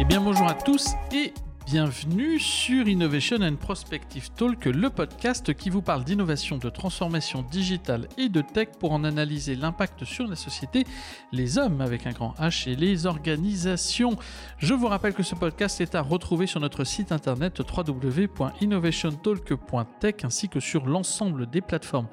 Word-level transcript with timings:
Eh 0.00 0.04
bien 0.04 0.20
bonjour 0.20 0.48
à 0.48 0.54
tous 0.54 0.94
et 1.12 1.32
bienvenue 1.66 2.40
sur 2.40 2.88
Innovation 2.88 3.36
and 3.40 3.54
Prospective 3.54 4.28
Talk, 4.32 4.64
le 4.64 4.90
podcast 4.90 5.54
qui 5.54 5.70
vous 5.70 5.82
parle 5.82 6.02
d'innovation, 6.02 6.58
de 6.58 6.68
transformation 6.68 7.42
digitale 7.42 8.08
et 8.18 8.28
de 8.28 8.40
tech 8.40 8.70
pour 8.80 8.90
en 8.90 9.04
analyser 9.04 9.54
l'impact 9.54 10.04
sur 10.04 10.26
la 10.26 10.34
société, 10.34 10.84
les 11.30 11.58
hommes 11.58 11.80
avec 11.80 12.08
un 12.08 12.10
grand 12.10 12.34
H 12.40 12.68
et 12.68 12.74
les 12.74 13.06
organisations. 13.06 14.16
Je 14.58 14.74
vous 14.74 14.88
rappelle 14.88 15.14
que 15.14 15.22
ce 15.22 15.36
podcast 15.36 15.80
est 15.80 15.94
à 15.94 16.02
retrouver 16.02 16.48
sur 16.48 16.58
notre 16.58 16.82
site 16.82 17.12
internet 17.12 17.60
www.innovationtalk.tech 17.60 20.24
ainsi 20.24 20.48
que 20.48 20.58
sur 20.58 20.86
l'ensemble 20.86 21.48
des 21.48 21.60
plateformes 21.60 22.08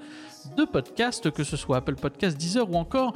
de 0.55 0.65
podcasts, 0.65 1.31
que 1.31 1.43
ce 1.43 1.57
soit 1.57 1.77
Apple 1.77 1.95
Podcast, 1.95 2.37
Deezer 2.37 2.69
ou 2.69 2.75
encore 2.75 3.13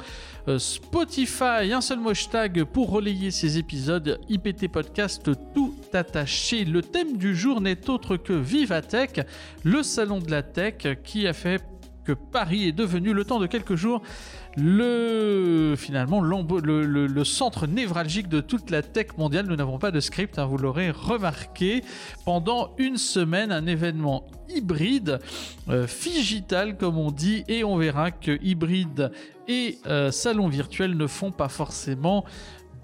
euh, 0.48 0.58
Spotify. 0.58 1.72
Un 1.72 1.80
seul 1.80 1.98
hashtag 2.06 2.64
pour 2.64 2.90
relayer 2.90 3.30
ces 3.30 3.58
épisodes 3.58 4.20
IPT 4.28 4.68
Podcast 4.68 5.30
tout 5.54 5.74
attaché. 5.92 6.64
Le 6.64 6.82
thème 6.82 7.16
du 7.16 7.34
jour 7.34 7.60
n'est 7.60 7.88
autre 7.90 8.16
que 8.16 8.32
Vivatech, 8.32 9.20
le 9.64 9.82
salon 9.82 10.18
de 10.18 10.30
la 10.30 10.42
tech 10.42 10.86
qui 11.04 11.26
a 11.26 11.32
fait 11.32 11.62
que 12.06 12.12
Paris 12.12 12.68
est 12.68 12.72
devenu, 12.72 13.12
le 13.12 13.24
temps 13.24 13.40
de 13.40 13.46
quelques 13.46 13.74
jours, 13.74 14.00
le 14.56 15.74
finalement 15.76 16.20
le, 16.20 17.24
centre 17.24 17.66
névralgique 17.66 18.28
de 18.28 18.40
toute 18.40 18.70
la 18.70 18.82
tech 18.82 19.08
mondiale. 19.18 19.46
Nous 19.46 19.56
n'avons 19.56 19.78
pas 19.78 19.90
de 19.90 20.00
script, 20.00 20.38
hein, 20.38 20.46
vous 20.46 20.58
l'aurez 20.58 20.90
remarqué. 20.90 21.84
Pendant 22.24 22.70
une 22.78 22.96
semaine, 22.96 23.52
un 23.52 23.66
événement 23.66 24.26
hybride, 24.48 25.20
euh, 25.68 25.86
figital 25.86 26.76
comme 26.76 26.98
on 26.98 27.10
dit, 27.10 27.44
et 27.48 27.64
on 27.64 27.76
verra 27.76 28.10
que 28.10 28.38
hybride 28.42 29.10
et 29.48 29.78
euh, 29.86 30.10
salon 30.10 30.48
virtuel 30.48 30.96
ne 30.96 31.06
font 31.06 31.30
pas 31.30 31.48
forcément 31.48 32.24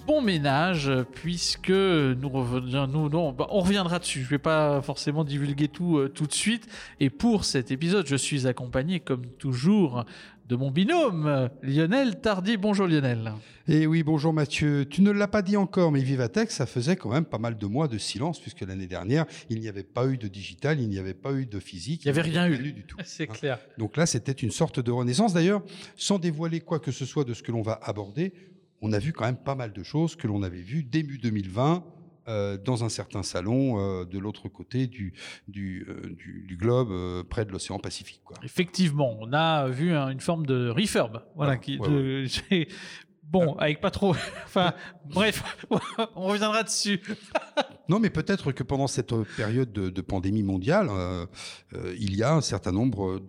bon 0.06 0.20
ménage 0.20 0.90
puisque 1.14 1.70
nous 1.70 2.28
revenons, 2.28 3.32
bah, 3.32 3.46
on 3.50 3.60
reviendra 3.60 3.98
dessus. 3.98 4.22
Je 4.22 4.28
vais 4.28 4.38
pas 4.38 4.82
forcément 4.82 5.24
divulguer 5.24 5.68
tout 5.68 5.98
euh, 5.98 6.08
tout 6.08 6.26
de 6.26 6.32
suite. 6.32 6.66
Et 7.00 7.10
pour 7.10 7.44
cet 7.44 7.70
épisode, 7.70 8.06
je 8.06 8.16
suis 8.16 8.46
accompagné 8.46 9.00
comme 9.00 9.26
toujours 9.26 10.04
de 10.48 10.56
mon 10.56 10.70
binôme 10.70 11.50
Lionel 11.62 12.20
Tardy. 12.20 12.56
Bonjour 12.56 12.86
Lionel. 12.86 13.32
Et 13.68 13.82
eh 13.82 13.86
oui, 13.86 14.02
bonjour 14.02 14.32
Mathieu. 14.32 14.86
Tu 14.88 15.02
ne 15.02 15.10
l'as 15.10 15.28
pas 15.28 15.42
dit 15.42 15.56
encore, 15.56 15.92
mais 15.92 16.00
Vivatech, 16.00 16.50
ça 16.50 16.66
faisait 16.66 16.96
quand 16.96 17.10
même 17.10 17.24
pas 17.24 17.38
mal 17.38 17.56
de 17.56 17.66
mois 17.66 17.88
de 17.88 17.98
silence 17.98 18.40
puisque 18.40 18.62
l'année 18.62 18.86
dernière, 18.86 19.26
il 19.50 19.60
n'y 19.60 19.68
avait 19.68 19.84
pas 19.84 20.06
eu 20.06 20.18
de 20.18 20.28
digital, 20.28 20.80
il 20.80 20.88
n'y 20.88 20.98
avait 20.98 21.14
pas 21.14 21.32
eu 21.32 21.46
de 21.46 21.60
physique. 21.60 22.04
Il 22.04 22.08
n'y 22.08 22.18
avait 22.18 22.28
rien 22.28 22.48
eu 22.48 22.72
du 22.72 22.84
tout. 22.84 22.96
C'est 23.04 23.30
hein. 23.30 23.32
clair. 23.32 23.58
Donc 23.78 23.96
là, 23.96 24.06
c'était 24.06 24.32
une 24.32 24.50
sorte 24.50 24.80
de 24.80 24.90
renaissance. 24.90 25.32
D'ailleurs, 25.32 25.62
sans 25.96 26.18
dévoiler 26.18 26.60
quoi 26.60 26.80
que 26.80 26.92
ce 26.92 27.04
soit 27.04 27.24
de 27.24 27.34
ce 27.34 27.42
que 27.42 27.52
l'on 27.52 27.62
va 27.62 27.78
aborder, 27.82 28.32
on 28.80 28.92
a 28.92 28.98
vu 28.98 29.12
quand 29.12 29.24
même 29.24 29.36
pas 29.36 29.54
mal 29.54 29.72
de 29.72 29.82
choses 29.82 30.16
que 30.16 30.26
l'on 30.26 30.42
avait 30.42 30.60
vues 30.60 30.82
début 30.82 31.18
2020 31.18 31.84
euh, 32.28 32.56
dans 32.56 32.84
un 32.84 32.88
certain 32.88 33.22
salon 33.22 33.78
euh, 33.78 34.04
de 34.04 34.18
l'autre 34.18 34.48
côté 34.48 34.86
du, 34.86 35.12
du, 35.48 35.86
euh, 35.88 36.14
du, 36.16 36.56
globe, 36.56 37.26
près 37.28 37.44
de 37.44 37.52
l'océan 37.52 37.78
Pacifique. 37.78 38.22
Quoi. 38.24 38.36
Effectivement, 38.44 39.16
on 39.20 39.32
a 39.32 39.68
vu 39.68 39.92
une 39.92 40.20
forme 40.20 40.46
de 40.46 40.68
refurb, 40.68 41.22
voilà, 41.34 41.56
qui, 41.56 41.78
Bon, 43.32 43.54
avec 43.54 43.80
pas 43.80 43.90
trop. 43.90 44.10
enfin, 44.44 44.74
bref, 45.06 45.42
on 46.16 46.26
reviendra 46.26 46.62
dessus. 46.64 47.00
non, 47.88 47.98
mais 47.98 48.10
peut-être 48.10 48.52
que 48.52 48.62
pendant 48.62 48.86
cette 48.86 49.14
période 49.36 49.72
de, 49.72 50.00
pandémie 50.02 50.42
mondiale, 50.42 50.88
euh, 50.90 51.24
euh, 51.72 51.96
il 51.98 52.14
y 52.14 52.22
a 52.22 52.34
un 52.34 52.42
certain 52.42 52.72
nombre 52.72 53.22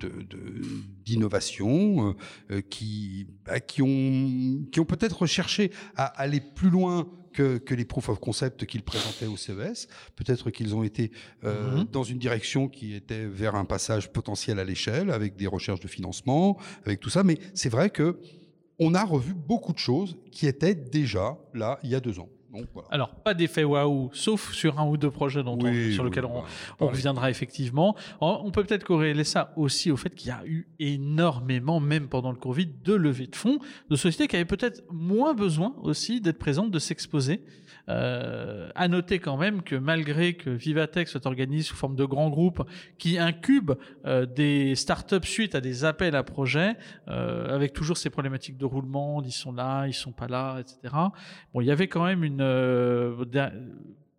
d'innovations 1.06 2.16
euh, 2.52 2.60
qui, 2.62 3.28
bah, 3.46 3.62
qui 3.62 3.82
ont, 3.82 4.66
qui 4.74 4.82
ont 4.82 4.86
peut-être 4.86 5.26
cherché 5.26 5.72
à 5.96 6.06
aller 6.06 6.42
plus 6.42 6.70
loin 6.70 7.08
que, 7.34 7.58
que, 7.58 7.76
les 7.76 7.86
proof 7.86 8.10
of 8.10 8.20
concept 8.20 8.66
qu'ils 8.66 8.84
présentaient 8.84 9.26
au 9.26 9.38
CES. 9.38 9.88
Peut-être 10.16 10.52
qu'ils 10.52 10.76
ont 10.76 10.84
été 10.84 11.12
mm-hmm. 11.44 11.92
dans 11.92 12.04
une 12.04 12.20
direction 12.20 12.70
qui 12.70 12.94
était 12.96 13.26
vers 13.26 13.56
un 13.56 13.66
passage 13.66 14.12
potentiel 14.12 14.60
à 14.60 14.64
l'échelle, 14.64 15.12
avec 15.12 15.36
des 15.36 15.48
recherches 15.48 15.82
de 15.82 15.88
financement, 15.88 16.58
avec 16.86 17.00
tout 17.00 17.10
ça. 17.10 17.24
Mais 17.24 17.38
c'est 17.54 17.70
vrai 17.70 17.90
que 17.90 18.20
on 18.80 18.94
a 18.94 19.04
revu 19.04 19.34
beaucoup 19.34 19.74
de 19.74 19.80
choses 19.80 20.18
qui 20.32 20.48
étaient 20.48 20.76
déjà 20.76 21.38
là 21.54 21.80
il 21.84 21.90
y 21.90 21.96
a 21.96 22.00
deux 22.00 22.20
ans. 22.20 22.30
Alors, 22.92 23.16
pas 23.16 23.34
d'effet 23.34 23.64
waouh, 23.64 24.10
sauf 24.14 24.54
sur 24.54 24.80
un 24.80 24.88
ou 24.88 24.98
deux 24.98 25.10
projets 25.10 25.44
dont 25.44 25.58
sur 25.92 26.04
lesquels 26.04 26.26
on, 26.26 26.44
reviendra 26.86 27.30
effectivement. 27.30 27.96
On 28.22 28.52
peut 28.52 28.64
peut-être 28.64 28.84
corréler 28.84 29.24
ça 29.24 29.54
aussi 29.56 29.92
au 29.92 29.98
fait 29.98 30.14
qu'il 30.14 30.30
y 30.30 30.32
a 30.32 30.46
eu 30.46 30.68
énormément, 30.80 31.80
même 31.80 32.08
pendant 32.08 32.32
le 32.32 32.38
Covid, 32.38 32.68
de 32.84 32.94
levées 32.94 33.28
de 33.28 33.36
fonds 33.36 33.60
de 33.90 33.96
sociétés 33.96 34.28
qui 34.28 34.36
avaient 34.36 34.46
peut-être 34.46 34.84
moins 34.92 35.34
besoin 35.34 35.74
aussi 35.82 36.22
d'être 36.22 36.40
présentes, 36.40 36.72
de 36.72 36.80
s'exposer. 36.80 37.42
Euh, 37.90 38.70
à 38.76 38.88
noter 38.88 39.20
quand 39.20 39.36
même 39.36 39.62
que 39.62 39.76
malgré 39.76 40.36
que 40.36 40.50
Vivatech 40.50 41.10
soit 41.10 41.26
organisé 41.26 41.64
sous 41.64 41.76
forme 41.76 41.98
de 41.98 42.06
grands 42.06 42.30
groupes 42.30 42.64
qui 42.98 43.18
incubent 43.18 43.76
euh, 44.06 44.26
des 44.26 44.74
startups 44.76 45.28
suite 45.28 45.54
à 45.54 45.60
des 45.60 45.84
appels 45.84 46.16
à 46.16 46.24
projets, 46.24 46.78
euh, 47.10 47.54
avec 47.54 47.74
toujours 47.74 47.98
ces 47.98 48.10
problématiques 48.10 48.58
de 48.58 48.64
roulement, 48.64 49.22
ils 49.22 49.34
sont 49.34 49.52
là, 49.52 49.86
ils 49.86 49.94
sont 49.94 50.14
pas 50.14 50.28
là, 50.28 50.60
etc. 50.60 50.96
Bon, 51.54 51.60
il 51.60 51.68
y 51.68 51.72
avait 51.72 51.88
quand 51.88 52.06
même 52.06 52.24
une 52.24 52.38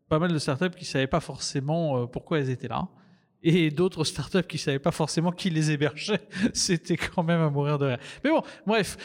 pas 0.08 0.18
mal 0.18 0.30
de 0.30 0.38
startups 0.38 0.76
qui 0.76 0.84
savaient 0.84 1.06
pas 1.06 1.20
forcément 1.20 2.06
pourquoi 2.06 2.40
elles 2.40 2.50
étaient 2.50 2.68
là 2.68 2.88
et 3.42 3.70
d'autres 3.70 4.04
startups 4.04 4.42
qui 4.42 4.56
savaient 4.56 4.78
pas 4.78 4.90
forcément 4.90 5.30
qui 5.30 5.50
les 5.50 5.70
hébergeait. 5.70 6.26
C'était 6.54 6.96
quand 6.96 7.22
même 7.22 7.40
à 7.40 7.50
mourir 7.50 7.78
de 7.78 7.86
rire. 7.86 7.98
Mais 8.24 8.30
bon, 8.30 8.42
bref, 8.66 8.96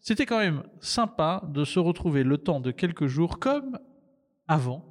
c'était 0.00 0.26
quand 0.26 0.38
même 0.38 0.64
sympa 0.80 1.42
de 1.48 1.64
se 1.64 1.78
retrouver 1.78 2.24
le 2.24 2.36
temps 2.36 2.60
de 2.60 2.72
quelques 2.72 3.06
jours 3.06 3.38
comme 3.38 3.78
avant 4.48 4.84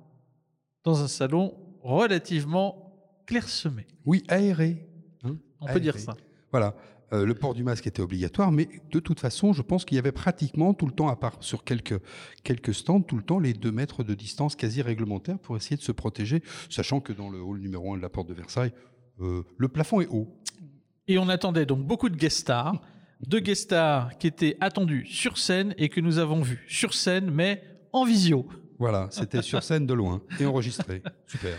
dans 0.83 1.03
un 1.03 1.07
salon 1.07 1.55
relativement 1.81 2.93
clairsemé. 3.25 3.87
Oui, 4.05 4.23
aéré. 4.27 4.87
Hein. 5.23 5.37
On 5.59 5.67
peut 5.67 5.79
dire 5.79 5.97
ça. 5.97 6.15
Voilà. 6.51 6.75
Euh, 7.13 7.25
le 7.25 7.35
port 7.35 7.53
du 7.53 7.63
masque 7.63 7.85
était 7.85 8.01
obligatoire, 8.01 8.51
mais 8.51 8.67
de 8.91 8.99
toute 8.99 9.19
façon, 9.19 9.53
je 9.53 9.61
pense 9.61 9.85
qu'il 9.85 9.95
y 9.95 9.99
avait 9.99 10.11
pratiquement 10.11 10.73
tout 10.73 10.87
le 10.87 10.91
temps, 10.91 11.09
à 11.09 11.15
part 11.15 11.37
sur 11.41 11.63
quelques, 11.63 11.99
quelques 12.43 12.73
stands, 12.73 13.01
tout 13.01 13.17
le 13.17 13.23
temps 13.23 13.39
les 13.39 13.53
deux 13.53 13.71
mètres 13.71 14.03
de 14.03 14.15
distance 14.15 14.55
quasi 14.55 14.81
réglementaire 14.81 15.37
pour 15.37 15.55
essayer 15.55 15.77
de 15.77 15.81
se 15.81 15.91
protéger, 15.91 16.41
sachant 16.69 17.01
que 17.01 17.13
dans 17.13 17.29
le 17.29 17.39
hall 17.39 17.59
numéro 17.59 17.93
un 17.93 17.97
de 17.97 18.01
la 18.01 18.09
porte 18.09 18.29
de 18.29 18.33
Versailles, 18.33 18.73
euh, 19.19 19.43
le 19.57 19.67
plafond 19.67 20.01
est 20.01 20.07
haut. 20.07 20.27
Et 21.07 21.19
on 21.19 21.29
attendait 21.29 21.67
donc 21.67 21.85
beaucoup 21.85 22.09
de 22.09 22.15
guest 22.15 22.39
stars, 22.39 22.81
deux 23.27 23.41
guest 23.41 23.63
stars 23.63 24.17
qui 24.17 24.25
étaient 24.25 24.57
attendus 24.59 25.05
sur 25.05 25.37
scène 25.37 25.75
et 25.77 25.89
que 25.89 26.01
nous 26.01 26.17
avons 26.17 26.41
vus 26.41 26.65
sur 26.67 26.95
scène, 26.95 27.29
mais 27.29 27.61
en 27.91 28.05
visio. 28.05 28.47
Voilà, 28.79 29.07
c'était 29.11 29.41
sur 29.41 29.61
scène 29.63 29.85
de 29.85 29.93
loin 29.93 30.21
et 30.39 30.45
enregistré. 30.45 31.01
Super. 31.27 31.57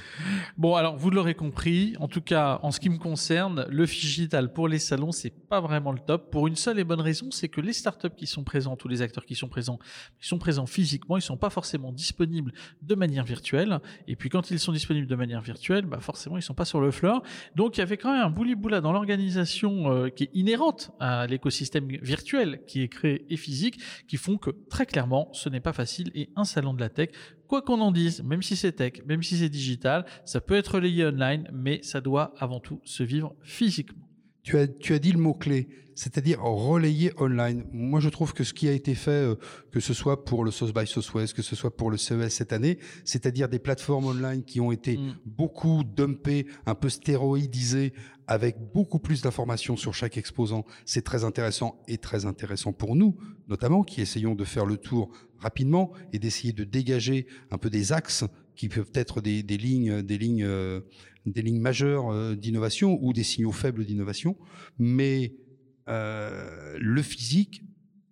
Bon, 0.56 0.74
alors 0.74 0.96
vous 0.96 1.10
l'aurez 1.10 1.34
compris, 1.34 1.94
en 2.00 2.08
tout 2.08 2.20
cas 2.20 2.58
en 2.62 2.70
ce 2.70 2.80
qui 2.80 2.90
me 2.90 2.98
concerne, 2.98 3.66
le 3.70 3.86
digital 3.86 4.52
pour 4.52 4.68
les 4.68 4.78
salons, 4.78 5.12
c'est 5.12 5.30
pas 5.30 5.60
vraiment 5.60 5.92
le 5.92 5.98
top 5.98 6.30
pour 6.30 6.46
une 6.46 6.56
seule 6.56 6.78
et 6.78 6.84
bonne 6.84 7.00
raison, 7.00 7.30
c'est 7.30 7.48
que 7.48 7.60
les 7.60 7.72
startups 7.72 8.14
qui 8.16 8.26
sont 8.26 8.44
présents, 8.44 8.76
tous 8.76 8.88
les 8.88 9.02
acteurs 9.02 9.24
qui 9.24 9.34
sont 9.34 9.48
présents, 9.48 9.78
ils 10.20 10.26
sont 10.26 10.38
présents 10.38 10.66
physiquement, 10.66 11.16
ils 11.16 11.22
sont 11.22 11.36
pas 11.36 11.50
forcément 11.50 11.92
disponibles 11.92 12.52
de 12.82 12.94
manière 12.94 13.24
virtuelle 13.24 13.80
et 14.08 14.16
puis 14.16 14.28
quand 14.28 14.50
ils 14.50 14.58
sont 14.58 14.72
disponibles 14.72 15.06
de 15.06 15.16
manière 15.16 15.40
virtuelle, 15.40 15.86
bah 15.86 16.00
forcément 16.00 16.36
ils 16.36 16.42
sont 16.42 16.54
pas 16.54 16.64
sur 16.64 16.80
le 16.80 16.90
floor. 16.90 17.22
Donc 17.54 17.76
il 17.76 17.80
y 17.80 17.82
avait 17.82 17.96
quand 17.96 18.12
même 18.12 18.24
un 18.24 18.30
bouli-boula 18.30 18.80
dans 18.80 18.92
l'organisation 18.92 19.90
euh, 19.90 20.08
qui 20.08 20.24
est 20.24 20.30
inhérente 20.34 20.90
à 21.00 21.26
l'écosystème 21.26 21.86
virtuel 21.88 22.62
qui 22.66 22.82
est 22.82 22.88
créé 22.88 23.24
et 23.30 23.36
physique 23.36 23.80
qui 24.08 24.16
font 24.16 24.36
que 24.36 24.50
très 24.68 24.86
clairement, 24.86 25.28
ce 25.32 25.48
n'est 25.48 25.60
pas 25.60 25.72
facile 25.72 26.10
et 26.14 26.30
un 26.36 26.44
salon 26.44 26.74
de 26.74 26.80
la 26.80 26.88
tech 26.88 27.03
Quoi 27.46 27.62
qu'on 27.62 27.80
en 27.80 27.92
dise, 27.92 28.22
même 28.22 28.42
si 28.42 28.56
c'est 28.56 28.72
tech, 28.72 29.04
même 29.06 29.22
si 29.22 29.36
c'est 29.36 29.48
digital, 29.48 30.04
ça 30.24 30.40
peut 30.40 30.54
être 30.54 30.78
lié 30.78 31.04
online, 31.04 31.48
mais 31.52 31.80
ça 31.82 32.00
doit 32.00 32.34
avant 32.38 32.60
tout 32.60 32.80
se 32.84 33.02
vivre 33.02 33.34
physiquement. 33.42 34.08
Tu 34.42 34.58
as, 34.58 34.66
tu 34.66 34.92
as 34.92 34.98
dit 34.98 35.12
le 35.12 35.18
mot-clé, 35.18 35.68
c'est-à-dire 35.94 36.42
relayer 36.42 37.12
online. 37.18 37.64
Moi, 37.72 38.00
je 38.00 38.08
trouve 38.08 38.32
que 38.32 38.44
ce 38.44 38.52
qui 38.52 38.68
a 38.68 38.72
été 38.72 38.94
fait, 38.94 39.10
euh, 39.10 39.36
que 39.70 39.80
ce 39.80 39.94
soit 39.94 40.24
pour 40.24 40.44
le 40.44 40.50
South 40.50 40.74
by 40.74 40.86
Southwest, 40.86 41.34
que 41.34 41.42
ce 41.42 41.56
soit 41.56 41.76
pour 41.76 41.90
le 41.90 41.96
CES 41.96 42.34
cette 42.34 42.52
année, 42.52 42.78
c'est-à-dire 43.04 43.48
des 43.48 43.58
plateformes 43.58 44.06
online 44.06 44.44
qui 44.44 44.60
ont 44.60 44.72
été 44.72 44.96
mm. 44.96 45.16
beaucoup 45.26 45.82
dumpées, 45.84 46.46
un 46.66 46.74
peu 46.74 46.88
stéroïdisées, 46.88 47.92
avec 48.26 48.56
beaucoup 48.72 48.98
plus 48.98 49.22
d'informations 49.22 49.76
sur 49.76 49.94
chaque 49.94 50.16
exposant. 50.16 50.64
C'est 50.86 51.02
très 51.02 51.24
intéressant 51.24 51.82
et 51.88 51.98
très 51.98 52.24
intéressant 52.24 52.72
pour 52.72 52.96
nous, 52.96 53.16
notamment, 53.48 53.82
qui 53.82 54.00
essayons 54.00 54.34
de 54.34 54.44
faire 54.44 54.66
le 54.66 54.76
tour 54.76 55.10
rapidement 55.38 55.92
et 56.12 56.18
d'essayer 56.18 56.52
de 56.52 56.64
dégager 56.64 57.26
un 57.50 57.58
peu 57.58 57.70
des 57.70 57.92
axes 57.92 58.24
qui 58.56 58.68
peuvent 58.68 58.90
être 58.94 59.20
des, 59.20 59.42
des 59.42 59.56
lignes, 59.56 60.02
des 60.02 60.16
lignes, 60.16 60.44
euh, 60.44 60.80
des 61.26 61.42
lignes 61.42 61.60
majeures 61.60 62.10
euh, 62.10 62.34
d'innovation 62.34 62.98
ou 63.02 63.12
des 63.12 63.24
signaux 63.24 63.52
faibles 63.52 63.84
d'innovation. 63.84 64.36
Mais 64.78 65.32
euh, 65.32 65.43
le 65.86 67.02
physique 67.02 67.62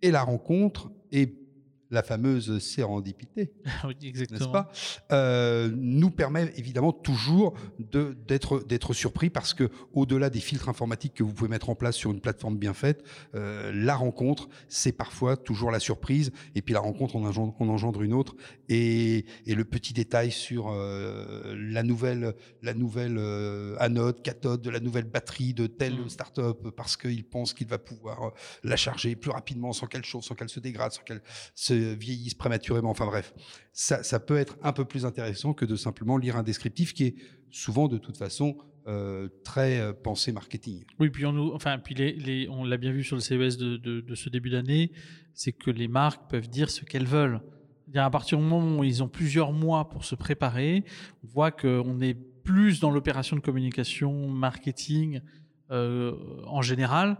et 0.02 0.10
la 0.10 0.22
rencontre 0.22 0.90
et 1.10 1.41
la 1.92 2.02
fameuse 2.02 2.58
sérendipité, 2.58 3.52
Oui, 3.84 3.94
n'est-ce 4.02 4.48
pas? 4.48 4.70
Euh, 5.12 5.70
Nous 5.76 6.10
permet 6.10 6.52
évidemment 6.56 6.92
toujours 6.92 7.54
d'être 7.78 8.64
d'être 8.66 8.92
surpris 8.92 9.30
parce 9.30 9.54
que 9.54 9.70
au-delà 9.92 10.28
des 10.30 10.40
filtres 10.40 10.68
informatiques 10.68 11.14
que 11.14 11.22
vous 11.22 11.32
pouvez 11.32 11.48
mettre 11.50 11.70
en 11.70 11.74
place 11.76 11.94
sur 11.94 12.10
une 12.10 12.20
plateforme 12.20 12.58
bien 12.58 12.74
faite, 12.74 13.04
euh, 13.34 13.70
la 13.74 13.94
rencontre, 13.94 14.48
c'est 14.68 14.92
parfois 14.92 15.36
toujours 15.36 15.70
la 15.70 15.78
surprise. 15.80 16.32
Et 16.54 16.62
puis 16.62 16.74
la 16.74 16.80
rencontre, 16.80 17.14
on 17.16 17.24
engendre, 17.24 17.54
on 17.60 17.68
engendre 17.68 18.02
une 18.02 18.14
autre. 18.14 18.34
Et, 18.68 19.24
et 19.46 19.54
le 19.54 19.64
petit 19.64 19.92
détail 19.92 20.30
sur 20.32 20.70
euh, 20.70 21.54
la 21.56 21.82
nouvelle, 21.82 22.34
la 22.62 22.74
nouvelle 22.74 23.18
anode, 23.78 24.22
cathode, 24.22 24.62
de 24.62 24.70
la 24.70 24.80
nouvelle 24.80 25.04
batterie 25.04 25.54
de 25.54 25.66
telle 25.66 25.92
Mm. 25.92 26.08
start-up 26.08 26.68
parce 26.76 26.96
qu'il 26.96 27.24
pense 27.24 27.52
qu'il 27.52 27.66
va 27.66 27.78
pouvoir 27.78 28.32
la 28.64 28.76
charger 28.76 29.14
plus 29.14 29.30
rapidement 29.30 29.72
sans 29.72 29.86
qu'elle 29.86 30.04
chauffe, 30.04 30.24
sans 30.24 30.34
qu'elle 30.34 30.48
se 30.48 30.60
dégrade, 30.60 30.92
sans 30.92 31.02
qu'elle 31.02 31.22
se 31.54 31.81
vieillisse 31.82 32.34
prématurément. 32.34 32.90
Enfin 32.90 33.06
bref, 33.06 33.34
ça, 33.72 34.20
peut 34.20 34.36
être 34.36 34.56
un 34.62 34.72
peu 34.72 34.84
plus 34.84 35.04
intéressant 35.06 35.54
que 35.54 35.64
de 35.64 35.76
simplement 35.76 36.16
lire 36.16 36.36
un 36.36 36.42
descriptif 36.42 36.94
qui 36.94 37.04
est 37.04 37.14
souvent 37.50 37.88
de 37.88 37.98
toute 37.98 38.16
façon 38.16 38.56
euh, 38.86 39.28
très 39.44 39.80
euh, 39.80 39.92
pensé 39.92 40.32
marketing. 40.32 40.84
Oui, 40.98 41.10
puis 41.10 41.24
on, 41.26 41.32
nous, 41.32 41.52
enfin, 41.52 41.78
puis 41.78 42.48
on 42.50 42.64
l'a 42.64 42.76
bien 42.76 42.92
vu 42.92 43.04
sur 43.04 43.16
le 43.16 43.22
CES 43.22 43.56
de, 43.56 44.14
ce 44.14 44.28
début 44.28 44.50
d'année, 44.50 44.92
c'est 45.34 45.52
que 45.52 45.70
les 45.70 45.88
marques 45.88 46.30
peuvent 46.30 46.48
dire 46.48 46.70
ce 46.70 46.84
qu'elles 46.84 47.06
veulent. 47.06 47.40
À 47.94 48.10
partir 48.10 48.38
du 48.38 48.44
moment 48.44 48.78
où 48.78 48.84
ils 48.84 49.02
ont 49.02 49.08
plusieurs 49.08 49.52
mois 49.52 49.88
pour 49.88 50.04
se 50.04 50.14
préparer, 50.14 50.84
on 51.22 51.28
voit 51.28 51.50
qu'on 51.50 52.00
est 52.00 52.14
plus 52.14 52.80
dans 52.80 52.90
l'opération 52.90 53.36
de 53.36 53.40
communication, 53.40 54.28
marketing 54.28 55.20
euh, 55.70 56.14
en 56.46 56.60
général 56.60 57.10
euh, 57.10 57.14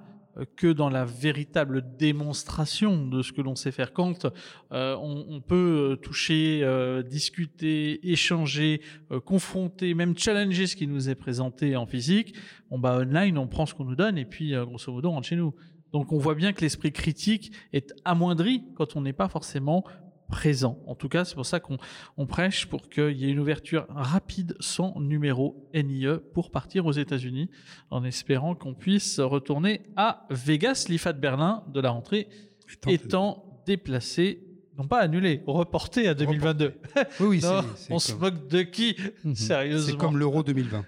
que 0.57 0.73
dans 0.73 0.89
la 0.89 1.05
véritable 1.05 1.97
démonstration 1.97 3.07
de 3.07 3.23
ce 3.23 3.33
que 3.33 3.41
l'on 3.41 3.55
sait 3.55 3.73
faire. 3.73 3.93
Quand 3.93 4.27
euh, 4.73 4.97
on, 4.97 5.27
on 5.29 5.41
peut 5.41 5.93
euh, 5.93 5.97
toucher, 5.97 6.61
euh, 6.63 7.03
discuter, 7.03 8.01
échanger, 8.11 8.81
confronter, 9.25 9.95
même 9.95 10.17
challenger 10.17 10.67
ce 10.67 10.77
qui 10.77 10.87
nous 10.87 11.09
est 11.09 11.15
présenté 11.15 11.77
en 11.77 11.87
physique, 11.87 12.35
bon 12.71 12.79
bah 12.79 12.99
online 13.01 13.37
on 13.39 13.47
prend 13.47 13.67
ce 13.67 13.75
qu'on 13.75 13.85
nous 13.85 13.97
donne 13.97 14.19
et 14.19 14.25
puis 14.25 14.53
grosso 14.53 14.93
modo 14.93 15.11
on 15.11 15.13
rentre 15.13 15.29
chez 15.29 15.37
nous. 15.37 15.55
Donc 15.93 16.13
on 16.13 16.19
voit 16.19 16.35
bien 16.35 16.53
que 16.53 16.63
l'esprit 16.63 16.93
critique 16.93 17.53
est 17.73 17.93
amoindri 18.05 18.65
quand 18.75 18.97
on 18.97 19.03
n'est 19.03 19.13
pas 19.13 19.29
forcément 19.29 19.85
présent. 20.33 20.79
En 20.89 20.97
tout 20.97 21.09
cas, 21.09 21.25
c'est 21.25 21.37
pour 21.37 21.47
ça 21.47 21.61
qu'on 21.61 21.77
on 22.17 22.27
prêche 22.27 22.67
pour 22.67 22.89
qu'il 22.89 23.13
y 23.17 23.27
ait 23.27 23.31
une 23.31 23.39
ouverture 23.39 23.87
rapide 23.91 24.57
sans 24.59 24.99
numéro 24.99 25.69
NIE 25.75 26.07
pour 26.35 26.51
partir 26.51 26.87
aux 26.87 26.93
États-Unis, 26.93 27.49
en 27.91 28.03
espérant 28.03 28.55
qu'on 28.57 28.75
puisse 28.75 29.21
retourner 29.21 29.83
à 29.97 30.27
Vegas, 30.31 30.87
l'IFA 30.89 31.13
de 31.13 31.21
Berlin 31.21 31.63
de 31.73 31.81
la 31.81 31.91
rentrée 31.91 32.29
Étant- 32.73 32.91
étant 32.91 33.63
déplacé, 33.67 34.43
non 34.79 34.87
pas 34.89 35.01
annulé, 35.01 35.43
reporté 35.47 36.09
à 36.09 36.15
2022. 36.15 36.75
Oui, 37.21 37.27
oui, 37.27 37.41
Non, 37.45 37.61
on 37.91 37.99
se 37.99 38.15
moque 38.15 38.49
de 38.49 38.63
qui 38.63 38.97
Mhm. 39.25 39.35
Sérieusement. 39.35 39.91
C'est 39.93 39.97
comme 39.99 40.17
l'Euro 40.19 40.43
2020, 40.43 40.85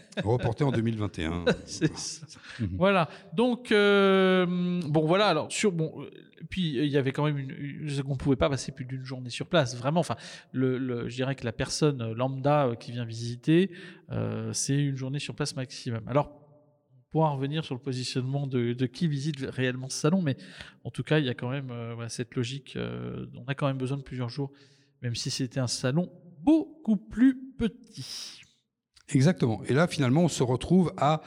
reporté 0.24 0.64
en 0.64 0.72
2021. 0.72 1.44
C'est 1.66 1.96
ça. 1.96 2.26
Mhm. 2.60 2.68
Voilà. 2.76 3.08
Donc 3.34 3.72
euh, 3.72 4.46
bon 4.86 5.06
voilà. 5.06 5.26
Alors 5.28 5.50
sur 5.52 5.72
bon. 5.72 5.92
euh, 6.02 6.10
Puis 6.50 6.78
euh, 6.78 6.84
il 6.84 6.90
y 6.90 6.96
avait 6.96 7.12
quand 7.12 7.24
même 7.24 7.38
une. 7.38 7.50
une- 7.50 8.02
On 8.06 8.16
pouvait 8.16 8.36
pas 8.36 8.48
passer 8.50 8.72
plus 8.72 8.84
d'une 8.84 9.04
journée 9.04 9.30
sur 9.30 9.46
place. 9.46 9.76
Vraiment. 9.76 10.00
Enfin, 10.00 10.16
le, 10.52 10.78
le- 10.78 11.08
je 11.08 11.14
dirais 11.16 11.34
que 11.34 11.44
la 11.44 11.52
personne 11.52 12.12
lambda 12.12 12.70
qui 12.78 12.92
vient 12.92 13.04
visiter, 13.04 13.70
euh, 14.10 14.52
c'est 14.52 14.76
une 14.76 14.96
journée 14.96 15.18
sur 15.18 15.34
place 15.34 15.56
maximum. 15.56 16.02
Alors. 16.06 16.38
On 17.04 17.18
pourra 17.18 17.28
revenir 17.32 17.62
sur 17.62 17.74
le 17.74 17.80
positionnement 17.82 18.46
de, 18.46 18.72
de 18.72 18.86
qui 18.86 19.06
visite 19.06 19.36
réellement 19.42 19.90
ce 19.90 19.98
salon, 19.98 20.22
mais 20.22 20.34
en 20.82 20.90
tout 20.90 21.02
cas, 21.02 21.18
il 21.18 21.26
y 21.26 21.28
a 21.28 21.34
quand 21.34 21.50
même 21.50 21.70
euh, 21.70 21.92
voilà, 21.92 22.08
cette 22.08 22.34
logique. 22.34 22.72
euh, 22.76 23.26
on 23.36 23.44
a 23.48 23.54
quand 23.54 23.66
même 23.66 23.76
besoin 23.76 23.98
de 23.98 24.02
plusieurs 24.02 24.30
jours, 24.30 24.50
même 25.02 25.14
si 25.14 25.28
c'était 25.30 25.60
un 25.60 25.66
salon 25.66 26.10
beaucoup 26.40 26.96
plus 26.96 27.38
petit. 27.58 28.40
Exactement. 29.14 29.62
Et 29.68 29.74
là, 29.74 29.86
finalement, 29.86 30.22
on 30.22 30.28
se 30.28 30.42
retrouve 30.42 30.92
à 30.96 31.22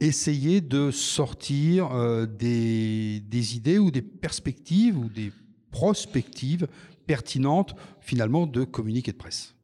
essayer 0.00 0.60
de 0.60 0.90
sortir 0.90 1.92
euh, 1.92 2.26
des, 2.26 3.20
des 3.20 3.56
idées 3.56 3.78
ou 3.78 3.90
des 3.90 4.02
perspectives 4.02 4.98
ou 4.98 5.08
des 5.08 5.32
prospectives 5.70 6.66
pertinentes, 7.06 7.74
finalement, 8.00 8.46
de 8.46 8.64
communiqué 8.64 9.12
de 9.12 9.16
presse. 9.16 9.54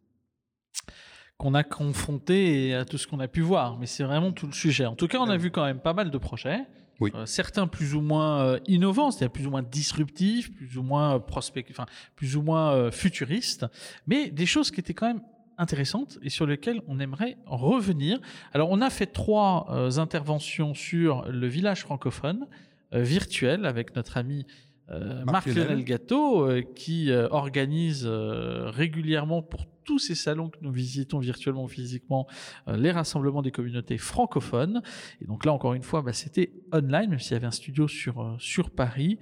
qu'on 1.37 1.55
a 1.55 1.65
confronté 1.65 2.75
à 2.75 2.85
tout 2.85 2.99
ce 2.99 3.07
qu'on 3.07 3.21
a 3.21 3.29
pu 3.29 3.41
voir. 3.41 3.79
Mais 3.79 3.87
c'est 3.87 4.05
vraiment 4.05 4.33
tout 4.33 4.47
le 4.47 4.53
sujet. 4.53 4.87
En 4.87 4.95
tout 4.95 5.09
cas, 5.09 5.19
on 5.19 5.29
a 5.29 5.37
vu 5.37 5.51
quand 5.51 5.65
même 5.65 5.81
pas 5.81 5.93
mal 5.93 6.11
de 6.11 6.19
projets. 6.19 6.61
Oui. 7.01 7.11
Euh, 7.15 7.27
certains 7.27 7.67
plus 7.67 7.95
ou 7.95 8.01
moins 8.01 8.45
euh, 8.45 8.61
innovants, 8.69 9.11
c'est-à-dire 9.11 9.33
plus 9.33 9.47
ou 9.47 9.51
moins 9.51 9.63
disruptifs, 9.65 10.55
plus 10.55 10.79
ou 10.79 10.83
moins 10.83 11.19
prospect, 11.19 11.67
enfin 11.71 11.87
plus 12.15 12.37
ou 12.37 12.43
moins 12.43 12.73
euh, 12.73 12.91
futuristes, 12.93 13.67
mais 14.07 14.31
des 14.31 14.47
choses 14.47 14.71
qui 14.71 14.79
étaient 14.79 14.95
quand 14.95 15.09
même 15.09 15.23
intéressantes 15.59 16.19
et 16.23 16.31
sur 16.31 16.47
lesquelles 16.47 16.81
on 16.89 17.01
aimerait 17.01 17.37
revenir. 17.47 18.21
Alors, 18.53 18.71
on 18.71 18.81
a 18.81 18.91
fait 18.91 19.07
trois 19.07 19.67
euh, 19.71 19.99
interventions 19.99 20.75
sur 20.75 21.25
le 21.29 21.47
village 21.47 21.83
francophone 21.83 22.47
euh, 22.93 23.03
virtuel 23.03 23.67
avec 23.67 23.97
notre 23.97 24.17
ami 24.17 24.47
euh, 24.91 25.25
Marc 25.25 25.47
Marc-Lionel 25.47 25.69
Lionel. 25.69 25.85
Gâteau, 25.85 26.49
qui 26.75 27.11
organise 27.13 28.07
régulièrement 28.07 29.43
pour 29.43 29.67
tous 29.85 29.99
ces 29.99 30.15
salons 30.15 30.49
que 30.49 30.59
nous 30.63 30.73
visitons 30.73 31.19
virtuellement 31.19 31.65
ou 31.65 31.69
physiquement 31.69 32.27
euh, 32.69 32.77
les 32.77 32.91
rassemblements 32.91 33.43
des 33.43 33.51
communautés 33.51 33.99
francophones. 33.99 34.83
Et 35.21 35.27
donc 35.27 35.45
là, 35.45 35.53
encore 35.53 35.75
une 35.75 35.83
fois, 35.83 36.03
bah, 36.03 36.13
c'était 36.13 36.53
online, 36.73 37.11
même 37.11 37.19
s'il 37.19 37.33
y 37.33 37.37
avait 37.37 37.47
un 37.47 37.53
studio 37.53 37.87
sur, 37.87 38.21
euh, 38.21 38.35
sur 38.39 38.71
Paris. 38.71 39.19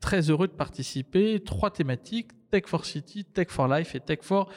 Très 0.00 0.30
heureux 0.30 0.48
de 0.48 0.52
participer. 0.52 1.40
Trois 1.40 1.70
thématiques, 1.70 2.30
Tech 2.50 2.64
for 2.66 2.84
City, 2.84 3.24
Tech 3.24 3.48
for 3.50 3.68
Life 3.68 3.94
et 3.94 4.00
Tech 4.00 4.20
for 4.22 4.50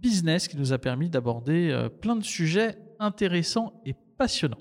Business, 0.00 0.48
qui 0.48 0.56
nous 0.56 0.72
a 0.72 0.78
permis 0.78 1.08
d'aborder 1.08 1.70
euh, 1.70 1.88
plein 1.88 2.16
de 2.16 2.24
sujets 2.24 2.76
intéressants 2.98 3.80
et 3.84 3.94
passionnants. 4.16 4.58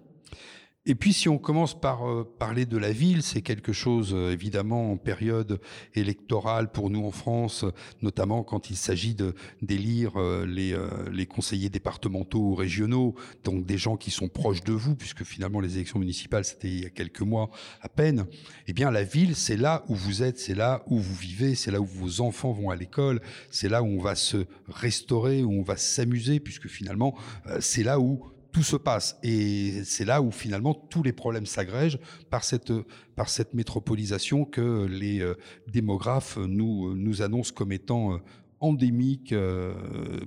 Et 0.87 0.95
puis, 0.95 1.13
si 1.13 1.29
on 1.29 1.37
commence 1.37 1.79
par 1.79 2.09
euh, 2.09 2.23
parler 2.39 2.65
de 2.65 2.75
la 2.75 2.91
ville, 2.91 3.21
c'est 3.21 3.43
quelque 3.43 3.71
chose, 3.71 4.15
euh, 4.15 4.31
évidemment, 4.31 4.91
en 4.91 4.97
période 4.97 5.61
électorale 5.93 6.71
pour 6.71 6.89
nous 6.89 7.05
en 7.05 7.11
France, 7.11 7.65
notamment 8.01 8.43
quand 8.43 8.71
il 8.71 8.75
s'agit 8.75 9.13
de 9.13 9.35
d'élire 9.61 10.13
euh, 10.19 10.43
les, 10.47 11.25
conseillers 11.27 11.69
départementaux 11.69 12.39
ou 12.39 12.55
régionaux, 12.55 13.13
donc 13.43 13.67
des 13.67 13.77
gens 13.77 13.95
qui 13.95 14.09
sont 14.09 14.27
proches 14.27 14.63
de 14.63 14.73
vous, 14.73 14.95
puisque 14.95 15.23
finalement 15.23 15.59
les 15.59 15.75
élections 15.75 15.99
municipales, 15.99 16.45
c'était 16.45 16.69
il 16.69 16.81
y 16.81 16.85
a 16.87 16.89
quelques 16.89 17.21
mois 17.21 17.51
à 17.81 17.87
peine. 17.87 18.25
Eh 18.65 18.73
bien, 18.73 18.89
la 18.89 19.03
ville, 19.03 19.35
c'est 19.35 19.57
là 19.57 19.85
où 19.87 19.93
vous 19.93 20.23
êtes, 20.23 20.39
c'est 20.39 20.55
là 20.55 20.81
où 20.87 20.97
vous 20.97 21.15
vivez, 21.15 21.53
c'est 21.53 21.69
là 21.69 21.79
où 21.79 21.85
vos 21.85 22.21
enfants 22.21 22.53
vont 22.53 22.71
à 22.71 22.75
l'école, 22.75 23.21
c'est 23.51 23.69
là 23.69 23.83
où 23.83 23.85
on 23.85 24.01
va 24.01 24.15
se 24.15 24.47
restaurer, 24.67 25.43
où 25.43 25.51
on 25.51 25.61
va 25.61 25.77
s'amuser, 25.77 26.39
puisque 26.39 26.67
finalement, 26.67 27.15
c'est 27.59 27.83
là 27.83 27.99
où 27.99 28.30
tout 28.51 28.63
se 28.63 28.75
passe. 28.75 29.17
Et 29.23 29.83
c'est 29.85 30.05
là 30.05 30.21
où 30.21 30.31
finalement 30.31 30.73
tous 30.73 31.03
les 31.03 31.13
problèmes 31.13 31.45
s'agrègent 31.45 31.99
par 32.29 32.43
cette, 32.43 32.73
par 33.15 33.29
cette 33.29 33.53
métropolisation 33.53 34.45
que 34.45 34.85
les 34.85 35.21
euh, 35.21 35.35
démographes 35.67 36.37
nous, 36.37 36.95
nous 36.95 37.21
annoncent 37.21 37.53
comme 37.53 37.71
étant 37.71 38.13
euh, 38.13 38.17
endémique 38.59 39.33
euh, 39.33 39.73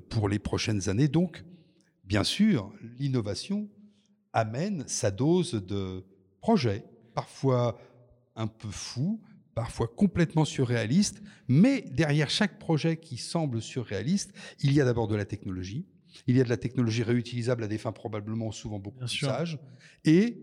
pour 0.08 0.28
les 0.28 0.38
prochaines 0.38 0.88
années. 0.88 1.08
Donc, 1.08 1.44
bien 2.04 2.24
sûr, 2.24 2.72
l'innovation 2.98 3.68
amène 4.32 4.84
sa 4.86 5.10
dose 5.10 5.54
de 5.54 6.04
projets, 6.40 6.84
parfois 7.14 7.78
un 8.36 8.48
peu 8.48 8.68
fous, 8.68 9.22
parfois 9.54 9.86
complètement 9.86 10.44
surréalistes, 10.44 11.22
mais 11.46 11.82
derrière 11.82 12.28
chaque 12.28 12.58
projet 12.58 12.96
qui 12.96 13.16
semble 13.16 13.62
surréaliste, 13.62 14.32
il 14.60 14.72
y 14.72 14.80
a 14.80 14.84
d'abord 14.84 15.06
de 15.06 15.14
la 15.14 15.24
technologie, 15.24 15.86
il 16.26 16.36
y 16.36 16.40
a 16.40 16.44
de 16.44 16.48
la 16.48 16.56
technologie 16.56 17.02
réutilisable 17.02 17.64
à 17.64 17.68
des 17.68 17.78
fins 17.78 17.92
probablement 17.92 18.50
souvent 18.52 18.78
beaucoup 18.78 18.98
Bien 18.98 19.06
plus 19.06 19.16
sûr. 19.16 19.28
sages, 19.28 19.58
et 20.04 20.38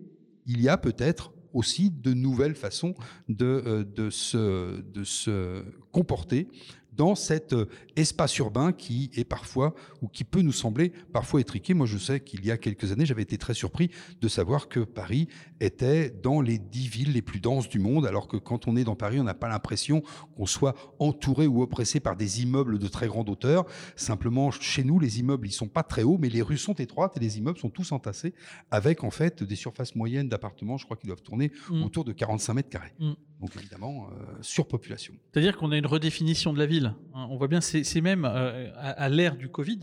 il 0.46 0.62
y 0.62 0.70
a 0.70 0.78
peut-être 0.78 1.34
aussi 1.54 1.92
de 1.92 2.14
nouvelles 2.14 2.56
façons 2.56 2.94
de, 3.28 3.46
euh, 3.46 3.84
de, 3.84 4.10
se, 4.10 4.82
de 4.82 5.04
se 5.04 5.64
comporter 5.92 6.48
dans 6.92 7.16
cet 7.16 7.54
euh, 7.54 7.68
espace 7.96 8.38
urbain 8.38 8.72
qui 8.72 9.10
est 9.16 9.24
parfois, 9.24 9.74
ou 10.02 10.08
qui 10.08 10.24
peut 10.24 10.42
nous 10.42 10.52
sembler 10.52 10.92
parfois 11.14 11.42
étriqué. 11.42 11.74
Moi, 11.74 11.88
je 11.88 11.98
sais 11.98 12.20
qu'il 12.20 12.46
y 12.46 12.52
a 12.52 12.58
quelques 12.58 12.92
années, 12.92 13.06
j'avais 13.06 13.22
été 13.22 13.38
très 13.38 13.54
surpris 13.54 13.92
de 14.20 14.28
savoir 14.28 14.68
que 14.68 14.82
Paris 14.82 15.28
était 15.60 16.10
dans 16.10 16.42
les 16.42 16.58
dix 16.58 16.88
villes 16.88 17.14
les 17.14 17.22
plus 17.22 17.40
denses 17.40 17.70
du 17.70 17.80
monde, 17.80 18.06
alors 18.06 18.28
que 18.28 18.38
quand 18.38 18.68
on 18.68 18.76
est 18.76 18.84
dans 18.84 18.96
Paris, 18.96 19.20
on 19.20 19.24
n'a 19.24 19.34
pas 19.34 19.50
l'impression 19.50 20.04
qu'on 20.36 20.46
soit 20.46 20.76
entouré 21.00 21.48
ou 21.48 21.62
oppressé 21.62 22.00
par 22.00 22.16
des 22.16 22.42
immeubles 22.42 22.80
de 22.80 22.88
très 22.88 23.08
grande 23.08 23.30
hauteur. 23.30 23.66
Simplement, 23.96 24.52
chez 24.52 24.84
nous, 24.84 25.00
les 25.00 25.20
immeubles, 25.20 25.48
ils 25.48 25.54
sont 25.54 25.68
pas 25.68 25.84
très 25.84 26.04
hauts, 26.04 26.18
mais 26.20 26.30
les 26.30 26.42
rues 26.42 26.58
sont 26.58 26.74
étroites 26.74 27.18
et 27.18 27.20
les 27.20 27.38
immeubles 27.38 27.60
sont 27.60 27.70
tous 27.70 27.92
entassés 27.92 28.34
avec, 28.70 29.04
en 29.04 29.12
fait, 29.12 29.44
des 29.44 29.56
surfaces 29.56 29.96
moyennes 29.96 30.30
d'appartements, 30.30 30.78
je 30.78 30.86
crois 30.86 30.98
qu'ils 30.98 31.08
doivent 31.08 31.22
tourner 31.22 31.52
Mm. 31.70 31.84
autour 31.84 32.04
de 32.04 32.12
45 32.12 32.54
mètres 32.54 32.70
carrés. 32.70 32.94
Mm. 33.00 33.12
Donc, 33.42 33.56
évidemment, 33.58 34.08
euh, 34.12 34.38
surpopulation. 34.42 35.14
C'est-à-dire 35.32 35.58
qu'on 35.58 35.72
a 35.72 35.78
une 35.78 35.88
redéfinition 35.88 36.54
de 36.54 36.60
la 36.60 36.68
ville. 36.68 36.94
hein. 37.16 37.28
On 37.30 37.38
voit 37.38 37.48
bien, 37.48 37.60
c'est 37.60 38.02
même 38.02 38.24
euh, 38.24 38.70
à, 38.76 38.92
à 38.92 39.10
l'ère 39.10 39.36
du 39.36 39.50
Covid, 39.50 39.82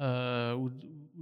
euh, 0.00 0.54
où, 0.54 0.70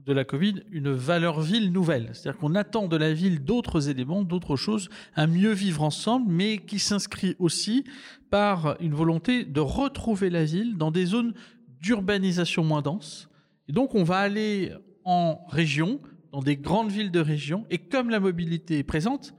de 0.04 0.12
la 0.12 0.24
Covid 0.24 0.62
une 0.70 0.90
valeur 0.92 1.40
ville 1.40 1.72
nouvelle. 1.72 2.10
C'est-à-dire 2.12 2.38
qu'on 2.38 2.54
attend 2.54 2.86
de 2.86 2.96
la 2.96 3.12
ville 3.12 3.42
d'autres 3.44 3.88
éléments, 3.88 4.22
d'autres 4.22 4.56
choses, 4.56 4.88
un 5.16 5.26
mieux 5.26 5.52
vivre 5.52 5.82
ensemble, 5.82 6.30
mais 6.30 6.58
qui 6.58 6.78
s'inscrit 6.78 7.34
aussi 7.38 7.84
par 8.30 8.76
une 8.80 8.94
volonté 8.94 9.44
de 9.44 9.60
retrouver 9.60 10.30
la 10.30 10.44
ville 10.44 10.76
dans 10.76 10.90
des 10.90 11.06
zones 11.06 11.34
d'urbanisation 11.80 12.62
moins 12.64 12.82
dense. 12.82 13.28
Et 13.68 13.72
donc 13.72 13.94
on 13.94 14.04
va 14.04 14.18
aller 14.18 14.72
en 15.04 15.40
région, 15.48 16.00
dans 16.32 16.42
des 16.42 16.56
grandes 16.56 16.90
villes 16.90 17.10
de 17.10 17.20
région, 17.20 17.64
et 17.70 17.78
comme 17.78 18.10
la 18.10 18.20
mobilité 18.20 18.78
est 18.78 18.84
présente, 18.84 19.34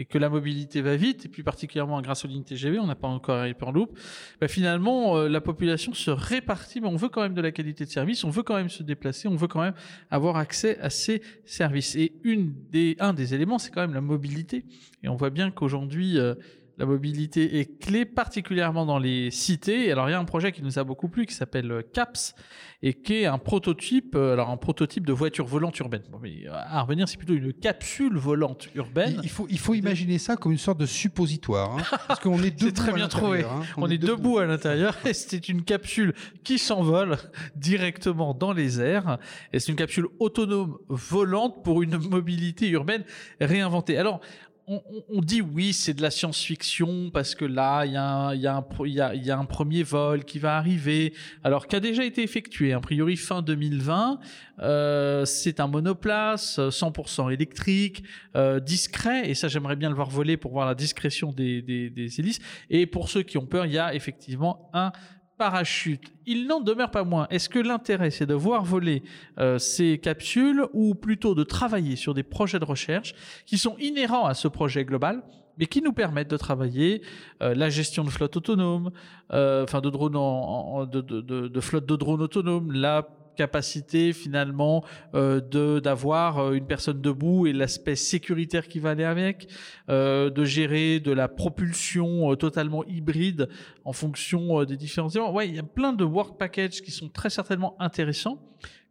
et 0.00 0.06
que 0.06 0.16
la 0.16 0.30
mobilité 0.30 0.80
va 0.80 0.96
vite, 0.96 1.26
et 1.26 1.28
puis 1.28 1.42
particulièrement 1.42 2.00
grâce 2.00 2.24
aux 2.24 2.28
lignes 2.28 2.42
TGV, 2.42 2.78
on 2.78 2.86
n'a 2.86 2.94
pas 2.94 3.06
encore 3.06 3.46
Hyperloop, 3.46 3.98
bah 4.40 4.48
finalement, 4.48 5.18
euh, 5.18 5.28
la 5.28 5.42
population 5.42 5.92
se 5.92 6.10
répartit, 6.10 6.80
mais 6.80 6.88
on 6.88 6.96
veut 6.96 7.10
quand 7.10 7.20
même 7.20 7.34
de 7.34 7.42
la 7.42 7.52
qualité 7.52 7.84
de 7.84 7.90
service, 7.90 8.24
on 8.24 8.30
veut 8.30 8.42
quand 8.42 8.56
même 8.56 8.70
se 8.70 8.82
déplacer, 8.82 9.28
on 9.28 9.36
veut 9.36 9.46
quand 9.46 9.60
même 9.60 9.74
avoir 10.10 10.38
accès 10.38 10.78
à 10.80 10.88
ces 10.88 11.20
services. 11.44 11.96
Et 11.96 12.14
une 12.24 12.54
des, 12.70 12.96
un 12.98 13.12
des 13.12 13.34
éléments, 13.34 13.58
c'est 13.58 13.70
quand 13.70 13.82
même 13.82 13.92
la 13.92 14.00
mobilité. 14.00 14.64
Et 15.02 15.08
on 15.10 15.16
voit 15.16 15.30
bien 15.30 15.50
qu'aujourd'hui, 15.50 16.18
euh, 16.18 16.34
la 16.80 16.86
mobilité 16.86 17.60
est 17.60 17.78
clé, 17.78 18.06
particulièrement 18.06 18.86
dans 18.86 18.98
les 18.98 19.30
cités. 19.30 19.92
Alors, 19.92 20.08
il 20.08 20.12
y 20.12 20.14
a 20.14 20.18
un 20.18 20.24
projet 20.24 20.50
qui 20.50 20.62
nous 20.62 20.78
a 20.78 20.84
beaucoup 20.84 21.10
plu 21.10 21.26
qui 21.26 21.34
s'appelle 21.34 21.70
euh, 21.70 21.82
CAPS 21.92 22.34
et 22.82 22.94
qui 22.94 23.16
est 23.16 23.26
un 23.26 23.36
prototype, 23.36 24.14
euh, 24.14 24.32
alors 24.32 24.48
un 24.48 24.56
prototype 24.56 25.04
de 25.04 25.12
voiture 25.12 25.44
volante 25.44 25.78
urbaine. 25.78 26.00
Bon, 26.10 26.18
mais 26.22 26.46
euh, 26.46 26.52
à 26.54 26.80
revenir, 26.80 27.06
c'est 27.06 27.18
plutôt 27.18 27.34
une 27.34 27.52
capsule 27.52 28.16
volante 28.16 28.68
urbaine. 28.74 29.20
Il 29.22 29.28
faut, 29.28 29.46
il 29.50 29.58
faut 29.58 29.74
imaginer 29.74 30.16
ça 30.16 30.36
comme 30.36 30.52
une 30.52 30.58
sorte 30.58 30.78
de 30.78 30.86
suppositoire, 30.86 31.76
hein, 31.76 31.82
parce 32.08 32.18
qu'on 32.18 32.42
est 32.42 32.58
debout. 32.58 32.72
très 32.72 32.94
bien 32.94 33.08
trouvé. 33.08 33.44
Hein. 33.44 33.60
on, 33.76 33.90
est, 33.90 33.98
debout. 33.98 34.38
à 34.38 34.46
l'intérieur 34.46 34.96
et 35.04 35.12
c'est 35.12 35.50
une 35.50 35.62
capsule 35.62 36.14
qui 36.44 36.58
s'envole 36.58 37.18
directement 37.56 38.32
dans 38.32 38.54
les 38.54 38.80
airs. 38.80 39.18
Et 39.52 39.60
c'est 39.60 39.70
une 39.70 39.76
capsule 39.76 40.06
autonome 40.18 40.78
volante 40.88 41.62
pour 41.62 41.82
une 41.82 41.98
mobilité 41.98 42.70
urbaine 42.70 43.04
réinventée. 43.38 43.98
Alors, 43.98 44.22
on, 45.08 45.20
dit 45.20 45.40
oui, 45.40 45.72
c'est 45.72 45.94
de 45.94 46.02
la 46.02 46.10
science-fiction 46.10 47.10
parce 47.10 47.34
que 47.34 47.44
là, 47.44 47.84
il 47.84 47.92
y, 47.92 47.96
a 47.96 49.38
un 49.38 49.44
premier 49.44 49.82
vol 49.82 50.24
qui 50.24 50.38
va 50.38 50.56
arriver, 50.56 51.12
alors 51.42 51.66
qui 51.66 51.74
a 51.74 51.80
déjà 51.80 52.04
été 52.04 52.22
effectué, 52.22 52.72
a 52.72 52.80
priori 52.80 53.16
fin 53.16 53.42
2020. 53.42 54.20
Euh, 54.60 55.24
c'est 55.24 55.58
un 55.58 55.66
monoplace 55.66 56.58
100% 56.58 57.32
électrique, 57.32 58.04
euh, 58.36 58.60
discret, 58.60 59.28
et 59.28 59.34
ça 59.34 59.48
j'aimerais 59.48 59.76
bien 59.76 59.88
le 59.88 59.96
voir 59.96 60.08
voler 60.08 60.36
pour 60.36 60.52
voir 60.52 60.66
la 60.66 60.74
discrétion 60.74 61.32
des, 61.32 61.62
des 61.62 62.20
hélices. 62.20 62.38
Et 62.68 62.86
pour 62.86 63.08
ceux 63.08 63.22
qui 63.22 63.38
ont 63.38 63.46
peur, 63.46 63.66
il 63.66 63.72
y 63.72 63.78
a 63.78 63.94
effectivement 63.94 64.70
un 64.72 64.92
parachute. 65.40 66.12
Il 66.26 66.46
n'en 66.46 66.60
demeure 66.60 66.90
pas 66.90 67.02
moins. 67.02 67.26
Est-ce 67.30 67.48
que 67.48 67.58
l'intérêt, 67.58 68.10
c'est 68.10 68.26
de 68.26 68.34
voir 68.34 68.62
voler 68.62 69.02
euh, 69.38 69.58
ces 69.58 69.96
capsules 69.96 70.66
ou 70.74 70.94
plutôt 70.94 71.34
de 71.34 71.44
travailler 71.44 71.96
sur 71.96 72.12
des 72.12 72.22
projets 72.22 72.58
de 72.58 72.66
recherche 72.66 73.14
qui 73.46 73.56
sont 73.56 73.74
inhérents 73.78 74.26
à 74.26 74.34
ce 74.34 74.48
projet 74.48 74.84
global 74.84 75.22
mais 75.56 75.66
qui 75.66 75.82
nous 75.82 75.92
permettent 75.92 76.30
de 76.30 76.36
travailler 76.36 77.02
euh, 77.42 77.54
la 77.54 77.68
gestion 77.68 78.04
de 78.04 78.10
flotte 78.10 78.36
autonome, 78.36 78.90
euh, 79.32 79.64
enfin 79.64 79.80
de 79.80 79.90
drones 79.90 80.12
flotte 81.60 81.86
de 81.86 81.96
drones 81.96 82.22
autonomes, 82.22 82.72
la 82.72 83.06
capacité 83.40 84.12
finalement 84.12 84.84
euh, 85.14 85.40
de 85.40 85.80
d'avoir 85.80 86.38
euh, 86.38 86.52
une 86.52 86.66
personne 86.66 87.00
debout 87.00 87.46
et 87.46 87.54
l'aspect 87.54 87.96
sécuritaire 87.96 88.68
qui 88.68 88.80
va 88.80 88.90
aller 88.90 89.04
avec, 89.04 89.48
euh, 89.88 90.28
de 90.28 90.44
gérer 90.44 91.00
de 91.00 91.10
la 91.10 91.26
propulsion 91.26 92.36
totalement 92.36 92.84
hybride 92.84 93.48
en 93.86 93.94
fonction 93.94 94.64
des 94.64 94.76
différents 94.76 95.08
éléments. 95.08 95.32
Ouais, 95.32 95.48
il 95.48 95.54
y 95.54 95.58
a 95.58 95.62
plein 95.62 95.94
de 95.94 96.04
work 96.04 96.38
packages 96.38 96.82
qui 96.82 96.90
sont 96.90 97.08
très 97.08 97.30
certainement 97.30 97.76
intéressants 97.78 98.38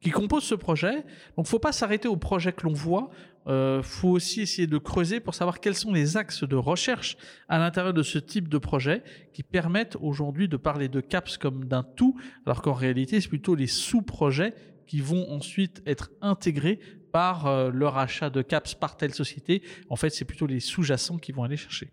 qui 0.02 0.12
composent 0.12 0.46
ce 0.46 0.56
projet. 0.56 1.04
Donc, 1.36 1.46
faut 1.48 1.60
pas 1.60 1.74
s'arrêter 1.74 2.08
au 2.08 2.16
projet 2.16 2.54
que 2.54 2.64
l'on 2.64 2.74
voit. 2.74 3.10
Euh, 3.48 3.82
faut 3.82 4.10
aussi 4.10 4.42
essayer 4.42 4.68
de 4.68 4.78
creuser 4.78 5.20
pour 5.20 5.34
savoir 5.34 5.60
quels 5.60 5.76
sont 5.76 5.94
les 5.94 6.18
axes 6.18 6.44
de 6.44 6.56
recherche 6.56 7.18
à 7.48 7.58
l'intérieur 7.58 7.94
de 7.94 8.04
ce 8.04 8.20
type 8.20 8.48
de 8.48 8.58
projet 8.58 9.04
qui 9.34 9.44
permettent 9.44 9.98
aujourd'hui 10.02 10.48
de 10.48 10.58
parler 10.58 10.88
de 10.88 11.02
CAPS 11.02 11.38
comme 11.38 11.66
d'un 11.66 11.84
tout, 11.84 12.20
alors 12.46 12.62
qu'en 12.62 12.74
réalité, 12.74 13.20
c'est 13.22 13.30
plutôt 13.30 13.56
les 13.56 13.68
sous-projets 13.68 14.54
qui 14.86 15.02
vont 15.02 15.30
ensuite 15.32 15.82
être 15.86 16.12
intégrés 16.22 16.80
par 17.12 17.48
euh, 17.48 17.72
leur 17.72 17.98
achat 17.98 18.30
de 18.30 18.42
CAPS 18.42 18.76
par 18.76 18.98
telle 18.98 19.14
société. 19.14 19.64
En 19.90 19.96
fait, 19.96 20.10
c'est 20.10 20.26
plutôt 20.26 20.48
les 20.48 20.60
sous-jacents 20.60 21.18
qui 21.18 21.32
vont 21.32 21.44
aller 21.44 21.58
chercher. 21.58 21.92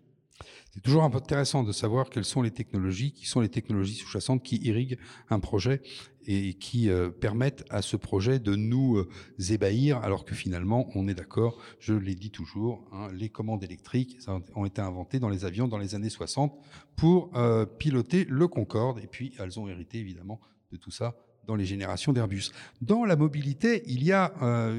C'est 0.77 0.83
toujours 0.83 1.03
un 1.03 1.09
peu 1.09 1.17
intéressant 1.17 1.63
de 1.63 1.71
savoir 1.71 2.07
quelles 2.11 2.23
sont 2.23 2.43
les 2.43 2.51
technologies, 2.51 3.11
qui 3.11 3.25
sont 3.25 3.41
les 3.41 3.49
technologies 3.49 3.95
sous-jacentes 3.95 4.43
qui 4.43 4.57
irriguent 4.57 4.99
un 5.31 5.39
projet 5.39 5.81
et 6.27 6.53
qui 6.53 6.91
euh, 6.91 7.09
permettent 7.09 7.65
à 7.71 7.81
ce 7.81 7.97
projet 7.97 8.37
de 8.37 8.55
nous 8.55 8.97
euh, 8.97 9.09
ébahir, 9.49 9.97
alors 9.97 10.23
que 10.23 10.35
finalement, 10.35 10.87
on 10.93 11.07
est 11.07 11.15
d'accord, 11.15 11.57
je 11.79 11.95
l'ai 11.95 12.13
dit 12.13 12.29
toujours, 12.29 12.87
hein, 12.93 13.07
les 13.11 13.29
commandes 13.29 13.63
électriques 13.63 14.19
ont 14.53 14.65
été 14.65 14.79
inventées 14.79 15.17
dans 15.17 15.29
les 15.29 15.45
avions 15.45 15.67
dans 15.67 15.79
les 15.79 15.95
années 15.95 16.11
60 16.11 16.55
pour 16.95 17.31
euh, 17.35 17.65
piloter 17.65 18.27
le 18.29 18.47
Concorde, 18.47 18.99
et 18.99 19.07
puis 19.07 19.33
elles 19.39 19.59
ont 19.59 19.67
hérité 19.67 19.97
évidemment 19.97 20.39
de 20.71 20.77
tout 20.77 20.91
ça 20.91 21.15
dans 21.47 21.55
les 21.55 21.65
générations 21.65 22.13
d'Airbus. 22.13 22.51
Dans 22.81 23.03
la 23.03 23.15
mobilité, 23.15 23.81
il 23.87 24.03
y 24.03 24.11
a 24.11 24.33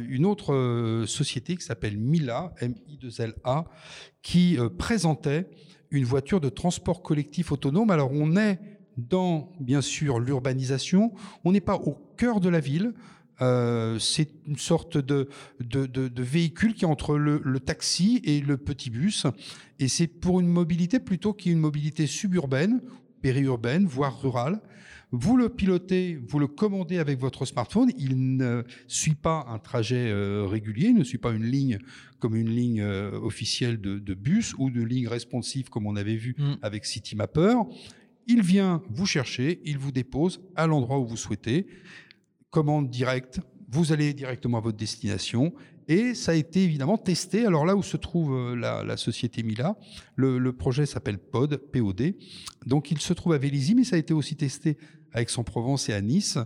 une 0.07 0.27
autre 0.27 1.05
société 1.07 1.57
qui 1.57 1.65
s'appelle 1.65 1.97
Mila, 1.97 2.53
M-I-2-L-A, 2.61 3.65
qui 4.21 4.59
présentait 4.77 5.49
une 5.91 6.05
voiture 6.05 6.41
de 6.41 6.49
transport 6.49 7.03
collectif 7.03 7.53
autonome. 7.53 7.91
Alors 7.91 8.11
on 8.13 8.37
est 8.37 8.59
dans, 8.97 9.53
bien 9.61 9.81
sûr, 9.81 10.19
l'urbanisation, 10.19 11.13
on 11.45 11.53
n'est 11.53 11.61
pas 11.61 11.77
au 11.77 11.97
cœur 12.17 12.41
de 12.41 12.49
la 12.49 12.61
ville. 12.61 12.95
Euh, 13.41 14.01
c'est 14.01 14.31
une 14.49 14.59
sorte 14.59 14.99
de, 14.99 15.29
de, 15.61 16.23
véhicule 16.23 16.75
qui 16.75 16.85
est 16.85 16.89
entre 16.89 17.17
le, 17.17 17.41
le, 17.45 17.61
taxi 17.61 18.21
et 18.25 18.41
le 18.41 18.57
petit 18.57 18.91
bus. 18.91 19.27
Et 19.79 19.87
c'est 19.87 20.09
pour 20.09 20.41
une 20.41 20.49
mobilité 20.49 20.99
plutôt 20.99 21.33
qu'une 21.33 21.61
mobilité 21.61 22.09
suburbaine, 22.09 22.81
périurbaine, 23.23 23.87
voire 23.87 24.21
rurale. 24.21 24.61
Vous 25.11 25.39
le 25.39 25.49
pilotez, 25.49 26.21
vous 26.29 26.39
le 26.39 26.47
commandez 26.47 26.99
avec 26.99 27.19
votre 27.19 27.47
smartphone. 27.47 27.91
Il 27.97 28.37
ne 28.37 28.63
suit 28.89 29.15
pas 29.15 29.47
un 29.49 29.59
trajet 29.59 30.11
euh, 30.11 30.47
régulier, 30.47 30.89
il 30.89 30.97
ne 30.97 31.05
suit 31.05 31.19
pas 31.19 31.33
une 31.33 31.45
ligne 31.45 31.79
comme 32.19 32.37
une 32.37 32.51
ligne 32.51 32.83
euh, 32.83 33.19
officielle 33.21 33.81
de, 33.81 34.15
bus 34.15 34.55
ou 34.59 34.71
de 34.71 34.83
ligne 34.83 35.09
responsive 35.09 35.71
comme 35.71 35.87
on 35.87 35.97
avait 35.97 36.17
vu 36.17 36.35
mm. 36.37 36.55
avec 36.61 36.85
CityMapper. 36.85 37.55
Il 38.27 38.43
vient 38.43 38.83
vous 38.91 39.07
chercher, 39.07 39.61
il 39.65 39.79
vous 39.79 39.93
dépose 39.93 40.43
à 40.57 40.67
l'endroit 40.67 40.99
où 40.99 41.07
vous 41.07 41.17
souhaitez. 41.17 41.67
Commande 42.51 42.91
directe, 42.91 43.41
vous 43.71 43.93
allez 43.93 44.13
directement 44.13 44.59
à 44.59 44.61
votre 44.61 44.77
destination 44.77 45.55
et 45.89 46.15
ça 46.15 46.33
a 46.33 46.35
été 46.35 46.63
évidemment 46.63 46.99
testé. 46.99 47.47
Alors 47.47 47.65
là 47.65 47.75
où 47.75 47.83
se 47.83 47.97
trouve 47.97 48.35
euh, 48.35 48.55
la, 48.55 48.97
société 48.99 49.43
Mila, 49.43 49.77
le, 50.17 50.53
projet 50.53 50.85
s'appelle 50.85 51.19
POD, 51.19 51.57
POD. 51.57 52.15
Donc 52.67 52.91
il 52.91 53.01
se 53.01 53.15
trouve 53.15 53.33
à 53.33 53.39
Vélizy, 53.39 53.75
mais 53.75 53.85
ça 53.85 53.97
a 53.97 53.99
été 53.99 54.13
aussi 54.13 54.37
testé 54.37 54.77
à 55.13 55.23
Aix-en-Provence 55.23 55.89
et 55.89 55.93
à 55.93 56.01
Nice. 56.01 56.39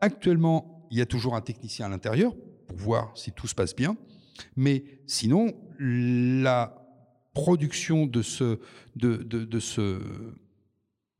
Actuellement, 0.00 0.88
il 0.90 0.98
y 0.98 1.00
a 1.00 1.06
toujours 1.06 1.36
un 1.36 1.40
technicien 1.40 1.86
à 1.86 1.88
l'intérieur 1.88 2.34
pour 2.66 2.78
voir 2.78 3.12
si 3.16 3.32
tout 3.32 3.46
se 3.46 3.54
passe 3.54 3.74
bien. 3.74 3.96
Mais 4.56 4.84
sinon, 5.06 5.52
la 5.78 6.76
production 7.34 8.06
de 8.06 8.22
ce, 8.22 8.58
de, 8.96 9.16
de, 9.16 9.60
ce, 9.60 10.00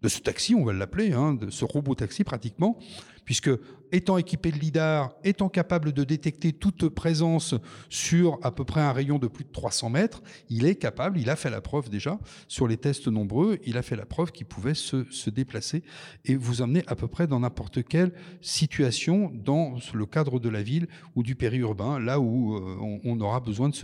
de 0.00 0.08
ce 0.08 0.20
taxi, 0.20 0.54
on 0.54 0.64
va 0.64 0.72
l'appeler, 0.72 1.12
hein, 1.12 1.34
de 1.34 1.50
ce 1.50 1.64
robot 1.64 1.94
taxi 1.94 2.24
pratiquement, 2.24 2.78
puisque 3.24 3.50
étant 3.92 4.18
équipé 4.18 4.50
de 4.50 4.58
lidar, 4.58 5.14
étant 5.24 5.48
capable 5.48 5.92
de 5.92 6.04
détecter 6.04 6.52
toute 6.52 6.88
présence 6.88 7.54
sur 7.88 8.38
à 8.42 8.50
peu 8.50 8.64
près 8.64 8.80
un 8.80 8.92
rayon 8.92 9.18
de 9.18 9.28
plus 9.28 9.44
de 9.44 9.50
300 9.50 9.90
mètres, 9.90 10.22
il 10.48 10.64
est 10.64 10.76
capable, 10.76 11.18
il 11.18 11.30
a 11.30 11.36
fait 11.36 11.50
la 11.50 11.60
preuve 11.60 11.90
déjà, 11.90 12.18
sur 12.48 12.68
les 12.68 12.76
tests 12.76 13.08
nombreux, 13.08 13.58
il 13.64 13.76
a 13.76 13.82
fait 13.82 13.96
la 13.96 14.06
preuve 14.06 14.32
qu'il 14.32 14.46
pouvait 14.46 14.74
se, 14.74 15.04
se, 15.10 15.30
déplacer 15.30 15.82
et 16.24 16.34
vous 16.34 16.62
emmener 16.62 16.82
à 16.86 16.96
peu 16.96 17.08
près 17.08 17.26
dans 17.26 17.40
n'importe 17.40 17.82
quelle 17.84 18.12
situation 18.40 19.30
dans 19.34 19.76
le 19.94 20.06
cadre 20.06 20.40
de 20.40 20.48
la 20.48 20.62
ville 20.62 20.88
ou 21.14 21.22
du 21.22 21.34
périurbain, 21.36 22.00
là 22.00 22.20
où 22.20 22.56
euh, 22.56 22.98
on, 23.04 23.20
aura 23.20 23.40
besoin 23.40 23.68
de 23.68 23.74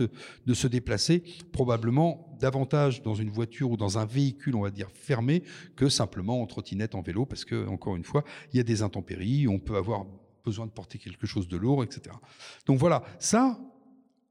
de 0.45 0.53
se 0.53 0.67
déplacer, 0.67 1.23
probablement 1.51 2.26
davantage 2.39 3.01
dans 3.01 3.15
une 3.15 3.29
voiture 3.29 3.71
ou 3.71 3.77
dans 3.77 3.97
un 3.97 4.05
véhicule, 4.05 4.55
on 4.55 4.61
va 4.61 4.71
dire, 4.71 4.89
fermé, 4.93 5.43
que 5.75 5.89
simplement 5.89 6.41
en 6.41 6.45
trottinette, 6.45 6.95
en 6.95 7.01
vélo, 7.01 7.25
parce 7.25 7.45
que, 7.45 7.67
encore 7.67 7.95
une 7.95 8.03
fois, 8.03 8.23
il 8.53 8.57
y 8.57 8.59
a 8.59 8.63
des 8.63 8.81
intempéries, 8.81 9.47
on 9.47 9.59
peut 9.59 9.75
avoir 9.75 10.05
besoin 10.45 10.65
de 10.65 10.71
porter 10.71 10.97
quelque 10.97 11.27
chose 11.27 11.47
de 11.47 11.57
lourd, 11.57 11.83
etc. 11.83 12.15
Donc 12.65 12.79
voilà, 12.79 13.03
ça, 13.19 13.59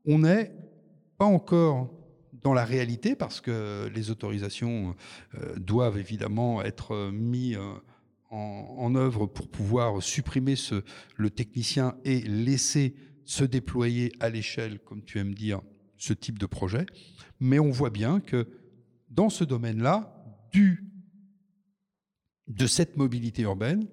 on 0.06 0.20
n'est 0.20 0.52
pas 1.18 1.26
encore 1.26 1.90
dans 2.42 2.54
la 2.54 2.64
réalité 2.64 3.16
parce 3.16 3.40
que 3.40 3.90
les 3.94 4.10
autorisations 4.10 4.94
euh, 5.34 5.56
doivent 5.56 5.98
évidemment 5.98 6.62
être 6.62 7.10
mises 7.10 7.56
euh, 7.56 7.74
en, 8.30 8.94
œuvre 8.94 9.26
pour 9.26 9.48
pouvoir 9.48 10.02
supprimer 10.02 10.56
ce, 10.56 10.82
le 11.16 11.30
technicien 11.30 11.96
et 12.04 12.20
laisser 12.20 12.94
se 13.24 13.44
déployer 13.44 14.12
à 14.20 14.28
l'échelle, 14.30 14.78
comme 14.78 15.02
tu 15.02 15.18
aimes 15.18 15.34
dire, 15.34 15.60
ce 15.98 16.12
type 16.12 16.38
de 16.38 16.46
projet. 16.46 16.86
Mais 17.40 17.58
on 17.58 17.70
voit 17.70 17.90
bien 17.90 18.20
que 18.20 18.46
dans 19.10 19.30
ce 19.30 19.44
domaine-là, 19.44 20.12
du 20.52 20.86
de 22.48 22.66
cette 22.66 22.96
mobilité 22.96 23.42
urbaine. 23.42 23.86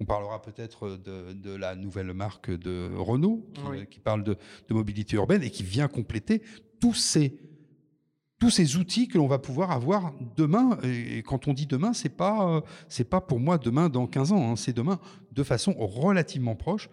On 0.00 0.04
parlera 0.04 0.42
peut-être 0.42 0.98
de, 0.98 1.54
la 1.54 1.76
nouvelle 1.76 2.12
marque 2.12 2.50
de 2.50 2.90
Renault 2.96 3.46
qui, 3.90 4.00
parle 4.00 4.24
de, 4.24 4.36
mobilité 4.70 5.16
urbaine 5.16 5.42
et 5.42 5.50
qui 5.50 5.62
vient 5.62 5.88
compléter 5.88 6.42
tous 6.80 6.94
ces 6.94 7.38
tous 8.40 8.50
ces 8.50 8.76
outils 8.76 9.06
que 9.06 9.18
l'on 9.18 9.28
va 9.28 9.38
pouvoir 9.38 9.70
avoir 9.70 10.12
demain. 10.36 10.76
Et 10.82 11.22
quand 11.22 11.46
on 11.46 11.52
dit 11.52 11.66
demain, 11.66 11.92
c'est 11.92 12.08
pas 12.08 12.64
c'est 12.88 13.08
pas 13.08 13.20
pour 13.20 13.38
moi 13.38 13.56
demain 13.56 13.88
dans 13.88 14.08
15 14.08 14.32
ans, 14.32 14.50
hein. 14.50 14.56
c'est 14.56 14.72
demain 14.72 14.98
de 15.30 15.44
façon 15.44 15.72
relativement 15.78 16.56
proche 16.56 16.88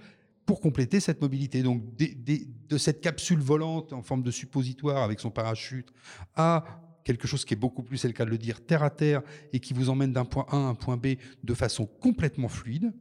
pour 0.49 0.61
compléter 0.61 0.99
cette 0.99 1.21
mobilité. 1.21 1.61
Donc 1.61 1.83
de 1.95 2.77
cette 2.79 3.01
capsule 3.01 3.37
volante 3.37 3.93
en 3.93 4.01
forme 4.01 4.23
de 4.23 4.31
suppositoire 4.31 5.03
avec 5.03 5.19
son 5.19 5.29
parachute 5.29 5.93
à 6.35 6.65
quelque 7.03 7.27
chose 7.27 7.45
qui 7.45 7.53
est 7.53 7.57
beaucoup 7.65 7.83
plus, 7.83 7.97
c'est 7.97 8.07
le 8.07 8.15
cas 8.15 8.25
de 8.25 8.31
le 8.31 8.39
dire, 8.39 8.65
terre 8.65 8.81
à 8.81 8.89
terre 8.89 9.21
et 9.53 9.59
qui 9.59 9.75
vous 9.75 9.91
emmène 9.91 10.11
d'un 10.11 10.25
point 10.25 10.47
A 10.49 10.55
à 10.55 10.57
un 10.57 10.73
point 10.73 10.97
B 10.97 11.17
de 11.43 11.53
façon 11.53 11.85
complètement 11.85 12.47
fluide, 12.47 12.91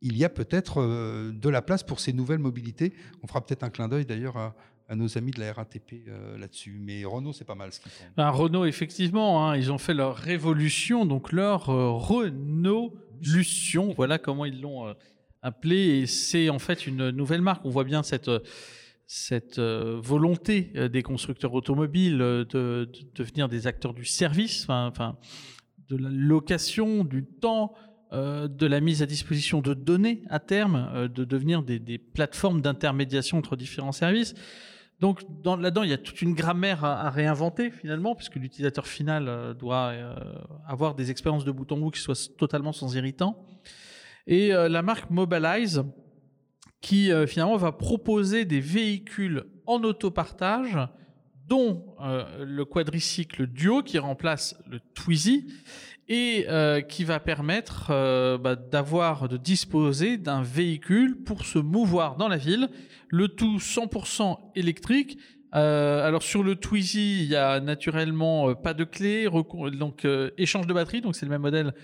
il 0.00 0.16
y 0.16 0.24
a 0.24 0.28
peut-être 0.28 0.80
euh, 0.80 1.32
de 1.32 1.48
la 1.48 1.60
place 1.60 1.82
pour 1.82 1.98
ces 1.98 2.12
nouvelles 2.12 2.38
mobilités. 2.38 2.92
On 3.24 3.26
fera 3.26 3.44
peut-être 3.44 3.64
un 3.64 3.70
clin 3.70 3.88
d'œil 3.88 4.06
d'ailleurs 4.06 4.36
à, 4.36 4.54
nos 4.94 5.18
amis 5.18 5.32
de 5.32 5.40
la 5.40 5.52
RATP 5.52 6.04
euh, 6.06 6.38
là-dessus. 6.38 6.78
Mais 6.80 7.04
Renault, 7.04 7.32
c'est 7.32 7.44
pas 7.44 7.56
mal 7.56 7.72
ce 7.72 7.80
qu'ils 7.80 7.90
font. 7.90 8.04
Ben, 8.16 8.30
Renault, 8.30 8.64
effectivement, 8.64 9.44
hein, 9.44 9.56
ils 9.56 9.72
ont 9.72 9.78
fait 9.78 9.94
leur 9.94 10.14
révolution, 10.14 11.04
donc 11.04 11.32
leur 11.32 11.68
euh, 11.68 11.90
Renault 11.90 12.94
Lution, 13.20 13.92
voilà 13.96 14.18
comment 14.18 14.44
ils 14.44 14.60
l'ont 14.60 14.94
appelé. 15.42 16.00
Et 16.00 16.06
c'est 16.06 16.48
en 16.50 16.58
fait 16.58 16.86
une 16.86 17.10
nouvelle 17.10 17.42
marque. 17.42 17.64
On 17.64 17.70
voit 17.70 17.84
bien 17.84 18.02
cette 18.02 18.30
cette 19.12 19.58
euh, 19.58 19.98
volonté 20.00 20.70
euh, 20.76 20.88
des 20.88 21.02
constructeurs 21.02 21.54
automobiles 21.54 22.22
euh, 22.22 22.44
de, 22.44 22.88
devenir 23.16 23.48
des 23.48 23.66
acteurs 23.66 23.92
du 23.92 24.04
service, 24.04 24.66
enfin, 24.68 25.16
de 25.88 25.96
la 25.96 26.08
location, 26.10 27.02
du 27.02 27.24
temps, 27.24 27.74
de 28.12 28.66
la 28.66 28.80
mise 28.80 29.02
à 29.02 29.06
disposition 29.06 29.60
de 29.60 29.72
données 29.72 30.22
à 30.30 30.40
terme, 30.40 31.08
de 31.08 31.24
devenir 31.24 31.62
des, 31.62 31.98
plateformes 31.98 32.60
d'intermédiation 32.60 33.38
entre 33.38 33.54
différents 33.54 33.92
services. 33.92 34.34
Donc 34.98 35.22
là-dedans, 35.44 35.84
il 35.84 35.90
y 35.90 35.92
a 35.92 35.98
toute 35.98 36.20
une 36.20 36.34
grammaire 36.34 36.84
à, 36.84 37.06
à 37.06 37.10
réinventer 37.10 37.70
finalement, 37.70 38.16
puisque 38.16 38.34
l'utilisateur 38.34 38.88
final 38.88 39.54
doit 39.56 39.92
avoir 40.66 40.96
des 40.96 41.12
expériences 41.12 41.44
de 41.44 41.52
bout 41.52 41.70
en 41.70 41.76
bout 41.76 41.90
qui 41.90 42.00
soient 42.00 42.16
totalement 42.36 42.72
sans 42.72 42.96
irritant. 42.96 43.46
Et 44.26 44.50
la 44.50 44.82
marque 44.82 45.10
Mobilize, 45.10 45.82
qui 46.80 47.12
euh, 47.12 47.26
finalement 47.26 47.56
va 47.56 47.72
proposer 47.72 48.44
des 48.44 48.60
véhicules 48.60 49.44
en 49.66 49.82
autopartage, 49.82 50.78
dont 51.46 51.96
euh, 52.00 52.44
le 52.44 52.64
quadricycle 52.64 53.46
duo 53.46 53.82
qui 53.82 53.98
remplace 53.98 54.56
le 54.68 54.78
Twizy 54.94 55.52
et 56.08 56.46
euh, 56.48 56.80
qui 56.80 57.04
va 57.04 57.18
permettre 57.20 57.88
bah, 58.38 58.54
d'avoir, 58.54 59.28
de 59.28 59.36
disposer 59.36 60.16
d'un 60.16 60.42
véhicule 60.42 61.22
pour 61.24 61.44
se 61.44 61.58
mouvoir 61.58 62.16
dans 62.16 62.28
la 62.28 62.36
ville, 62.36 62.68
le 63.08 63.28
tout 63.28 63.58
100% 63.58 64.36
électrique. 64.54 65.18
alors 65.52 66.22
sur 66.22 66.44
le 66.44 66.54
Twizy, 66.54 67.22
il 67.22 67.28
y 67.28 67.36
a 67.36 67.60
naturellement 67.60 68.54
pas 68.54 68.74
de 68.74 68.84
clé, 68.84 69.28
donc 69.72 70.06
échange 70.38 70.66
de 70.66 70.72
batterie, 70.72 71.00
donc 71.00 71.16
c'est 71.16 71.26
le 71.26 71.30
même 71.30 71.42
modèle 71.42 71.74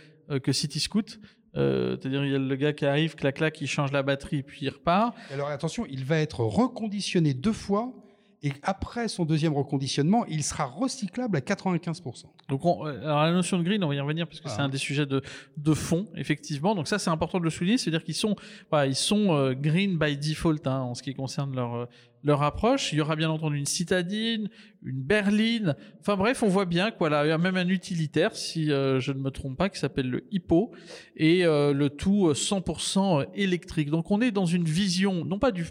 que 0.42 0.52
City 0.52 0.80
Scoot. 0.80 1.20
Euh, 1.56 1.96
c'est-à-dire, 2.00 2.24
il 2.24 2.32
y 2.32 2.34
a 2.34 2.38
le 2.38 2.56
gars 2.56 2.72
qui 2.72 2.86
arrive, 2.86 3.14
clac, 3.14 3.36
clac, 3.36 3.54
qui 3.54 3.66
change 3.66 3.92
la 3.92 4.02
batterie, 4.02 4.42
puis 4.42 4.60
il 4.62 4.68
repart. 4.70 5.14
Alors 5.32 5.48
attention, 5.48 5.86
il 5.88 6.04
va 6.04 6.18
être 6.18 6.40
reconditionné 6.40 7.34
deux 7.34 7.52
fois. 7.52 7.92
Et 8.42 8.52
après 8.62 9.08
son 9.08 9.24
deuxième 9.24 9.54
reconditionnement, 9.54 10.24
il 10.26 10.44
sera 10.44 10.66
recyclable 10.66 11.38
à 11.38 11.40
95%. 11.40 12.24
Donc, 12.48 12.64
euh, 12.64 13.02
alors 13.02 13.22
la 13.22 13.32
notion 13.32 13.58
de 13.58 13.64
green, 13.64 13.82
on 13.82 13.88
va 13.88 13.94
y 13.94 14.00
revenir 14.00 14.28
parce 14.28 14.40
que 14.40 14.48
c'est 14.48 14.60
ah. 14.60 14.64
un 14.64 14.68
des 14.68 14.78
sujets 14.78 15.06
de, 15.06 15.22
de 15.56 15.74
fond, 15.74 16.06
effectivement. 16.14 16.74
Donc 16.74 16.86
ça, 16.86 16.98
c'est 16.98 17.10
important 17.10 17.38
de 17.38 17.44
le 17.44 17.50
souligner, 17.50 17.78
c'est-à-dire 17.78 18.04
qu'ils 18.04 18.14
sont, 18.14 18.36
ils 18.86 18.94
sont 18.94 19.34
euh, 19.34 19.54
green 19.54 19.98
by 19.98 20.16
default 20.18 20.66
hein, 20.66 20.80
en 20.80 20.94
ce 20.94 21.02
qui 21.02 21.14
concerne 21.14 21.56
leur 21.56 21.88
leur 22.26 22.42
approche. 22.42 22.92
Il 22.92 22.98
y 22.98 23.00
aura 23.00 23.16
bien 23.16 23.30
entendu 23.30 23.56
une 23.56 23.66
citadine, 23.66 24.48
une 24.82 25.00
berline. 25.00 25.76
Enfin 26.00 26.16
bref, 26.16 26.42
on 26.42 26.48
voit 26.48 26.66
bien 26.66 26.90
qu'il 26.90 27.06
y 27.06 27.14
a 27.14 27.38
même 27.38 27.56
un 27.56 27.68
utilitaire, 27.68 28.34
si 28.34 28.70
euh, 28.70 29.00
je 29.00 29.12
ne 29.12 29.18
me 29.18 29.30
trompe 29.30 29.56
pas, 29.56 29.68
qui 29.68 29.78
s'appelle 29.78 30.10
le 30.10 30.26
Hippo, 30.32 30.72
et 31.16 31.46
euh, 31.46 31.72
le 31.72 31.88
tout 31.88 32.32
100% 32.32 33.20
euh, 33.22 33.24
électrique. 33.34 33.90
Donc 33.90 34.10
on 34.10 34.20
est 34.20 34.32
dans 34.32 34.44
une 34.44 34.64
vision, 34.64 35.24
non 35.24 35.38
pas 35.38 35.52
du 35.52 35.66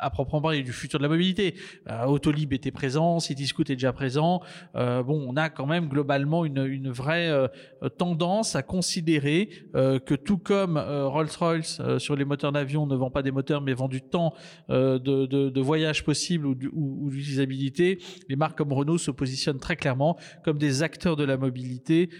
à 0.00 0.10
proprement 0.10 0.40
parler 0.42 0.62
du 0.62 0.72
futur 0.72 0.98
de 0.98 1.04
la 1.04 1.08
mobilité. 1.08 1.54
Euh, 1.88 2.04
Autolib 2.06 2.52
était 2.52 2.70
présent, 2.70 3.20
Cityscoot 3.20 3.70
est 3.70 3.76
déjà 3.76 3.92
présent. 3.92 4.40
Euh, 4.74 5.02
bon, 5.02 5.24
on 5.28 5.36
a 5.36 5.50
quand 5.50 5.66
même 5.66 5.88
globalement 5.88 6.44
une, 6.44 6.64
une 6.66 6.90
vraie 6.90 7.30
euh, 7.30 7.48
tendance 7.88 8.56
à 8.56 8.62
considérer 8.62 9.50
euh, 9.74 9.98
que 9.98 10.14
tout 10.14 10.38
comme 10.38 10.76
euh, 10.76 11.06
Rolls-Royce 11.06 11.80
sur 11.98 12.16
les 12.16 12.24
moteurs 12.24 12.52
d'avion 12.52 12.86
ne 12.86 12.96
vend 12.96 13.10
pas 13.10 13.22
des 13.22 13.30
moteurs 13.30 13.60
mais 13.60 13.74
vend 13.74 13.88
du 13.88 14.02
temps 14.02 14.34
de, 14.68 14.98
de, 14.98 15.26
de, 15.26 15.60
voyage 15.60 16.04
possible 16.04 16.46
ou, 16.46 16.56
ou, 16.72 17.06
ou 17.06 17.10
d'utilisabilité, 17.10 17.98
les 18.28 18.36
marques 18.36 18.56
comme 18.56 18.72
Renault 18.72 18.98
se 18.98 19.10
positionnent 19.10 19.58
très 19.58 19.76
clairement 19.76 20.16
comme 20.44 20.58
des 20.58 20.82
acteurs 20.82 21.16
de 21.16 21.24
la 21.24 21.36
mobilité 21.36 22.10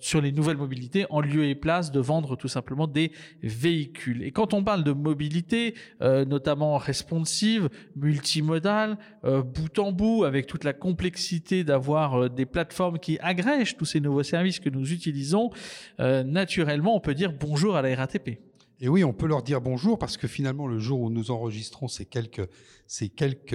sur 0.00 0.20
les 0.20 0.32
nouvelles 0.32 0.56
mobilités 0.56 1.06
en 1.10 1.20
lieu 1.20 1.44
et 1.44 1.54
place 1.54 1.90
de 1.90 2.00
vendre 2.00 2.36
tout 2.36 2.48
simplement 2.48 2.86
des 2.86 3.12
véhicules. 3.42 4.22
Et 4.22 4.30
quand 4.30 4.54
on 4.54 4.62
parle 4.64 4.84
de 4.84 4.92
mobilité, 4.92 5.74
euh, 6.02 6.24
notamment 6.24 6.76
responsive, 6.76 7.68
multimodale, 7.96 8.98
euh, 9.24 9.42
bout 9.42 9.78
en 9.78 9.92
bout, 9.92 10.24
avec 10.24 10.46
toute 10.46 10.64
la 10.64 10.72
complexité 10.72 11.64
d'avoir 11.64 12.22
euh, 12.22 12.28
des 12.28 12.46
plateformes 12.46 12.98
qui 12.98 13.18
agrègent 13.20 13.76
tous 13.76 13.84
ces 13.84 14.00
nouveaux 14.00 14.22
services 14.22 14.60
que 14.60 14.70
nous 14.70 14.92
utilisons, 14.92 15.50
naturellement, 15.98 16.96
on 16.96 17.00
peut 17.00 17.14
dire 17.14 17.32
bonjour 17.32 17.76
à 17.76 17.82
la 17.82 17.94
RATP. 17.94 18.38
Et 18.80 18.88
oui, 18.88 19.02
on 19.02 19.12
peut 19.12 19.26
leur 19.26 19.42
dire 19.42 19.60
bonjour 19.60 19.98
parce 19.98 20.16
que 20.16 20.28
finalement, 20.28 20.66
le 20.66 20.78
jour 20.78 21.00
où 21.00 21.10
nous 21.10 21.30
enregistrons 21.30 21.88
ces 21.88 22.04
quelques, 22.04 22.48
ces 22.86 23.08
quelques 23.08 23.54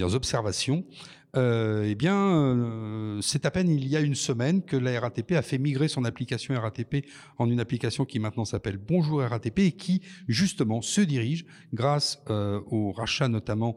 observations, 0.00 0.84
euh, 1.34 1.86
eh 1.88 1.94
bien, 1.94 2.16
euh, 2.16 3.20
c'est 3.22 3.46
à 3.46 3.50
peine 3.50 3.70
il 3.70 3.88
y 3.88 3.96
a 3.96 4.00
une 4.00 4.14
semaine 4.14 4.62
que 4.62 4.76
la 4.76 5.00
RATP 5.00 5.32
a 5.32 5.42
fait 5.42 5.56
migrer 5.56 5.88
son 5.88 6.04
application 6.04 6.58
RATP 6.60 7.06
en 7.38 7.48
une 7.48 7.58
application 7.58 8.04
qui 8.04 8.18
maintenant 8.18 8.44
s'appelle 8.44 8.76
Bonjour 8.76 9.22
RATP 9.22 9.60
et 9.60 9.72
qui 9.72 10.02
justement 10.28 10.82
se 10.82 11.00
dirige, 11.00 11.46
grâce 11.72 12.22
euh, 12.28 12.60
au 12.66 12.92
rachat 12.92 13.28
notamment 13.28 13.76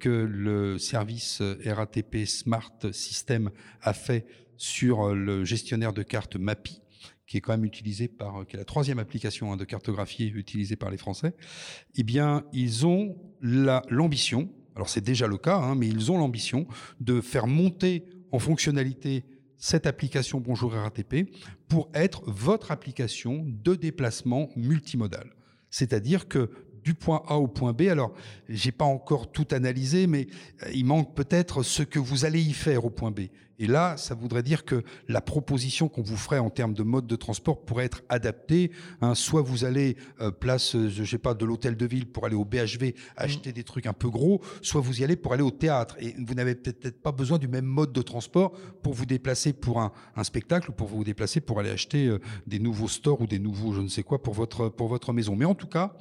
que 0.00 0.08
le 0.08 0.78
service 0.78 1.42
RATP 1.64 2.24
Smart 2.24 2.72
System 2.92 3.50
a 3.82 3.92
fait 3.92 4.26
sur 4.56 5.14
le 5.14 5.44
gestionnaire 5.44 5.92
de 5.92 6.02
cartes 6.02 6.36
MAPI 6.36 6.80
qui 7.26 7.36
est 7.36 7.40
quand 7.40 7.52
même 7.52 7.64
utilisé 7.64 8.08
par, 8.08 8.46
qui 8.46 8.56
est 8.56 8.58
la 8.58 8.64
troisième 8.64 8.98
application 8.98 9.52
hein, 9.52 9.56
de 9.56 9.64
cartographie 9.64 10.28
utilisée 10.28 10.76
par 10.76 10.90
les 10.90 10.96
Français, 10.96 11.34
eh 11.96 12.04
bien, 12.04 12.44
ils 12.52 12.86
ont 12.86 13.16
l'ambition, 13.40 14.48
alors 14.76 14.90
c'est 14.90 15.00
déjà 15.00 15.26
le 15.26 15.38
cas, 15.38 15.56
hein, 15.56 15.74
mais 15.74 15.88
ils 15.88 16.12
ont 16.12 16.18
l'ambition 16.18 16.66
de 17.00 17.22
faire 17.22 17.46
monter 17.46 18.04
en 18.30 18.38
fonctionnalité 18.38 19.24
cette 19.56 19.86
application 19.86 20.38
Bonjour 20.38 20.72
RATP 20.72 21.30
pour 21.66 21.88
être 21.94 22.22
votre 22.26 22.70
application 22.70 23.44
de 23.46 23.74
déplacement 23.74 24.50
multimodal. 24.54 25.32
C'est-à-dire 25.70 26.28
que 26.28 26.50
du 26.86 26.94
point 26.94 27.20
A 27.26 27.36
au 27.36 27.48
point 27.48 27.72
B. 27.72 27.82
Alors, 27.90 28.12
j'ai 28.48 28.70
pas 28.70 28.84
encore 28.84 29.32
tout 29.32 29.48
analysé, 29.50 30.06
mais 30.06 30.28
euh, 30.62 30.70
il 30.72 30.84
manque 30.84 31.16
peut-être 31.16 31.64
ce 31.64 31.82
que 31.82 31.98
vous 31.98 32.24
allez 32.24 32.40
y 32.40 32.52
faire 32.52 32.84
au 32.84 32.90
point 32.90 33.10
B. 33.10 33.22
Et 33.58 33.66
là, 33.66 33.96
ça 33.96 34.14
voudrait 34.14 34.44
dire 34.44 34.64
que 34.64 34.84
la 35.08 35.20
proposition 35.20 35.88
qu'on 35.88 36.02
vous 36.02 36.16
ferait 36.16 36.38
en 36.38 36.50
termes 36.50 36.74
de 36.74 36.84
mode 36.84 37.06
de 37.06 37.16
transport 37.16 37.64
pourrait 37.64 37.86
être 37.86 38.02
adaptée. 38.08 38.70
Hein. 39.00 39.16
soit 39.16 39.42
vous 39.42 39.64
allez 39.64 39.96
euh, 40.20 40.30
place, 40.30 40.76
euh, 40.76 40.88
je 40.88 41.02
sais 41.02 41.18
pas, 41.18 41.34
de 41.34 41.44
l'hôtel 41.44 41.76
de 41.76 41.86
ville 41.86 42.06
pour 42.06 42.24
aller 42.24 42.36
au 42.36 42.44
BHV 42.44 42.94
acheter 43.16 43.52
des 43.52 43.64
trucs 43.64 43.86
un 43.86 43.92
peu 43.92 44.08
gros, 44.08 44.40
soit 44.62 44.80
vous 44.80 45.00
y 45.00 45.04
allez 45.04 45.16
pour 45.16 45.32
aller 45.32 45.42
au 45.42 45.50
théâtre. 45.50 45.96
Et 45.98 46.14
vous 46.24 46.34
n'avez 46.34 46.54
peut-être 46.54 47.02
pas 47.02 47.12
besoin 47.12 47.38
du 47.38 47.48
même 47.48 47.64
mode 47.64 47.92
de 47.92 48.02
transport 48.02 48.52
pour 48.82 48.94
vous 48.94 49.06
déplacer 49.06 49.52
pour 49.52 49.80
un, 49.80 49.90
spectacle 50.22 50.70
ou 50.70 50.72
pour 50.72 50.86
vous 50.86 51.02
déplacer 51.02 51.40
pour 51.40 51.58
aller 51.58 51.70
acheter 51.70 52.14
des 52.46 52.58
nouveaux 52.58 52.88
stores 52.88 53.22
ou 53.22 53.26
des 53.26 53.38
nouveaux 53.38 53.72
je 53.72 53.80
ne 53.80 53.88
sais 53.88 54.02
quoi 54.02 54.22
pour 54.22 54.34
votre 54.34 54.68
pour 54.68 54.88
votre 54.88 55.12
maison. 55.12 55.34
Mais 55.34 55.44
en 55.44 55.54
tout 55.54 55.66
cas, 55.66 55.96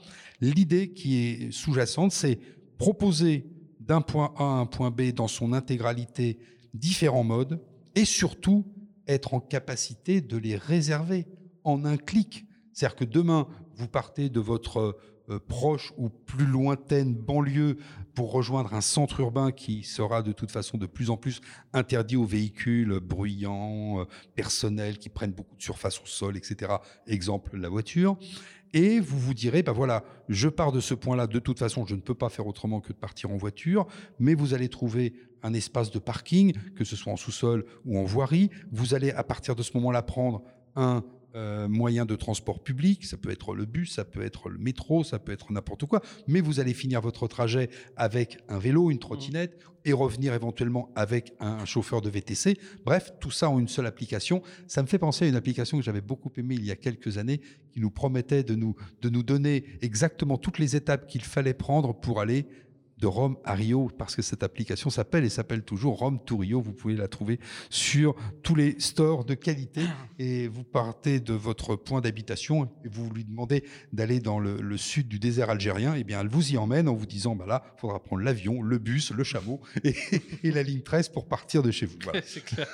L'idée 0.53 0.93
qui 0.93 1.17
est 1.17 1.51
sous-jacente, 1.51 2.11
c'est 2.11 2.37
proposer 2.77 3.47
d'un 3.79 4.01
point 4.01 4.31
A 4.37 4.43
à 4.43 4.45
un 4.45 4.67
point 4.67 4.91
B 4.91 5.11
dans 5.11 5.27
son 5.27 5.53
intégralité 5.53 6.37
différents 6.75 7.23
modes 7.23 7.63
et 7.95 8.05
surtout 8.05 8.63
être 9.07 9.33
en 9.33 9.39
capacité 9.39 10.21
de 10.21 10.37
les 10.37 10.55
réserver 10.55 11.25
en 11.63 11.83
un 11.83 11.97
clic. 11.97 12.45
C'est-à-dire 12.73 12.95
que 12.95 13.05
demain, 13.05 13.47
vous 13.75 13.87
partez 13.87 14.29
de 14.29 14.39
votre 14.39 14.95
euh, 15.29 15.39
proche 15.39 15.91
ou 15.97 16.09
plus 16.09 16.45
lointaine 16.45 17.15
banlieue 17.15 17.77
pour 18.13 18.31
rejoindre 18.31 18.75
un 18.75 18.81
centre 18.81 19.19
urbain 19.21 19.51
qui 19.51 19.81
sera 19.81 20.21
de 20.21 20.31
toute 20.31 20.51
façon 20.51 20.77
de 20.77 20.85
plus 20.85 21.09
en 21.09 21.17
plus 21.17 21.41
interdit 21.73 22.15
aux 22.15 22.25
véhicules 22.25 22.99
bruyants, 22.99 24.01
euh, 24.01 24.05
personnels, 24.35 24.99
qui 24.99 25.09
prennent 25.09 25.31
beaucoup 25.31 25.55
de 25.55 25.63
surface 25.63 25.99
au 25.99 26.05
sol, 26.05 26.37
etc. 26.37 26.73
Exemple, 27.07 27.57
la 27.57 27.69
voiture 27.69 28.17
et 28.75 28.99
vous 28.99 29.17
vous 29.17 29.33
direz, 29.33 29.63
ben 29.63 29.71
voilà, 29.71 30.03
je 30.27 30.49
pars 30.49 30.73
de 30.73 30.81
ce 30.81 30.93
point-là, 30.93 31.27
de 31.27 31.39
toute 31.39 31.57
façon, 31.57 31.85
je 31.85 31.95
ne 31.95 32.01
peux 32.01 32.13
pas 32.13 32.27
faire 32.27 32.45
autrement 32.45 32.81
que 32.81 32.89
de 32.89 32.97
partir 32.97 33.31
en 33.31 33.37
voiture, 33.37 33.87
mais 34.19 34.35
vous 34.35 34.53
allez 34.53 34.67
trouver 34.67 35.13
un 35.43 35.53
espace 35.53 35.91
de 35.91 35.97
parking, 35.97 36.53
que 36.75 36.83
ce 36.83 36.97
soit 36.97 37.13
en 37.13 37.15
sous-sol 37.15 37.65
ou 37.85 37.97
en 37.97 38.03
voirie, 38.03 38.49
vous 38.73 38.93
allez 38.93 39.11
à 39.11 39.23
partir 39.23 39.55
de 39.55 39.63
ce 39.63 39.71
moment-là 39.75 40.01
prendre 40.01 40.43
un 40.75 41.05
euh, 41.35 41.67
moyen 41.67 42.05
de 42.05 42.15
transport 42.15 42.63
public, 42.63 43.05
ça 43.05 43.17
peut 43.17 43.29
être 43.29 43.53
le 43.53 43.65
bus, 43.65 43.93
ça 43.93 44.05
peut 44.05 44.23
être 44.23 44.49
le 44.49 44.57
métro, 44.57 45.03
ça 45.03 45.19
peut 45.19 45.31
être 45.31 45.51
n'importe 45.51 45.85
quoi, 45.85 46.01
mais 46.27 46.41
vous 46.41 46.59
allez 46.59 46.73
finir 46.73 47.01
votre 47.01 47.27
trajet 47.27 47.69
avec 47.97 48.39
un 48.47 48.57
vélo, 48.57 48.91
une 48.91 48.99
trottinette, 48.99 49.59
et 49.85 49.93
revenir 49.93 50.33
éventuellement 50.33 50.89
avec 50.95 51.33
un 51.39 51.63
chauffeur 51.63 52.01
de 52.01 52.09
VTC. 52.09 52.57
Bref, 52.85 53.11
tout 53.19 53.31
ça 53.31 53.49
en 53.49 53.59
une 53.59 53.67
seule 53.67 53.85
application. 53.85 54.41
Ça 54.67 54.81
me 54.81 54.87
fait 54.87 54.97
penser 54.97 55.25
à 55.25 55.27
une 55.27 55.35
application 55.35 55.77
que 55.77 55.83
j'avais 55.83 56.01
beaucoup 56.01 56.31
aimée 56.37 56.55
il 56.55 56.65
y 56.65 56.71
a 56.71 56.75
quelques 56.75 57.19
années, 57.19 57.39
qui 57.71 57.79
nous 57.79 57.91
promettait 57.91 58.43
de 58.43 58.55
nous, 58.55 58.75
de 59.01 59.09
nous 59.09 59.23
donner 59.23 59.63
exactement 59.81 60.37
toutes 60.37 60.57
les 60.57 60.75
étapes 60.75 61.07
qu'il 61.07 61.23
fallait 61.23 61.53
prendre 61.53 61.93
pour 61.93 62.19
aller 62.19 62.47
de 62.97 63.07
Rome 63.07 63.37
à 63.43 63.55
Rio, 63.55 63.89
parce 63.97 64.15
que 64.15 64.21
cette 64.21 64.43
application 64.43 64.89
s'appelle 64.89 65.25
et 65.25 65.29
s'appelle 65.29 65.63
toujours 65.63 65.97
Rome 65.97 66.23
to 66.23 66.37
Rio. 66.37 66.61
Vous 66.61 66.73
pouvez 66.73 66.95
la 66.95 67.07
trouver 67.07 67.39
sur 67.69 68.15
tous 68.41 68.55
les 68.55 68.79
stores 68.79 69.25
de 69.25 69.33
qualité 69.33 69.81
et 70.17 70.47
vous 70.47 70.63
partez 70.63 71.19
de 71.19 71.33
votre 71.33 71.75
point 71.75 72.01
d'habitation 72.01 72.65
et 72.83 72.87
vous 72.89 73.09
lui 73.09 73.25
demandez 73.25 73.63
d'aller 73.91 74.19
dans 74.19 74.39
le, 74.39 74.77
sud 74.77 75.07
du 75.07 75.19
désert 75.19 75.49
algérien. 75.49 75.95
Et 75.95 75.99
eh 75.99 76.03
bien, 76.03 76.21
elle 76.21 76.27
vous 76.27 76.53
y 76.53 76.57
emmène 76.57 76.87
en 76.87 76.93
vous 76.93 77.05
disant, 77.05 77.35
bah 77.35 77.45
là, 77.47 77.63
il 77.75 77.79
faudra 77.79 78.01
prendre 78.01 78.23
l'avion, 78.23 78.61
le 78.61 78.77
bus, 78.77 79.11
le 79.11 79.23
chameau 79.23 79.61
et, 79.83 79.95
la 80.51 80.63
ligne 80.63 80.81
13 80.81 81.09
pour 81.09 81.27
partir 81.27 81.63
de 81.63 81.71
chez 81.71 81.85
vous. 81.85 81.97
C'est 82.23 82.43
clair. 82.43 82.67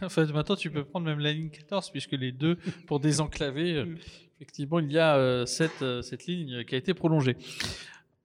En 0.00 0.08
fait, 0.08 0.26
maintenant, 0.32 0.54
tu 0.54 0.70
peux 0.70 0.84
prendre 0.84 1.06
même 1.06 1.18
la 1.18 1.32
ligne 1.32 1.50
14, 1.50 1.90
puisque 1.90 2.12
les 2.12 2.30
deux, 2.30 2.56
pour 2.86 3.00
désenclaver, 3.00 3.74
euh, 3.74 3.96
effectivement, 4.36 4.78
il 4.78 4.92
y 4.92 4.98
a 4.98 5.16
euh, 5.16 5.44
cette, 5.44 5.82
euh, 5.82 6.02
cette 6.02 6.26
ligne 6.26 6.64
qui 6.64 6.74
a 6.76 6.78
été 6.78 6.94
prolongée. 6.94 7.36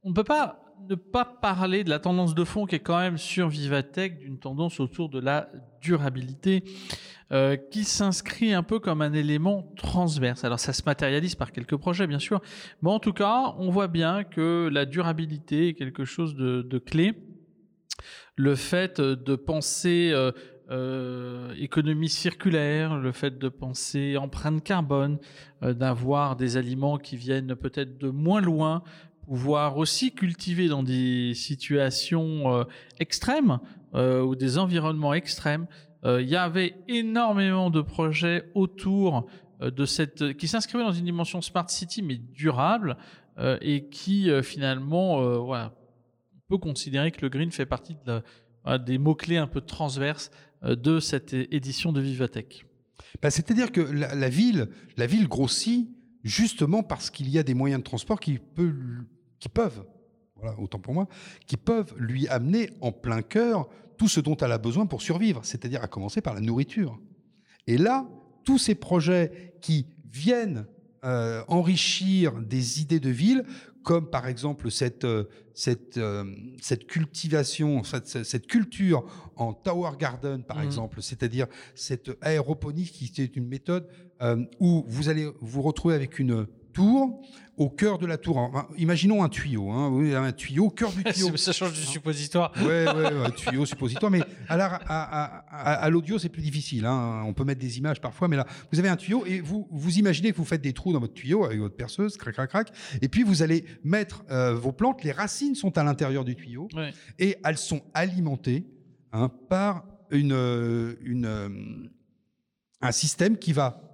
On 0.04 0.10
ne 0.10 0.14
peut 0.14 0.24
pas 0.24 0.63
ne 0.90 0.96
pas 0.96 1.26
parler 1.26 1.84
de 1.84 1.90
la 1.90 2.00
tendance 2.00 2.36
de 2.36 2.44
fond 2.44 2.66
qui 2.66 2.76
est 2.76 2.80
quand 2.80 3.00
même 3.00 3.18
sur 3.18 3.48
Vivatech, 3.48 4.20
d'une 4.20 4.40
tendance 4.40 4.80
autour 4.80 5.10
de 5.10 5.20
la 5.20 5.50
durabilité, 5.82 6.64
euh, 7.32 7.56
qui 7.56 7.84
s'inscrit 7.84 8.54
un 8.54 8.64
peu 8.64 8.80
comme 8.80 9.02
un 9.02 9.14
élément 9.14 9.72
transverse. 9.76 10.44
Alors 10.44 10.60
ça 10.60 10.74
se 10.74 10.84
matérialise 10.86 11.36
par 11.36 11.52
quelques 11.52 11.78
projets, 11.78 12.08
bien 12.08 12.20
sûr, 12.20 12.42
mais 12.82 12.90
en 12.90 13.00
tout 13.00 13.14
cas, 13.14 13.56
on 13.58 13.70
voit 13.70 13.88
bien 13.88 14.24
que 14.24 14.70
la 14.72 14.86
durabilité 14.86 15.70
est 15.70 15.74
quelque 15.74 16.06
chose 16.06 16.36
de, 16.36 16.78
clé. 16.80 17.14
Le 18.36 18.56
fait 18.56 19.00
de 19.00 19.36
penser 19.36 20.12
euh, 20.12 20.32
euh, 20.70 21.54
économie 21.58 22.10
circulaire, 22.10 22.98
le 22.98 23.12
fait 23.12 23.38
de 23.38 23.50
penser 23.50 24.18
empreinte 24.18 24.64
carbone, 24.64 25.18
d'avoir 25.62 26.36
des 26.36 26.58
aliments 26.58 26.98
qui 26.98 27.16
viennent 27.16 27.56
peut-être 27.56 27.98
de 27.98 28.10
moins 28.10 28.42
loin 28.42 28.84
pouvoir 29.26 29.78
aussi 29.78 30.14
cultiver 30.14 30.68
dans 30.68 30.84
des 30.84 31.34
situations 31.34 32.54
euh, 32.54 32.64
extrêmes 33.00 33.60
euh, 33.96 34.22
ou 34.22 34.36
des 34.36 34.58
environnements 34.58 35.14
extrêmes. 35.14 35.68
Euh, 36.04 36.22
il 36.22 36.30
y 36.30 36.36
avait 36.36 36.76
énormément 36.88 37.70
de 37.70 37.82
projets 37.82 38.52
autour 38.54 39.26
de 39.62 39.86
cette 39.86 40.34
qui 40.34 40.48
s'inscrivaient 40.48 40.84
dans 40.84 40.92
une 40.92 41.06
dimension 41.06 41.42
smart 41.42 41.70
city 41.70 42.02
mais 42.02 42.18
durable 42.18 42.98
et 43.62 43.86
qui 43.86 44.30
finalement 44.44 45.20
on 45.20 45.72
peut 46.50 46.58
considérer 46.58 47.12
que 47.12 47.22
le 47.22 47.30
green 47.30 47.50
fait 47.50 47.66
partie 47.66 47.96
de 48.06 48.22
des 48.80 48.98
mots 48.98 49.16
clés 49.16 49.38
un 49.38 49.48
peu 49.48 49.62
transverses 49.62 50.32
de 50.64 51.00
cette 51.00 51.34
édition 51.34 51.94
de 51.94 52.02
Vivatech. 52.02 52.66
Bah, 53.22 53.32
c'est-à-dire 53.32 53.72
que 53.72 53.80
la, 53.80 54.28
ville, 54.28 54.68
la 54.98 55.06
ville 55.06 55.30
grossit 55.30 55.90
justement 56.24 56.84
parce 56.84 57.10
qu'il 57.10 57.30
y 57.30 57.38
a 57.38 57.44
des 57.44 57.54
moyens 57.54 57.80
de 57.80 57.84
transport 57.84 58.20
qui, 58.20 58.40
peut, 58.40 58.74
qui 59.40 59.50
peuvent, 59.50 59.86
voilà, 60.36 60.60
autant 60.60 60.80
pour 60.80 60.94
moi, 60.94 61.08
qui 61.46 61.58
peuvent 61.58 61.94
lui 61.98 62.28
amener 62.28 62.70
en 62.82 62.92
plein 62.92 63.22
cœur 63.22 63.68
tout 63.98 64.08
ce 64.08 64.20
dont 64.20 64.38
elle 64.38 64.52
a 64.52 64.58
besoin 64.58 64.86
pour 64.86 65.02
survivre, 65.02 65.42
c'est-à-dire 65.44 65.84
à 65.84 65.88
commencer 65.88 66.22
par 66.22 66.34
la 66.34 66.42
nourriture. 66.42 67.00
Et 67.68 67.78
là, 67.78 68.08
tous 68.44 68.58
ces 68.58 68.76
projets 68.76 69.56
qui 69.62 69.88
viennent 70.12 70.66
euh, 71.06 71.44
enrichir 71.48 72.34
des 72.34 72.82
idées 72.82 73.00
de 73.00 73.10
ville, 73.10 73.46
comme 73.84 74.10
par 74.10 74.28
exemple 74.28 74.72
cette, 74.72 75.04
euh, 75.04 75.26
cette, 75.54 75.98
euh, 75.98 76.24
cette 76.62 76.88
cultivation, 76.88 77.84
cette, 77.84 78.24
cette, 78.24 78.48
culture 78.48 79.06
en 79.36 79.54
Tower 79.54 79.92
Garden, 80.00 80.44
par 80.44 80.60
mmh. 80.60 80.64
exemple, 80.64 81.02
c'est-à-dire 81.02 81.48
cette 81.76 82.12
aéroponie 82.22 82.86
qui 82.86 83.12
est 83.22 83.36
une 83.36 83.48
méthode 83.48 83.88
où 84.60 84.86
vous 84.88 85.10
allez 85.10 85.28
vous 85.42 85.62
retrouver 85.62 85.96
avec 85.96 86.20
une 86.20 86.48
tour, 86.74 87.22
au 87.56 87.70
cœur 87.70 88.00
de 88.00 88.08
la 88.08 88.18
tour. 88.18 88.52
imaginons 88.78 89.24
un 89.24 89.30
tuyau, 89.30 89.70
hein, 89.70 89.92
un 90.16 90.32
tuyau 90.32 90.66
au 90.66 90.70
cœur 90.70 90.92
du 90.92 91.04
tuyau. 91.14 91.38
Ça 91.38 91.52
change 91.54 91.74
du 91.74 91.82
suppositoire. 91.82 92.52
Oui, 92.58 92.66
ouais, 92.66 93.26
un 93.26 93.30
tuyau 93.30 93.66
suppositoire. 93.66 94.12
Mais 94.12 94.22
à, 94.50 95.90
l'audio, 95.90 96.18
c'est 96.18 96.30
plus 96.30 96.42
difficile. 96.42 96.86
Hein. 96.86 97.24
On 97.26 97.34
peut 97.34 97.44
mettre 97.44 97.62
des 97.62 97.78
images 97.78 98.02
parfois, 98.02 98.28
mais 98.28 98.38
là, 98.38 98.48
vous 98.72 98.80
avez 98.80 98.90
un 98.90 98.96
tuyau 98.96 99.26
et 99.26 99.40
vous 99.40 99.68
vous 99.72 100.00
imaginez 100.00 100.32
que 100.32 100.38
vous 100.38 100.46
faites 100.46 100.62
des 100.62 100.74
trous 100.74 100.94
dans 100.94 101.00
votre 101.00 101.14
tuyau 101.14 101.46
avec 101.46 101.60
votre 101.60 101.76
perceuse, 101.76 102.18
crac, 102.18 102.34
crac, 102.34 102.50
crac. 102.50 102.72
Et 103.02 103.08
puis 103.08 103.24
vous 103.24 103.44
allez 103.44 103.66
mettre 103.84 104.24
euh, 104.32 104.56
vos 104.56 104.72
plantes. 104.72 105.04
Les 105.04 105.12
racines 105.12 105.56
sont 105.56 105.78
à 105.78 105.84
l'intérieur 105.84 106.26
du 106.26 106.36
tuyau 106.36 106.68
et 107.20 107.38
elles 107.46 107.58
sont 107.58 107.82
alimentées 107.94 108.66
hein, 109.12 109.30
par 109.50 109.86
une, 110.10 110.34
euh, 110.34 110.96
une, 111.04 111.26
euh, 111.26 111.50
un 112.82 112.92
système 112.92 113.38
qui 113.38 113.54
va 113.54 113.93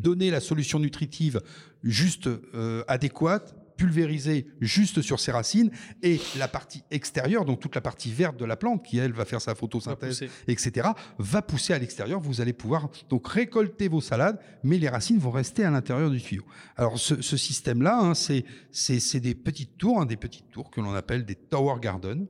donner 0.00 0.30
la 0.30 0.40
solution 0.40 0.78
nutritive 0.78 1.40
juste 1.82 2.26
euh, 2.26 2.84
adéquate, 2.88 3.54
pulvérisée 3.76 4.46
juste 4.60 5.02
sur 5.02 5.18
ses 5.18 5.32
racines, 5.32 5.70
et 6.02 6.20
la 6.38 6.46
partie 6.46 6.82
extérieure, 6.90 7.44
donc 7.44 7.58
toute 7.58 7.74
la 7.74 7.80
partie 7.80 8.12
verte 8.12 8.36
de 8.36 8.44
la 8.44 8.56
plante, 8.56 8.84
qui 8.84 8.98
elle 8.98 9.12
va 9.12 9.24
faire 9.24 9.40
sa 9.40 9.54
photosynthèse, 9.54 10.24
etc., 10.46 10.90
va 11.18 11.42
pousser 11.42 11.72
à 11.72 11.78
l'extérieur. 11.78 12.20
Vous 12.20 12.40
allez 12.40 12.52
pouvoir 12.52 12.90
donc 13.08 13.26
récolter 13.26 13.88
vos 13.88 14.00
salades, 14.00 14.38
mais 14.62 14.78
les 14.78 14.88
racines 14.88 15.18
vont 15.18 15.30
rester 15.30 15.64
à 15.64 15.70
l'intérieur 15.70 16.10
du 16.10 16.20
tuyau. 16.20 16.44
Alors 16.76 16.98
ce, 16.98 17.20
système-là, 17.36 17.98
hein, 17.98 18.14
c'est 18.14 19.20
des 19.20 19.34
petites 19.34 19.78
tours, 19.78 20.00
hein, 20.00 20.06
des 20.06 20.16
petites 20.16 20.50
tours 20.50 20.70
que 20.70 20.80
l'on 20.80 20.94
appelle 20.94 21.24
des 21.24 21.34
tower 21.34 21.80
gardens. 21.80 22.26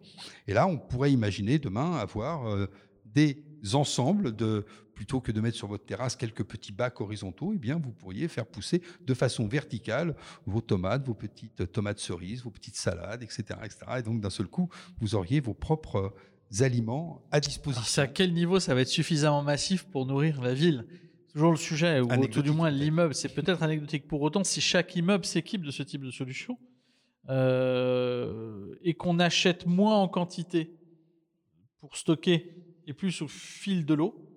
Et 0.49 0.55
là, 0.55 0.67
on 0.67 0.79
pourrait 0.79 1.13
imaginer 1.13 1.59
demain 1.59 1.97
avoir 1.97 2.49
euh, 2.49 2.67
des 3.05 3.45
ensembles 3.75 4.35
de 4.35 4.65
plutôt 4.95 5.21
que 5.21 5.33
de 5.33 5.41
mettre 5.41 5.57
sur 5.57 5.69
votre 5.69 5.85
terrasse 5.85 6.17
quelques 6.17 6.45
petits 6.45 6.73
bacs 6.73 7.01
horizontaux, 7.01 7.53
eh 7.55 7.59
bien, 7.59 7.79
vous 7.79 7.93
pourriez 7.93 8.29
faire 8.29 8.47
pousser 8.47 8.83
de 9.01 9.15
façon 9.15 9.47
verticale 9.47 10.15
vos 10.47 10.61
tomates, 10.61 11.05
vos 11.05 11.15
petites 11.15 11.71
tomates 11.73 11.99
cerises, 11.99 12.43
vos 12.43 12.51
petites 12.51 12.77
salades, 12.77 13.23
etc. 13.23 13.45
etc. 13.65 13.79
Et 13.99 14.03
donc, 14.03 14.21
d'un 14.21 14.31
seul 14.31 14.47
coup, 14.47 14.69
vous 15.01 15.15
auriez 15.15 15.41
vos 15.41 15.55
propres 15.55 16.15
aliments 16.61 17.23
à 17.31 17.41
disposition. 17.41 17.85
C'est 17.87 18.03
à 18.03 18.07
quel 18.07 18.33
niveau 18.35 18.61
ça 18.61 18.75
va 18.75 18.83
être 18.83 18.89
suffisamment 18.89 19.43
massif 19.43 19.85
pour 19.85 20.07
nourrir 20.07 20.43
la 20.43 20.55
ville? 20.55 20.87
Toujours 21.33 21.51
le 21.51 21.57
sujet, 21.57 22.01
ou 22.01 22.27
tout 22.27 22.43
du 22.43 22.51
moins 22.51 22.71
l'immeuble. 22.71 23.15
C'est 23.15 23.31
peut-être 23.31 23.63
anecdotique 23.63 24.07
pour 24.07 24.21
autant 24.21 24.45
si 24.45 24.61
chaque 24.61 24.95
immeuble 24.95 25.25
s'équipe 25.25 25.63
de 25.63 25.71
ce 25.71 25.83
type 25.83 26.03
de 26.03 26.11
solution 26.11 26.59
euh, 27.31 28.75
et 28.83 28.93
qu'on 28.93 29.19
achète 29.19 29.67
moins 29.67 29.97
en 29.97 30.09
quantité 30.09 30.77
pour 31.81 31.97
stocker 31.97 32.55
et 32.87 32.93
plus 32.93 33.23
au 33.23 33.29
fil 33.29 33.87
de 33.87 33.95
l'eau, 33.95 34.32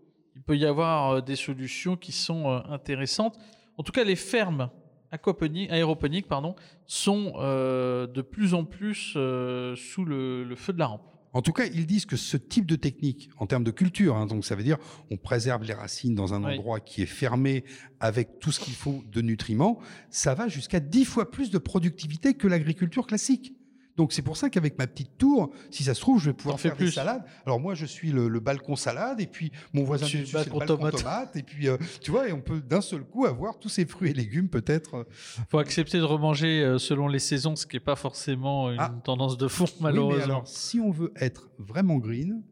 peut 0.46 0.58
y 0.58 0.66
avoir 0.66 1.12
euh, 1.12 1.22
des 1.22 1.36
solutions 1.36 1.96
qui 1.96 2.12
sont 2.12 2.50
euh, 2.50 2.60
intéressantes. 2.70 3.38
En 3.78 3.84
tout 3.84 3.92
cas, 3.92 4.04
les 4.04 4.16
fermes 4.16 4.70
aéroponiques 5.12 6.28
pardon, 6.28 6.56
sont 6.88 7.34
euh, 7.38 8.06
de 8.06 8.22
plus 8.22 8.54
en 8.54 8.66
plus 8.66 9.14
sous 9.14 10.06
le, 10.06 10.54
feu 10.58 10.74
de 10.74 10.80
la 10.80 10.88
rampe. 10.88 11.04
En 11.32 11.42
tout 11.42 11.54
cas, 11.54 11.66
ils 11.66 11.86
disent 11.86 12.06
que 12.06 12.16
ce 12.16 12.38
type 12.38 12.66
de 12.66 12.76
technique, 12.76 13.30
en 13.38 13.46
termes 13.46 13.64
de 13.64 13.72
culture, 13.72 14.16
hein, 14.16 14.26
donc 14.26 14.46
ça 14.46 14.56
veut 14.56 14.64
dire 14.64 14.78
on 15.12 15.18
préserve 15.18 15.64
les 15.64 15.74
racines 15.74 16.16
dans 16.16 16.34
un 16.34 16.44
endroit 16.44 16.80
qui 16.80 17.02
est 17.02 17.08
fermé 17.08 17.64
avec 18.00 18.40
tout 18.40 18.52
ce 18.52 18.60
qu'il 18.60 18.74
faut 18.74 19.04
de 19.12 19.22
nutriments, 19.22 19.80
ça 20.10 20.34
va 20.34 20.48
jusqu'à 20.48 20.80
dix 20.80 21.06
fois 21.06 21.32
plus 21.32 21.50
de 21.50 21.58
productivité 21.58 22.34
que 22.34 22.48
l'agriculture 22.48 23.06
classique. 23.08 23.54
Donc 23.98 24.12
c'est 24.12 24.22
pour 24.22 24.38
ça 24.38 24.50
qu'avec 24.50 24.78
ma 24.78 24.88
petite 24.88 25.18
tour, 25.18 25.52
si 25.72 25.84
ça 25.84 25.94
se 25.94 26.02
trouve, 26.02 26.20
je 26.20 26.30
vais 26.30 26.34
pouvoir 26.34 26.60
faire 26.60 26.76
plus. 26.76 26.86
des 26.86 26.92
salades. 26.92 27.24
Alors 27.46 27.60
moi, 27.60 27.76
je 27.76 27.86
suis 27.86 28.12
le, 28.12 28.40
balcon 28.40 28.76
salade, 28.76 29.22
et 29.22 29.28
puis 29.28 29.52
mon 29.74 29.84
voisin 29.84 30.06
dessus, 30.06 30.26
c'est 30.26 30.38
le 30.38 30.52
balcon 30.52 30.78
tomate. 30.78 31.36
et 31.36 31.44
puis 31.44 31.68
euh, 31.68 31.78
tu 32.02 32.12
vois, 32.12 32.28
et 32.28 32.34
on 32.34 32.42
peut 32.42 32.62
d'un 32.62 32.82
seul 32.82 33.04
coup 33.04 33.26
avoir 33.26 33.58
tous 33.58 33.70
ces 33.70 33.86
fruits 33.86 34.12
et 34.12 34.14
légumes 34.14 34.50
peut-être. 34.50 34.96
Euh. 34.96 35.04
Faut 35.50 35.60
accepter 35.60 35.98
de 35.98 36.04
remanger 36.04 36.62
euh, 36.62 36.78
selon 36.78 37.08
les 37.08 37.20
saisons, 37.20 37.56
ce 37.56 37.66
qui 37.66 37.78
n'est 37.78 37.82
pas 37.82 37.96
forcément 37.96 38.72
une 38.72 38.80
ah. 38.80 38.94
tendance 39.04 39.38
de 39.38 39.48
fond 39.48 39.66
malheureusement. 39.80 40.14
Oui, 40.14 40.18
mais 40.18 40.24
alors, 40.24 40.48
si 40.48 40.80
on 40.80 40.92
veut 40.92 41.14
être 41.16 41.50
vraiment 41.58 41.98
green, 41.98 42.44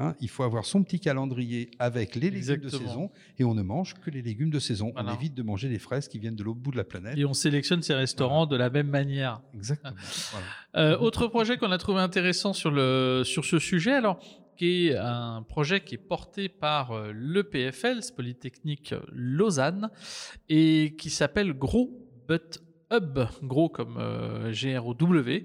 Hein, 0.00 0.14
il 0.18 0.30
faut 0.30 0.44
avoir 0.44 0.64
son 0.64 0.82
petit 0.82 0.98
calendrier 0.98 1.70
avec 1.78 2.14
les 2.14 2.30
légumes 2.30 2.62
de 2.62 2.70
saison 2.70 3.10
et 3.38 3.44
on 3.44 3.54
ne 3.54 3.60
mange 3.60 3.94
que 3.94 4.10
les 4.10 4.22
légumes 4.22 4.48
de 4.48 4.58
saison. 4.58 4.94
On 4.96 5.12
évite 5.12 5.34
de 5.34 5.42
manger 5.42 5.68
les 5.68 5.78
fraises 5.78 6.08
qui 6.08 6.18
viennent 6.18 6.36
de 6.36 6.42
l'autre 6.42 6.58
bout 6.58 6.70
de 6.70 6.78
la 6.78 6.84
planète. 6.84 7.18
Et 7.18 7.26
on 7.26 7.34
sélectionne 7.34 7.82
ces 7.82 7.92
restaurants 7.92 8.46
de 8.46 8.56
la 8.56 8.70
même 8.70 8.88
manière. 8.88 9.42
Exactement. 9.54 9.94
Euh, 10.76 10.96
autre 10.96 11.26
projet 11.26 11.58
qu'on 11.58 11.70
a 11.70 11.76
trouvé 11.76 12.00
intéressant 12.00 12.54
sur, 12.54 12.70
le, 12.70 13.24
sur 13.26 13.44
ce 13.44 13.58
sujet, 13.58 13.92
alors, 13.92 14.20
qui 14.56 14.88
est 14.88 14.96
un 14.96 15.42
projet 15.42 15.82
qui 15.82 15.96
est 15.96 15.98
porté 15.98 16.48
par 16.48 16.92
euh, 16.92 17.12
l'EPFL, 17.14 18.00
Polytechnique 18.16 18.94
Lausanne, 19.12 19.90
et 20.48 20.94
qui 20.98 21.10
s'appelle 21.10 21.52
Gros 21.52 21.90
But 22.26 22.62
Hub, 22.92 23.20
gros 23.42 23.68
comme 23.68 23.96
euh, 23.98 24.52
G-R-O-W. 24.52 25.44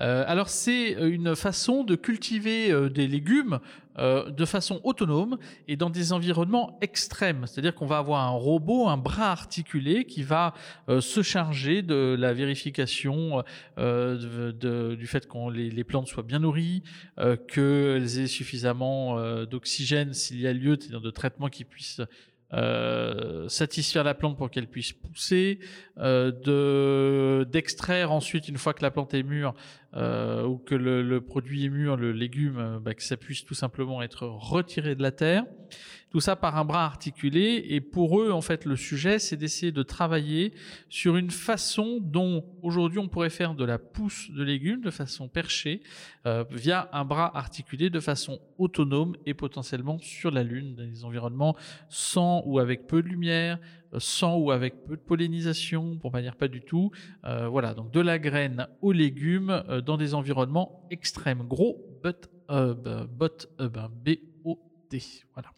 Euh, 0.00 0.24
alors 0.26 0.48
c'est 0.48 0.92
une 0.92 1.36
façon 1.36 1.84
de 1.84 1.94
cultiver 1.94 2.70
euh, 2.70 2.88
des 2.88 3.06
légumes 3.06 3.60
euh, 3.98 4.30
de 4.30 4.44
façon 4.44 4.80
autonome 4.84 5.38
et 5.68 5.76
dans 5.76 5.88
des 5.88 6.12
environnements 6.12 6.78
extrêmes. 6.82 7.46
C'est-à-dire 7.46 7.74
qu'on 7.74 7.86
va 7.86 7.96
avoir 7.98 8.22
un 8.24 8.30
robot, 8.30 8.88
un 8.88 8.98
bras 8.98 9.30
articulé 9.30 10.04
qui 10.04 10.22
va 10.22 10.52
euh, 10.88 11.00
se 11.00 11.22
charger 11.22 11.80
de 11.80 12.14
la 12.18 12.34
vérification 12.34 13.42
euh, 13.78 14.52
du 14.96 15.06
fait 15.06 15.26
que 15.26 15.50
les, 15.50 15.70
les 15.70 15.84
plantes 15.84 16.08
soient 16.08 16.22
bien 16.22 16.40
nourries, 16.40 16.82
euh, 17.18 17.36
qu'elles 17.36 18.18
aient 18.18 18.26
suffisamment 18.26 19.18
euh, 19.18 19.46
d'oxygène 19.46 20.12
s'il 20.12 20.40
y 20.40 20.46
a 20.46 20.52
lieu, 20.52 20.76
de 20.76 21.10
traitements 21.10 21.48
qui 21.48 21.64
puissent 21.64 22.02
euh, 22.52 23.48
satisfaire 23.48 24.04
la 24.04 24.14
plante 24.14 24.36
pour 24.36 24.50
qu'elle 24.50 24.68
puisse 24.68 24.92
pousser, 24.92 25.58
euh, 25.98 26.30
de 26.30 27.44
d'extraire 27.50 28.12
ensuite 28.12 28.48
une 28.48 28.56
fois 28.56 28.72
que 28.72 28.82
la 28.82 28.90
plante 28.90 29.14
est 29.14 29.22
mûre 29.22 29.54
euh, 29.94 30.44
ou 30.44 30.58
que 30.58 30.74
le, 30.74 31.02
le 31.02 31.20
produit 31.20 31.64
est 31.64 31.70
mûr, 31.70 31.96
le 31.96 32.12
légume, 32.12 32.58
euh, 32.58 32.78
bah, 32.78 32.94
que 32.94 33.02
ça 33.02 33.16
puisse 33.16 33.44
tout 33.44 33.54
simplement 33.54 34.02
être 34.02 34.26
retiré 34.26 34.94
de 34.94 35.02
la 35.02 35.10
terre. 35.10 35.44
Tout 36.16 36.20
ça 36.20 36.34
par 36.34 36.56
un 36.56 36.64
bras 36.64 36.86
articulé. 36.86 37.62
Et 37.68 37.82
pour 37.82 38.18
eux, 38.18 38.32
en 38.32 38.40
fait, 38.40 38.64
le 38.64 38.74
sujet, 38.74 39.18
c'est 39.18 39.36
d'essayer 39.36 39.70
de 39.70 39.82
travailler 39.82 40.54
sur 40.88 41.18
une 41.18 41.30
façon 41.30 41.98
dont 42.00 42.42
aujourd'hui 42.62 42.98
on 42.98 43.06
pourrait 43.06 43.28
faire 43.28 43.54
de 43.54 43.66
la 43.66 43.78
pousse 43.78 44.30
de 44.30 44.42
légumes 44.42 44.80
de 44.80 44.90
façon 44.90 45.28
perchée 45.28 45.82
euh, 46.24 46.42
via 46.50 46.88
un 46.94 47.04
bras 47.04 47.36
articulé 47.36 47.90
de 47.90 48.00
façon 48.00 48.40
autonome 48.56 49.14
et 49.26 49.34
potentiellement 49.34 49.98
sur 49.98 50.30
la 50.30 50.42
Lune, 50.42 50.74
dans 50.74 50.86
des 50.86 51.04
environnements 51.04 51.54
sans 51.90 52.42
ou 52.46 52.60
avec 52.60 52.86
peu 52.86 53.02
de 53.02 53.08
lumière, 53.08 53.58
euh, 53.92 53.98
sans 54.00 54.38
ou 54.38 54.50
avec 54.50 54.86
peu 54.86 54.96
de 54.96 55.02
pollinisation, 55.02 55.98
pour 55.98 56.12
pas 56.12 56.22
dire 56.22 56.36
pas 56.36 56.48
du 56.48 56.62
tout. 56.62 56.92
Euh, 57.26 57.46
voilà, 57.46 57.74
donc 57.74 57.90
de 57.90 58.00
la 58.00 58.18
graine 58.18 58.68
aux 58.80 58.92
légumes 58.92 59.62
dans 59.84 59.98
des 59.98 60.14
environnements 60.14 60.88
extrêmes. 60.90 61.42
Gros 61.46 62.00
but 62.02 62.30
hub, 62.48 62.88
bot 63.10 63.48
hub, 63.60 63.76
B-O-T. 64.02 65.02
Voilà. 65.34 65.50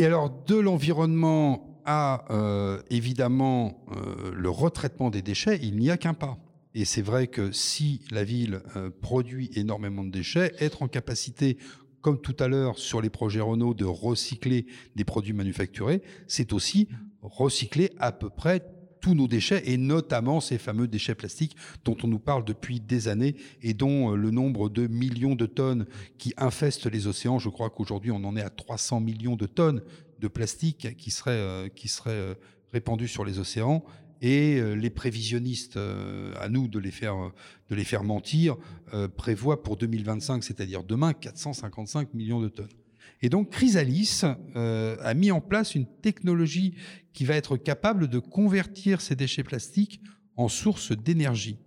Et 0.00 0.06
alors, 0.06 0.30
de 0.30 0.56
l'environnement 0.56 1.82
à 1.84 2.24
euh, 2.30 2.80
évidemment 2.88 3.84
euh, 3.94 4.32
le 4.32 4.48
retraitement 4.48 5.10
des 5.10 5.20
déchets, 5.20 5.58
il 5.62 5.76
n'y 5.76 5.90
a 5.90 5.98
qu'un 5.98 6.14
pas. 6.14 6.38
Et 6.74 6.86
c'est 6.86 7.02
vrai 7.02 7.26
que 7.26 7.52
si 7.52 8.00
la 8.10 8.24
ville 8.24 8.62
euh, 8.76 8.88
produit 9.02 9.50
énormément 9.56 10.02
de 10.02 10.08
déchets, 10.08 10.54
être 10.58 10.80
en 10.80 10.88
capacité, 10.88 11.58
comme 12.00 12.18
tout 12.18 12.34
à 12.38 12.48
l'heure 12.48 12.78
sur 12.78 13.02
les 13.02 13.10
projets 13.10 13.42
Renault, 13.42 13.74
de 13.74 13.84
recycler 13.84 14.64
des 14.96 15.04
produits 15.04 15.34
manufacturés, 15.34 16.00
c'est 16.26 16.54
aussi 16.54 16.88
recycler 17.20 17.90
à 17.98 18.10
peu 18.10 18.30
près 18.30 18.64
tous 19.00 19.14
nos 19.14 19.28
déchets 19.28 19.62
et 19.66 19.76
notamment 19.76 20.40
ces 20.40 20.58
fameux 20.58 20.86
déchets 20.86 21.14
plastiques 21.14 21.56
dont 21.84 21.96
on 22.02 22.08
nous 22.08 22.18
parle 22.18 22.44
depuis 22.44 22.80
des 22.80 23.08
années 23.08 23.36
et 23.62 23.74
dont 23.74 24.12
euh, 24.12 24.16
le 24.16 24.30
nombre 24.30 24.68
de 24.68 24.86
millions 24.86 25.34
de 25.34 25.46
tonnes 25.46 25.86
qui 26.18 26.34
infestent 26.36 26.86
les 26.86 27.06
océans, 27.06 27.38
je 27.38 27.48
crois 27.48 27.70
qu'aujourd'hui 27.70 28.10
on 28.10 28.24
en 28.24 28.36
est 28.36 28.42
à 28.42 28.50
300 28.50 29.00
millions 29.00 29.36
de 29.36 29.46
tonnes 29.46 29.82
de 30.18 30.28
plastique 30.28 30.96
qui 30.96 31.10
seraient, 31.10 31.30
euh, 31.32 31.68
qui 31.68 31.90
euh, 32.06 32.34
répandus 32.72 33.08
sur 33.08 33.24
les 33.24 33.38
océans 33.38 33.84
et 34.22 34.60
les 34.76 34.90
prévisionnistes, 34.90 35.78
à 35.78 36.50
nous 36.50 36.68
de 36.68 36.78
les 36.78 36.90
faire, 36.90 37.32
de 37.70 37.74
les 37.74 37.84
faire 37.84 38.04
mentir, 38.04 38.58
prévoient 39.16 39.62
pour 39.62 39.78
2025, 39.78 40.44
c'est-à-dire 40.44 40.84
demain, 40.84 41.14
455 41.14 42.12
millions 42.12 42.38
de 42.38 42.50
tonnes. 42.50 42.68
Et 43.22 43.28
donc 43.28 43.50
Chrysalis 43.50 44.22
euh, 44.56 44.96
a 45.02 45.14
mis 45.14 45.30
en 45.30 45.40
place 45.40 45.74
une 45.74 45.86
technologie 45.86 46.74
qui 47.12 47.24
va 47.24 47.36
être 47.36 47.56
capable 47.56 48.08
de 48.08 48.18
convertir 48.18 49.00
ces 49.00 49.14
déchets 49.14 49.42
plastiques 49.42 50.00
en 50.36 50.48
source 50.48 50.92
d'énergie. 50.92 51.58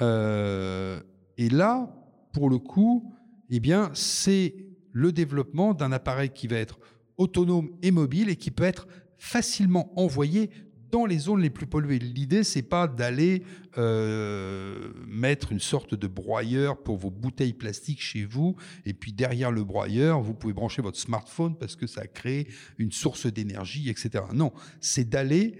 Euh, 0.00 1.00
et 1.36 1.48
là, 1.48 1.94
pour 2.32 2.48
le 2.48 2.58
coup, 2.58 3.14
eh 3.50 3.60
bien, 3.60 3.90
c'est 3.94 4.54
le 4.92 5.12
développement 5.12 5.74
d'un 5.74 5.92
appareil 5.92 6.30
qui 6.30 6.46
va 6.46 6.56
être 6.56 6.78
autonome 7.18 7.70
et 7.82 7.90
mobile 7.90 8.30
et 8.30 8.36
qui 8.36 8.50
peut 8.50 8.64
être 8.64 8.86
facilement 9.18 9.92
envoyé 10.00 10.50
dans 10.90 11.06
les 11.06 11.18
zones 11.18 11.40
les 11.40 11.50
plus 11.50 11.66
polluées. 11.66 11.98
L'idée, 11.98 12.44
c'est 12.44 12.62
pas 12.62 12.86
d'aller 12.86 13.42
euh, 13.78 14.92
mettre 15.06 15.52
une 15.52 15.60
sorte 15.60 15.94
de 15.94 16.06
broyeur 16.06 16.82
pour 16.82 16.96
vos 16.96 17.10
bouteilles 17.10 17.52
plastiques 17.52 18.02
chez 18.02 18.24
vous, 18.24 18.56
et 18.84 18.94
puis 18.94 19.12
derrière 19.12 19.50
le 19.50 19.64
broyeur, 19.64 20.20
vous 20.20 20.34
pouvez 20.34 20.52
brancher 20.52 20.82
votre 20.82 20.98
smartphone 20.98 21.56
parce 21.56 21.76
que 21.76 21.86
ça 21.86 22.06
crée 22.06 22.48
une 22.78 22.92
source 22.92 23.26
d'énergie, 23.26 23.88
etc. 23.88 24.24
Non, 24.32 24.52
c'est 24.80 25.08
d'aller 25.08 25.58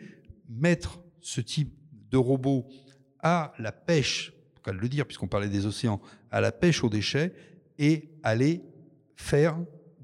mettre 0.49 1.01
ce 1.21 1.41
type 1.41 1.73
de 2.11 2.17
robot 2.17 2.67
à 3.21 3.53
la 3.59 3.73
pêche, 3.73 4.33
même 4.67 4.81
le 4.81 4.89
dire 4.89 5.07
puisqu'on 5.07 5.29
parlait 5.29 5.49
des 5.49 5.67
océans, 5.67 6.01
à 6.31 6.41
la 6.41 6.53
pêche 6.53 6.83
aux 6.83 6.89
déchets 6.89 7.33
et 7.79 8.11
aller 8.23 8.63
faire 9.15 9.59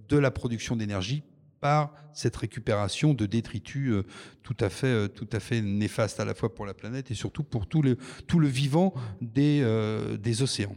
de 0.08 0.16
la 0.16 0.30
production 0.30 0.76
d'énergie 0.76 1.22
par 1.62 1.94
cette 2.12 2.36
récupération 2.36 3.14
de 3.14 3.24
détritus 3.24 3.92
euh, 3.92 4.04
tout 4.42 4.56
à 4.60 4.68
fait, 4.68 4.88
euh, 4.88 5.08
tout 5.08 5.28
à 5.32 5.40
fait 5.40 5.62
néfastes 5.62 6.20
à 6.20 6.26
la 6.26 6.34
fois 6.34 6.52
pour 6.54 6.66
la 6.66 6.74
planète 6.74 7.10
et 7.10 7.14
surtout 7.14 7.44
pour 7.44 7.66
tout 7.66 7.80
le, 7.80 7.96
tout 8.26 8.40
le 8.40 8.48
vivant 8.48 8.92
des, 9.22 9.60
euh, 9.62 10.18
des 10.18 10.42
océans. 10.42 10.76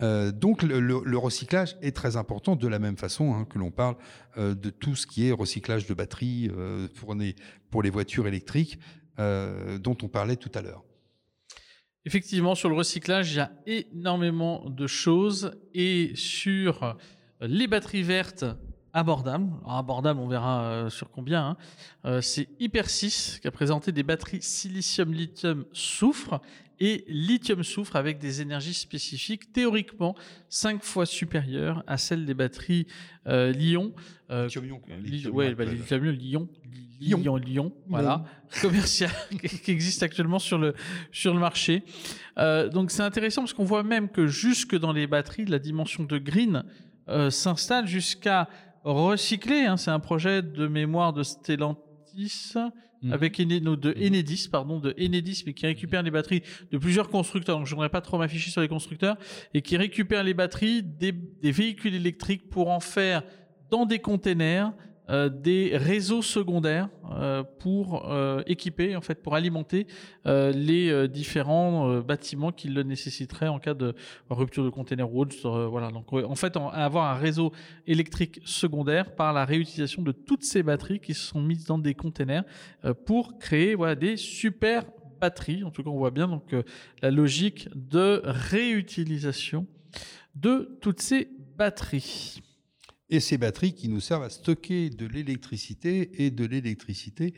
Donc 0.00 0.62
le, 0.62 1.18
recyclage 1.18 1.76
est 1.82 1.90
très 1.90 2.16
important 2.16 2.54
de 2.54 2.68
la 2.68 2.78
même 2.78 2.96
façon 2.96 3.34
hein, 3.34 3.44
que 3.44 3.58
l'on 3.58 3.72
parle 3.72 3.96
de 4.36 4.70
tout 4.70 4.94
ce 4.94 5.08
qui 5.08 5.26
est 5.26 5.32
recyclage 5.32 5.86
de 5.86 5.94
batteries 5.94 6.52
pour, 7.00 7.16
les, 7.16 7.34
pour 7.68 7.82
les 7.82 7.90
voitures 7.90 8.28
électriques 8.28 8.78
dont 9.18 9.96
on 10.00 10.06
parlait 10.06 10.36
tout 10.36 10.52
à 10.54 10.62
l'heure. 10.62 10.84
Effectivement, 12.04 12.54
sur 12.54 12.68
le 12.68 12.76
recyclage, 12.76 13.32
il 13.32 13.38
y 13.38 13.40
a 13.40 13.50
énormément 13.66 14.70
de 14.70 14.86
choses. 14.86 15.50
Et 15.74 16.12
sur 16.14 16.96
les 17.40 17.66
batteries 17.66 18.04
vertes 18.04 18.44
abordables, 18.92 19.46
alors 19.64 19.78
abordables, 19.78 20.20
on 20.20 20.28
verra 20.28 20.62
euh, 20.64 20.90
sur 20.90 21.10
combien, 21.10 21.48
hein, 21.50 21.56
euh, 22.04 22.20
c'est 22.20 22.48
Hyper6 22.60 23.40
qui 23.40 23.48
a 23.48 23.50
présenté 23.50 23.92
des 23.92 24.02
batteries 24.02 24.42
silicium-lithium-soufre 24.42 26.40
et 26.80 27.04
lithium-soufre 27.08 27.96
avec 27.96 28.18
des 28.18 28.40
énergies 28.40 28.74
spécifiques 28.74 29.52
théoriquement 29.52 30.14
5 30.48 30.82
fois 30.84 31.06
supérieures 31.06 31.82
à 31.86 31.96
celles 31.96 32.24
des 32.24 32.34
batteries 32.34 32.86
euh, 33.26 33.50
Lyon. 33.52 33.92
euh, 34.30 34.44
Lithium-ion. 34.44 34.80
Li- 35.02 35.26
ouais, 35.28 35.54
bah, 35.54 35.64
lithium-ion, 37.00 37.72
voilà, 37.88 38.24
commercial 38.60 39.10
qui 39.64 39.70
existe 39.70 40.02
actuellement 40.02 40.38
sur 40.38 40.58
le 40.58 40.74
sur 41.12 41.32
le 41.34 41.40
marché. 41.40 41.82
Donc 42.36 42.90
c'est 42.90 43.02
intéressant 43.02 43.42
parce 43.42 43.52
qu'on 43.52 43.64
voit 43.64 43.82
même 43.82 44.08
que 44.08 44.26
jusque 44.26 44.76
dans 44.76 44.92
les 44.92 45.06
batteries, 45.06 45.44
la 45.46 45.58
dimension 45.58 46.04
de 46.04 46.18
green 46.18 46.64
s'installe 47.30 47.86
jusqu'à 47.86 48.48
recycler. 48.92 49.66
hein. 49.66 49.76
c'est 49.76 49.90
un 49.90 50.00
projet 50.00 50.42
de 50.42 50.66
mémoire 50.66 51.12
de 51.12 51.22
Stellantis. 51.22 52.54
Mhm. 53.00 53.12
Avec 53.12 53.38
Ene- 53.38 53.60
de 53.76 53.90
Mhm. 53.96 54.06
Enedis, 54.14 54.48
pardon, 54.50 54.80
de 54.80 54.92
Enedis, 54.98 55.44
mais 55.46 55.52
qui 55.54 55.66
récupère 55.66 56.02
les 56.02 56.10
batteries 56.10 56.42
de 56.72 56.78
plusieurs 56.78 57.08
constructeurs. 57.10 57.56
Donc, 57.58 57.66
je 57.66 57.74
voudrais 57.76 57.90
pas 57.90 58.00
trop 58.00 58.18
m'afficher 58.18 58.50
sur 58.50 58.60
les 58.60 58.66
constructeurs 58.66 59.16
et 59.54 59.62
qui 59.62 59.76
récupère 59.76 60.24
les 60.24 60.34
batteries 60.34 60.82
des, 60.82 61.12
des 61.12 61.52
véhicules 61.52 61.94
électriques 61.94 62.50
pour 62.50 62.70
en 62.70 62.80
faire 62.80 63.22
dans 63.70 63.86
des 63.86 64.00
containers 64.00 64.72
euh, 65.10 65.30
des 65.30 65.74
réseaux 65.74 66.20
secondaires 66.20 66.90
euh, 67.10 67.42
pour 67.60 68.10
euh, 68.10 68.42
équiper, 68.46 68.94
en 68.94 69.00
fait, 69.00 69.22
pour 69.22 69.34
alimenter 69.34 69.86
les 70.26 71.08
différents 71.08 72.00
bâtiments 72.00 72.52
qui 72.52 72.68
le 72.68 72.82
nécessiteraient 72.82 73.48
en 73.48 73.58
cas 73.58 73.72
de 73.72 73.94
rupture 74.28 74.62
de 74.62 74.68
container 74.68 75.10
ou 75.10 75.20
autre. 75.20 75.66
Voilà. 75.70 75.90
Donc, 75.90 76.12
en 76.12 76.34
fait, 76.34 76.54
avoir 76.56 77.10
un 77.10 77.18
réseau 77.18 77.52
électrique 77.86 78.40
secondaire 78.44 79.14
par 79.14 79.32
la 79.32 79.46
réutilisation 79.46 80.02
de 80.02 80.12
toutes 80.12 80.44
ces 80.44 80.62
batteries 80.62 81.00
qui 81.00 81.14
sont 81.14 81.40
mises 81.40 81.64
dans 81.64 81.78
des 81.78 81.94
containers 81.94 82.44
pour 83.06 83.38
créer 83.38 83.74
voilà, 83.74 83.94
des 83.94 84.16
super 84.18 84.84
batteries. 85.18 85.64
En 85.64 85.70
tout 85.70 85.82
cas, 85.82 85.88
on 85.88 85.96
voit 85.96 86.10
bien 86.10 86.28
donc 86.28 86.54
la 87.00 87.10
logique 87.10 87.70
de 87.74 88.20
réutilisation 88.24 89.66
de 90.34 90.78
toutes 90.82 91.00
ces 91.00 91.30
batteries. 91.56 92.42
Et 93.10 93.20
ces 93.20 93.38
batteries 93.38 93.74
qui 93.74 93.88
nous 93.88 94.00
servent 94.00 94.24
à 94.24 94.30
stocker 94.30 94.90
de 94.90 95.06
l'électricité 95.06 96.24
et 96.24 96.30
de 96.30 96.44
l'électricité 96.44 97.34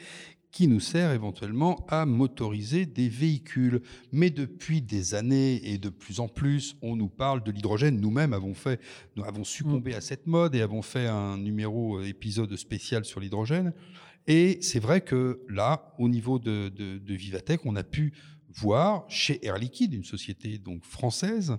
qui 0.50 0.66
nous 0.66 0.80
sert 0.80 1.12
éventuellement 1.12 1.86
à 1.88 2.06
motoriser 2.06 2.86
des 2.86 3.08
véhicules. 3.08 3.82
Mais 4.12 4.30
depuis 4.30 4.82
des 4.82 5.14
années 5.14 5.60
et 5.64 5.78
de 5.78 5.88
plus 5.88 6.20
en 6.20 6.28
plus, 6.28 6.76
on 6.82 6.96
nous 6.96 7.08
parle 7.08 7.42
de 7.42 7.52
l'hydrogène. 7.52 8.00
Nous-mêmes 8.00 8.32
avons 8.32 8.54
fait, 8.54 8.80
nous 9.16 9.24
avons 9.24 9.44
succombé 9.44 9.94
à 9.94 10.00
cette 10.00 10.26
mode 10.26 10.54
et 10.54 10.60
avons 10.60 10.82
fait 10.82 11.06
un 11.06 11.38
numéro 11.38 11.98
euh, 11.98 12.04
épisode 12.04 12.54
spécial 12.56 13.04
sur 13.04 13.20
l'hydrogène. 13.20 13.72
Et 14.26 14.58
c'est 14.60 14.80
vrai 14.80 15.00
que 15.00 15.40
là, 15.48 15.94
au 15.98 16.08
niveau 16.08 16.38
de, 16.38 16.68
de, 16.68 16.98
de 16.98 17.14
Vivatech, 17.14 17.60
on 17.64 17.76
a 17.76 17.84
pu 17.84 18.12
voir 18.54 19.04
chez 19.08 19.44
Air 19.46 19.58
Liquide, 19.58 19.94
une 19.94 20.04
société 20.04 20.58
donc 20.58 20.84
française, 20.84 21.56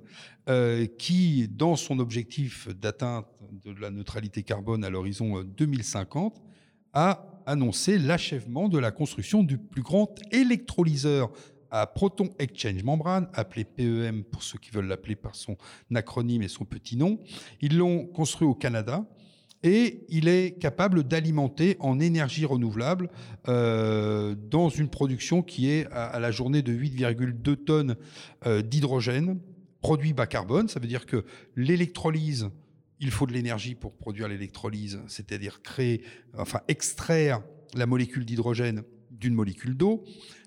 euh, 0.50 0.86
qui, 0.86 1.48
dans 1.48 1.76
son 1.76 2.00
objectif 2.00 2.68
d'atteinte 2.70 3.26
de 3.64 3.80
la 3.80 3.90
neutralité 3.92 4.44
carbone 4.44 4.84
à 4.84 4.90
l'horizon 4.90 5.40
euh, 5.40 5.44
2050, 5.44 6.42
a 6.94 7.26
annoncé 7.46 7.98
l'achèvement 7.98 8.70
de 8.70 8.78
la 8.78 8.92
construction 8.92 9.44
du 9.44 9.58
plus 9.58 9.82
grand 9.82 10.14
électrolyseur 10.32 11.32
à 11.72 11.88
proton 11.88 12.30
exchange 12.38 12.84
membrane, 12.84 13.30
appelé 13.34 13.64
PEM 13.64 14.26
pour 14.26 14.44
ceux 14.44 14.60
qui 14.60 14.72
veulent 14.72 14.88
l'appeler 14.88 15.16
par 15.16 15.36
son 15.36 15.56
acronyme 15.96 16.44
et 16.44 16.50
son 16.50 16.66
petit 16.66 16.98
nom. 16.98 17.20
Ils 17.62 17.78
l'ont 17.78 18.06
construit 18.06 18.48
au 18.48 18.54
Canada 18.54 19.06
et 19.64 20.06
il 20.10 20.28
est 20.28 20.58
capable 20.60 21.04
d'alimenter 21.04 21.78
en 21.80 22.00
énergie 22.00 22.46
renouvelable 22.46 23.10
euh, 23.48 24.36
dans 24.36 24.70
une 24.70 24.90
production 24.90 25.42
qui 25.42 25.70
est 25.70 25.88
à, 25.92 26.20
la 26.20 26.32
journée 26.32 26.62
de 26.62 26.74
8,2 26.74 27.56
tonnes 27.56 27.96
euh, 28.46 28.62
d'hydrogène 28.62 29.40
produit 29.82 30.14
bas 30.14 30.28
carbone. 30.28 30.68
Ça 30.68 30.80
veut 30.80 30.88
dire 30.88 31.06
que 31.06 31.26
l'électrolyse, 31.56 32.50
il 33.00 33.12
faut 33.12 33.26
de 33.26 33.34
l'énergie 33.34 33.76
pour 33.76 33.96
produire 33.96 34.28
l'électrolyse, 34.28 35.00
c'est-à-dire 35.08 35.62
créer, 35.62 36.04
enfin 36.38 36.62
extraire 36.68 37.42
la 37.74 37.86
molécule 37.86 38.26
d'hydrogène 38.26 38.84
d'une 39.10 39.34
molécule 39.34 39.76
d'eau. 39.76 40.04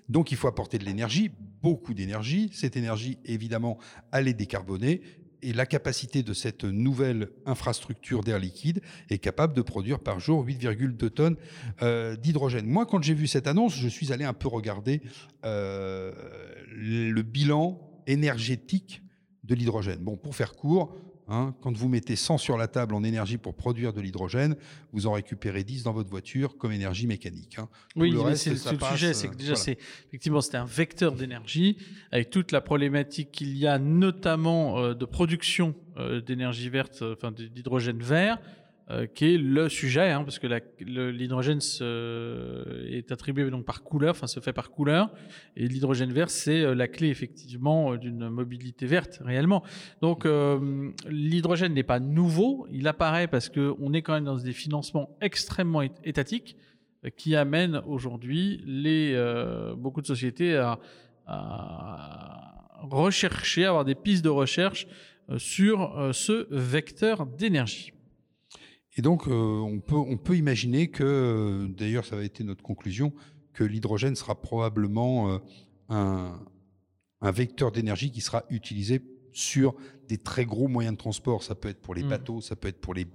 Donc 0.09 0.31
il 0.31 0.37
faut 0.37 0.47
apporter 0.47 0.77
de 0.77 0.85
l'énergie, 0.85 1.31
beaucoup 1.61 1.93
d'énergie. 1.93 2.49
Cette 2.53 2.77
énergie, 2.77 3.17
évidemment, 3.25 3.77
elle 4.11 4.27
est 4.27 4.33
décarbonée 4.33 5.01
et 5.45 5.53
la 5.53 5.67
capacité 5.67 6.23
de 6.23 6.33
cette 6.33 6.63
nouvelle 6.63 7.29
infrastructure 7.45 8.23
d'air 8.23 8.39
liquide 8.39 8.81
est 9.11 9.19
capable 9.19 9.53
de 9.53 9.61
produire 9.61 9.99
par 9.99 10.19
jour 10.19 10.43
8,2 10.43 11.09
tonnes 11.11 11.35
euh, 11.83 12.15
d'hydrogène. 12.15 12.65
Moi, 12.65 12.87
quand 12.87 13.03
j'ai 13.03 13.13
vu 13.13 13.27
cette 13.27 13.45
annonce, 13.45 13.75
je 13.75 13.87
suis 13.87 14.11
allé 14.11 14.25
un 14.25 14.33
peu 14.33 14.47
regarder 14.47 15.01
euh, 15.45 16.11
le 16.67 17.21
bilan 17.21 17.79
énergétique 18.07 19.03
de 19.43 19.53
l'hydrogène. 19.53 19.99
Bon, 19.99 20.17
pour 20.17 20.35
faire 20.35 20.55
court, 20.55 20.95
Hein, 21.27 21.55
quand 21.61 21.75
vous 21.75 21.89
mettez 21.89 22.15
100 22.15 22.37
sur 22.37 22.55
la 22.55 22.67
table 22.67 22.93
en 22.93 23.03
énergie 23.03 23.37
pour 23.37 23.55
produire 23.55 23.93
de 23.93 24.01
l'hydrogène, 24.01 24.55
vous 24.93 25.07
en 25.07 25.13
récupérez 25.13 25.63
10 25.63 25.83
dans 25.83 25.91
votre 25.91 26.09
voiture 26.09 26.55
comme 26.57 26.71
énergie 26.71 27.07
mécanique. 27.07 27.57
Hein. 27.57 27.67
Oui, 27.95 28.13
c'est 28.35 28.51
le, 28.51 28.57
sujet, 28.57 29.13
c'est 29.15 29.29
que 29.29 29.33
euh, 29.33 29.37
déjà, 29.37 29.55
c'est 29.55 29.79
effectivement, 30.07 30.41
c'était 30.41 30.57
un 30.57 30.65
vecteur 30.65 31.13
d'énergie 31.13 31.77
avec 32.11 32.29
toute 32.29 32.51
la 32.51 32.61
problématique 32.61 33.31
qu'il 33.31 33.57
y 33.57 33.65
a, 33.65 33.79
notamment 33.79 34.77
euh, 34.77 34.93
de 34.93 35.05
production 35.05 35.73
euh, 35.97 36.21
d'énergie 36.21 36.69
verte, 36.69 37.01
enfin 37.01 37.31
d'hydrogène 37.31 38.03
vert. 38.03 38.39
Euh, 38.91 39.07
qui 39.07 39.33
est 39.33 39.37
le 39.39 39.67
sujet, 39.67 40.11
hein, 40.11 40.23
parce 40.23 40.37
que 40.37 40.45
l'hydrogène 40.79 41.57
est 41.57 43.11
attribué 43.11 43.49
donc 43.49 43.65
par 43.65 43.81
couleur, 43.81 44.11
enfin 44.11 44.27
se 44.27 44.39
fait 44.39 44.53
par 44.53 44.69
couleur, 44.69 45.11
et 45.55 45.67
l'hydrogène 45.67 46.11
vert 46.13 46.29
c'est 46.29 46.61
euh, 46.61 46.75
la 46.75 46.87
clé 46.87 47.07
effectivement 47.07 47.93
euh, 47.93 47.97
d'une 47.97 48.29
mobilité 48.29 48.85
verte 48.85 49.21
réellement. 49.25 49.63
Donc 50.03 50.27
l'hydrogène 51.09 51.73
n'est 51.73 51.81
pas 51.81 51.99
nouveau, 51.99 52.67
il 52.71 52.87
apparaît 52.87 53.27
parce 53.27 53.49
que 53.49 53.73
on 53.79 53.91
est 53.91 54.03
quand 54.03 54.13
même 54.13 54.25
dans 54.25 54.37
des 54.37 54.53
financements 54.53 55.17
extrêmement 55.19 55.81
étatiques 55.81 56.55
qui 57.17 57.35
amènent 57.35 57.81
aujourd'hui 57.87 58.61
les 58.67 59.15
beaucoup 59.77 60.01
de 60.01 60.07
sociétés 60.07 60.57
à, 60.57 60.77
à 61.25 62.77
rechercher, 62.83 63.65
à 63.65 63.69
avoir 63.69 63.85
des 63.85 63.95
pistes 63.95 64.23
de 64.23 64.29
recherche 64.29 64.85
sur 65.37 66.11
ce 66.13 66.45
vecteur 66.51 67.25
d'énergie. 67.25 67.94
Et 68.97 69.01
donc, 69.01 69.27
euh, 69.27 69.31
on, 69.31 69.79
peut, 69.79 69.95
on 69.95 70.17
peut 70.17 70.37
imaginer 70.37 70.89
que, 70.89 71.03
euh, 71.03 71.67
d'ailleurs, 71.67 72.05
ça 72.05 72.17
a 72.17 72.23
été 72.23 72.43
notre 72.43 72.63
conclusion, 72.63 73.13
que 73.53 73.63
l'hydrogène 73.63 74.15
sera 74.15 74.39
probablement 74.39 75.31
euh, 75.31 75.37
un, 75.89 76.39
un, 77.21 77.31
vecteur 77.31 77.71
d'énergie 77.71 78.11
qui 78.11 78.21
sera 78.21 78.43
utilisé 78.49 79.01
sur 79.33 79.75
des 80.07 80.17
très 80.17 80.45
gros 80.45 80.67
moyens 80.67 80.93
de 80.95 80.97
transport. 80.97 81.43
Ça 81.43 81.55
peut 81.55 81.67
être 81.67 81.81
pour 81.81 81.93
les 81.93 82.03
mmh. 82.03 82.09
bateaux, 82.09 82.41
ça 82.41 82.55
peut 82.55 82.69
être 82.69 82.79
pour 82.79 82.93
les, 82.93 83.05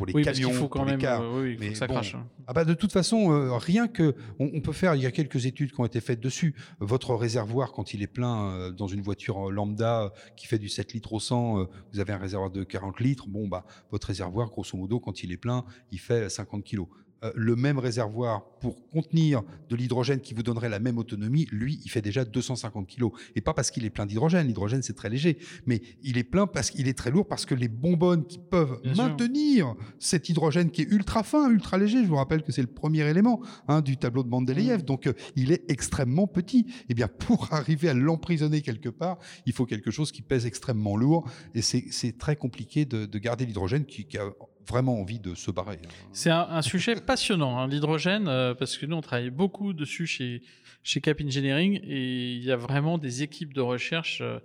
pour 0.00 0.18
les 0.18 0.24
camions, 0.24 0.50
faut 0.50 0.68
quand 0.68 0.80
pour 0.80 0.86
même, 0.86 0.98
les 0.98 1.02
cars. 1.02 1.22
oui, 1.34 1.56
mais 1.60 1.74
ça 1.74 1.86
crache. 1.86 2.14
Hein. 2.14 2.26
Ah 2.46 2.52
bah 2.52 2.64
de 2.64 2.74
toute 2.74 2.92
façon, 2.92 3.32
euh, 3.32 3.56
rien 3.56 3.86
que 3.86 4.14
on, 4.38 4.60
peut 4.60 4.72
faire. 4.72 4.94
Il 4.94 5.02
y 5.02 5.06
a 5.06 5.10
quelques 5.10 5.46
études 5.46 5.72
qui 5.72 5.80
ont 5.80 5.84
été 5.84 6.00
faites 6.00 6.20
dessus. 6.20 6.54
Votre 6.80 7.14
réservoir, 7.14 7.72
quand 7.72 7.92
il 7.94 8.02
est 8.02 8.06
plein 8.06 8.50
euh, 8.50 8.70
dans 8.70 8.86
une 8.86 9.02
voiture 9.02 9.48
euh, 9.48 9.52
lambda 9.52 10.12
qui 10.36 10.46
fait 10.46 10.58
du 10.58 10.68
7 10.68 10.94
litres 10.94 11.12
au 11.12 11.20
100, 11.20 11.66
vous 11.92 12.00
avez 12.00 12.12
un 12.12 12.18
réservoir 12.18 12.50
de 12.50 12.64
40 12.64 13.00
litres. 13.00 13.28
Bon 13.28 13.46
bah 13.46 13.64
votre 13.90 14.06
réservoir, 14.08 14.48
grosso 14.48 14.76
modo, 14.76 15.00
quand 15.00 15.22
il 15.22 15.32
est 15.32 15.36
plein, 15.36 15.64
il 15.92 16.00
fait 16.00 16.28
50 16.28 16.64
kilos. 16.64 16.88
Euh, 17.22 17.32
le 17.34 17.54
même 17.54 17.78
réservoir 17.78 18.44
pour 18.60 18.88
contenir 18.88 19.42
de 19.68 19.76
l'hydrogène 19.76 20.20
qui 20.20 20.32
vous 20.32 20.42
donnerait 20.42 20.70
la 20.70 20.78
même 20.78 20.96
autonomie, 20.96 21.46
lui, 21.52 21.78
il 21.84 21.90
fait 21.90 22.00
déjà 22.00 22.24
250 22.24 22.86
kg. 22.86 23.08
Et 23.36 23.42
pas 23.42 23.52
parce 23.52 23.70
qu'il 23.70 23.84
est 23.84 23.90
plein 23.90 24.06
d'hydrogène, 24.06 24.46
l'hydrogène 24.46 24.82
c'est 24.82 24.94
très 24.94 25.10
léger, 25.10 25.38
mais 25.66 25.82
il 26.02 26.16
est 26.16 26.24
plein 26.24 26.46
parce 26.46 26.70
qu'il 26.70 26.88
est 26.88 26.96
très 26.96 27.10
lourd, 27.10 27.26
parce 27.26 27.44
que 27.44 27.54
les 27.54 27.68
bonbonnes 27.68 28.26
qui 28.26 28.38
peuvent 28.38 28.80
maintenir 28.96 29.74
cet 29.98 30.30
hydrogène 30.30 30.70
qui 30.70 30.82
est 30.82 30.90
ultra 30.90 31.22
fin, 31.22 31.50
ultra 31.50 31.76
léger, 31.76 32.02
je 32.02 32.08
vous 32.08 32.16
rappelle 32.16 32.42
que 32.42 32.52
c'est 32.52 32.62
le 32.62 32.68
premier 32.68 33.02
élément 33.02 33.42
hein, 33.68 33.82
du 33.82 33.98
tableau 33.98 34.22
de 34.22 34.28
Mendeleïev, 34.28 34.80
mm. 34.80 34.84
donc 34.84 35.06
euh, 35.06 35.12
il 35.36 35.52
est 35.52 35.70
extrêmement 35.70 36.26
petit. 36.26 36.60
Et 36.60 36.84
eh 36.90 36.94
bien 36.94 37.08
pour 37.08 37.48
arriver 37.52 37.90
à 37.90 37.94
l'emprisonner 37.94 38.62
quelque 38.62 38.88
part, 38.88 39.18
il 39.44 39.52
faut 39.52 39.66
quelque 39.66 39.90
chose 39.90 40.10
qui 40.10 40.22
pèse 40.22 40.46
extrêmement 40.46 40.96
lourd, 40.96 41.28
et 41.54 41.60
c'est 41.60 42.16
très 42.18 42.36
compliqué 42.36 42.86
de, 42.86 43.06
garder 43.20 43.44
l'hydrogène 43.44 43.84
qui, 43.84 44.06
qui 44.06 44.16
a 44.16 44.24
vraiment 44.70 45.00
envie 45.00 45.18
de 45.18 45.34
se 45.34 45.50
barrer. 45.50 45.80
Hein. 45.84 45.88
C'est 46.12 46.30
un, 46.30 46.62
sujet 46.62 46.94
passionnant, 47.06 47.58
hein, 47.58 47.68
l'hydrogène, 47.68 48.28
euh, 48.28 48.54
parce 48.54 48.76
que 48.76 48.86
nous, 48.86 48.96
on 48.96 49.00
travaille 49.00 49.30
beaucoup 49.30 49.72
dessus 49.72 50.06
chez, 50.06 50.42
chez 50.82 51.00
Cap 51.00 51.20
Engineering 51.20 51.80
et 51.82 52.32
il 52.34 52.44
y 52.44 52.52
a 52.52 52.56
vraiment 52.56 52.96
des 52.98 53.22
équipes 53.22 53.52
de 53.52 53.60
recherche 53.60 54.20
euh, 54.22 54.38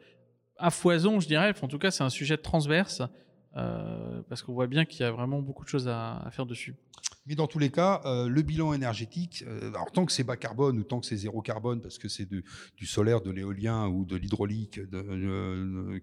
à 0.58 0.70
foison, 0.72 1.20
je 1.20 1.28
dirais. 1.28 1.54
en 1.62 1.68
tout 1.68 1.80
cas, 1.80 1.92
c'est 1.92 2.04
un 2.04 2.10
sujet 2.10 2.38
transverse 2.38 3.02
euh, 3.58 4.22
parce 4.28 4.42
qu'on 4.42 4.54
voit 4.54 4.68
bien 4.68 4.86
qu'il 4.86 5.02
y 5.02 5.04
a 5.04 5.12
vraiment 5.12 5.42
beaucoup 5.42 5.64
de 5.64 5.70
choses 5.70 5.88
à, 5.88 6.28
faire 6.32 6.46
dessus. 6.46 6.76
Mais 7.28 7.36
dans 7.36 7.48
tous 7.48 7.60
les 7.60 7.72
cas, 7.72 8.02
le 8.06 8.42
bilan 8.42 8.74
énergétique, 8.74 9.44
alors 9.74 9.92
tant 9.92 10.06
que 10.06 10.12
c'est 10.12 10.24
bas 10.24 10.38
carbone 10.38 10.78
ou 10.78 10.84
tant 10.84 11.00
que 11.00 11.06
c'est 11.06 11.18
zéro 11.18 11.42
carbone, 11.42 11.82
parce 11.82 11.98
que 11.98 12.08
c'est 12.08 12.28
du, 12.30 12.44
solaire, 12.86 13.22
de 13.22 13.32
l'éolien 13.32 13.88
ou 13.88 14.06
de 14.06 14.16
l'hydraulique 14.16 14.80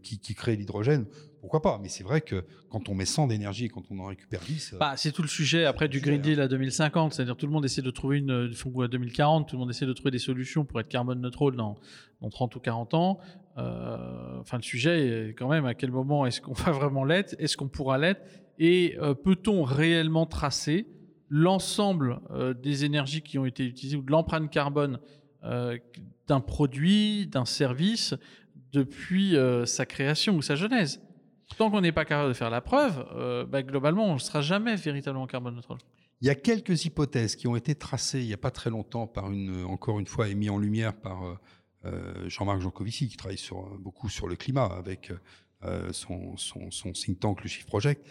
qui, 0.02 0.18
qui 0.18 0.34
crée 0.34 0.56
l'hydrogène, 0.56 1.06
pourquoi 1.42 1.60
pas? 1.60 1.80
Mais 1.82 1.88
c'est 1.88 2.04
vrai 2.04 2.20
que 2.20 2.44
quand 2.70 2.88
on 2.88 2.94
met 2.94 3.04
100 3.04 3.26
d'énergie 3.26 3.64
et 3.64 3.68
quand 3.68 3.82
on 3.90 3.98
en 3.98 4.06
récupère 4.06 4.40
10. 4.40 4.74
Euh, 4.74 4.78
bah, 4.78 4.94
c'est 4.96 5.10
tout 5.10 5.22
le 5.22 5.28
sujet 5.28 5.64
après 5.64 5.88
du 5.88 6.00
Green 6.00 6.20
Deal 6.20 6.40
à 6.40 6.46
2050. 6.46 7.12
C'est-à-dire 7.12 7.36
tout 7.36 7.46
le 7.46 7.52
monde 7.52 7.64
essaie 7.64 7.82
de 7.82 7.90
trouver 7.90 8.18
une. 8.18 8.30
à 8.30 8.88
2040, 8.88 9.48
tout 9.48 9.56
le 9.56 9.60
monde 9.60 9.70
essaie 9.70 9.84
de 9.84 9.92
trouver 9.92 10.12
des 10.12 10.20
solutions 10.20 10.64
pour 10.64 10.78
être 10.78 10.86
carbone 10.86 11.20
neutre 11.20 11.50
dans, 11.50 11.76
dans 12.20 12.30
30 12.30 12.54
ou 12.54 12.60
40 12.60 12.94
ans. 12.94 13.18
Euh, 13.58 14.38
enfin, 14.38 14.56
le 14.56 14.62
sujet 14.62 15.30
est 15.30 15.34
quand 15.34 15.48
même 15.48 15.66
à 15.66 15.74
quel 15.74 15.90
moment 15.90 16.26
est-ce 16.26 16.40
qu'on 16.40 16.52
va 16.52 16.70
vraiment 16.70 17.04
l'être 17.04 17.34
Est-ce 17.40 17.56
qu'on 17.56 17.68
pourra 17.68 17.98
l'être 17.98 18.22
Et 18.60 18.96
euh, 19.00 19.12
peut-on 19.14 19.64
réellement 19.64 20.26
tracer 20.26 20.86
l'ensemble 21.34 22.20
des 22.62 22.84
énergies 22.84 23.22
qui 23.22 23.38
ont 23.38 23.46
été 23.46 23.64
utilisées 23.64 23.96
ou 23.96 24.02
de 24.02 24.10
l'empreinte 24.10 24.50
carbone 24.50 24.98
d'un 25.42 26.40
produit, 26.40 27.26
d'un 27.26 27.46
service 27.46 28.14
depuis 28.72 29.34
sa 29.64 29.86
création 29.86 30.36
ou 30.36 30.42
sa 30.42 30.54
genèse 30.54 31.00
Tant 31.56 31.70
qu'on 31.70 31.80
n'est 31.80 31.92
pas 31.92 32.04
capable 32.04 32.28
de 32.28 32.34
faire 32.34 32.50
la 32.50 32.60
preuve, 32.60 33.06
euh, 33.14 33.44
bah, 33.44 33.62
globalement, 33.62 34.06
on 34.06 34.14
ne 34.14 34.18
sera 34.18 34.40
jamais 34.40 34.76
véritablement 34.76 35.26
carbone 35.26 35.54
neutre. 35.56 35.76
Il 36.20 36.26
y 36.26 36.30
a 36.30 36.34
quelques 36.34 36.84
hypothèses 36.84 37.36
qui 37.36 37.48
ont 37.48 37.56
été 37.56 37.74
tracées 37.74 38.20
il 38.20 38.26
n'y 38.26 38.32
a 38.32 38.38
pas 38.38 38.50
très 38.50 38.70
longtemps, 38.70 39.06
par 39.06 39.30
une, 39.30 39.64
encore 39.64 39.98
une 39.98 40.06
fois, 40.06 40.28
et 40.28 40.50
en 40.50 40.58
lumière 40.58 40.94
par 40.94 41.24
euh, 41.24 41.34
euh, 41.84 42.28
Jean-Marc 42.28 42.60
Jancovici, 42.60 43.08
qui 43.08 43.16
travaille 43.16 43.40
beaucoup 43.80 44.08
sur 44.08 44.28
le 44.28 44.36
climat 44.36 44.66
avec 44.66 45.12
son, 45.92 46.36
son, 46.36 46.92
think 46.92 47.20
tank, 47.20 47.42
le 47.42 47.48
Shift 47.48 47.66
Project, 47.66 48.06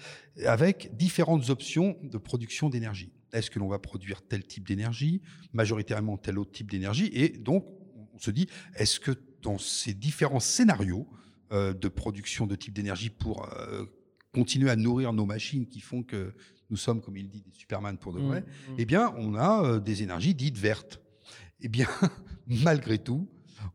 avec 0.46 0.96
différentes 0.96 1.50
options 1.50 1.98
de 2.04 2.18
production 2.18 2.70
d'énergie. 2.70 3.12
Est-ce 3.34 3.52
que 3.52 3.60
l'on 3.60 3.68
va 3.68 3.80
produire 3.80 4.22
tel 4.22 4.46
type 4.46 4.68
d'énergie, 4.68 5.22
majoritairement 5.54 6.18
tel 6.18 6.40
autre 6.40 6.52
type 6.52 6.72
d'énergie? 6.72 7.10
Et 7.14 7.30
donc, 7.30 7.66
on 8.14 8.20
se 8.20 8.32
dit, 8.32 8.48
est-ce 8.76 9.00
que 9.00 9.12
dans 9.42 9.58
ces 9.58 9.94
différents 9.94 10.40
scénarios, 10.40 11.08
euh, 11.52 11.74
de 11.74 11.90
production 11.90 12.48
de 12.48 12.56
type 12.56 12.74
d'énergie 12.74 13.10
pour 13.10 13.46
euh, 13.58 13.84
continuer 14.34 14.70
à 14.70 14.78
nourrir 14.78 15.12
nos 15.12 15.26
machines 15.26 15.68
qui 15.68 15.82
font 15.82 16.02
que 16.02 16.34
nous 16.70 16.78
sommes, 16.78 17.02
comme 17.02 17.18
il 17.18 17.28
dit, 17.28 17.42
des 17.42 17.52
Superman 17.52 17.98
pour 17.98 18.14
de 18.14 18.22
mmh, 18.22 18.26
vrai, 18.26 18.40
mmh. 18.40 18.76
eh 18.78 18.86
bien, 18.86 19.14
on 19.18 19.36
a 19.36 19.62
euh, 19.66 19.80
des 19.82 20.02
énergies 20.02 20.34
dites 20.34 20.58
vertes. 20.58 21.02
Eh 21.60 21.68
bien, 21.68 21.90
malgré 22.48 23.00
tout, 23.00 23.28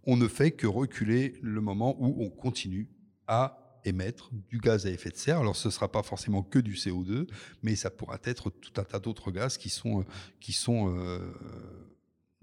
on 0.04 0.16
ne 0.16 0.26
fait 0.26 0.52
que 0.52 0.66
reculer 0.66 1.34
le 1.42 1.60
moment 1.60 1.96
où 1.98 2.24
on 2.24 2.30
continue 2.30 2.88
à 3.26 3.65
émettre 3.86 4.30
du 4.48 4.58
gaz 4.58 4.86
à 4.86 4.90
effet 4.90 5.10
de 5.10 5.16
serre. 5.16 5.38
Alors, 5.38 5.56
ce 5.56 5.68
ne 5.68 5.72
sera 5.72 5.90
pas 5.90 6.02
forcément 6.02 6.42
que 6.42 6.58
du 6.58 6.74
CO2, 6.74 7.28
mais 7.62 7.76
ça 7.76 7.90
pourra 7.90 8.18
être 8.24 8.50
tout 8.50 8.80
un 8.80 8.84
tas 8.84 8.98
d'autres 8.98 9.30
gaz 9.30 9.56
qui 9.56 9.68
sont, 9.68 10.04
qui 10.40 10.52
sont 10.52 10.94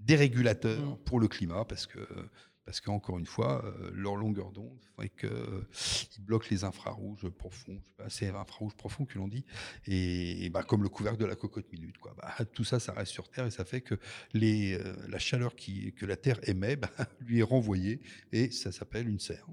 des 0.00 0.16
régulateurs 0.16 0.80
mmh. 0.80 0.98
pour 1.04 1.20
le 1.20 1.28
climat, 1.28 1.64
parce 1.64 1.86
que 1.86 1.98
parce 2.64 2.80
qu'encore 2.80 3.18
une 3.18 3.26
fois, 3.26 3.64
euh, 3.64 3.90
leur 3.92 4.16
longueur 4.16 4.50
d'onde 4.50 4.80
fait 4.98 5.08
qu'ils 5.10 5.28
euh, 5.28 5.64
bloquent 6.20 6.46
les 6.50 6.64
infrarouges 6.64 7.28
profonds. 7.28 7.80
C'est 8.08 8.28
infrarouge 8.28 8.74
profond 8.74 9.04
que 9.04 9.18
l'on 9.18 9.28
dit. 9.28 9.44
Et, 9.86 10.48
bah, 10.50 10.62
comme 10.62 10.82
le 10.82 10.88
couvercle 10.88 11.18
de 11.18 11.26
la 11.26 11.36
cocotte 11.36 11.70
minute. 11.72 11.98
Quoi. 11.98 12.14
Bah, 12.16 12.32
tout 12.54 12.64
ça, 12.64 12.80
ça 12.80 12.92
reste 12.92 13.12
sur 13.12 13.28
Terre 13.28 13.46
et 13.46 13.50
ça 13.50 13.64
fait 13.64 13.82
que 13.82 13.96
les, 14.32 14.74
euh, 14.74 14.94
la 15.08 15.18
chaleur 15.18 15.54
qui, 15.56 15.92
que 15.92 16.06
la 16.06 16.16
Terre 16.16 16.38
émet 16.44 16.76
bah, 16.76 16.90
lui 17.20 17.40
est 17.40 17.44
renvoyée 17.44 18.00
et 18.32 18.50
ça 18.50 18.72
s'appelle 18.72 19.08
une 19.08 19.20
serre. 19.20 19.46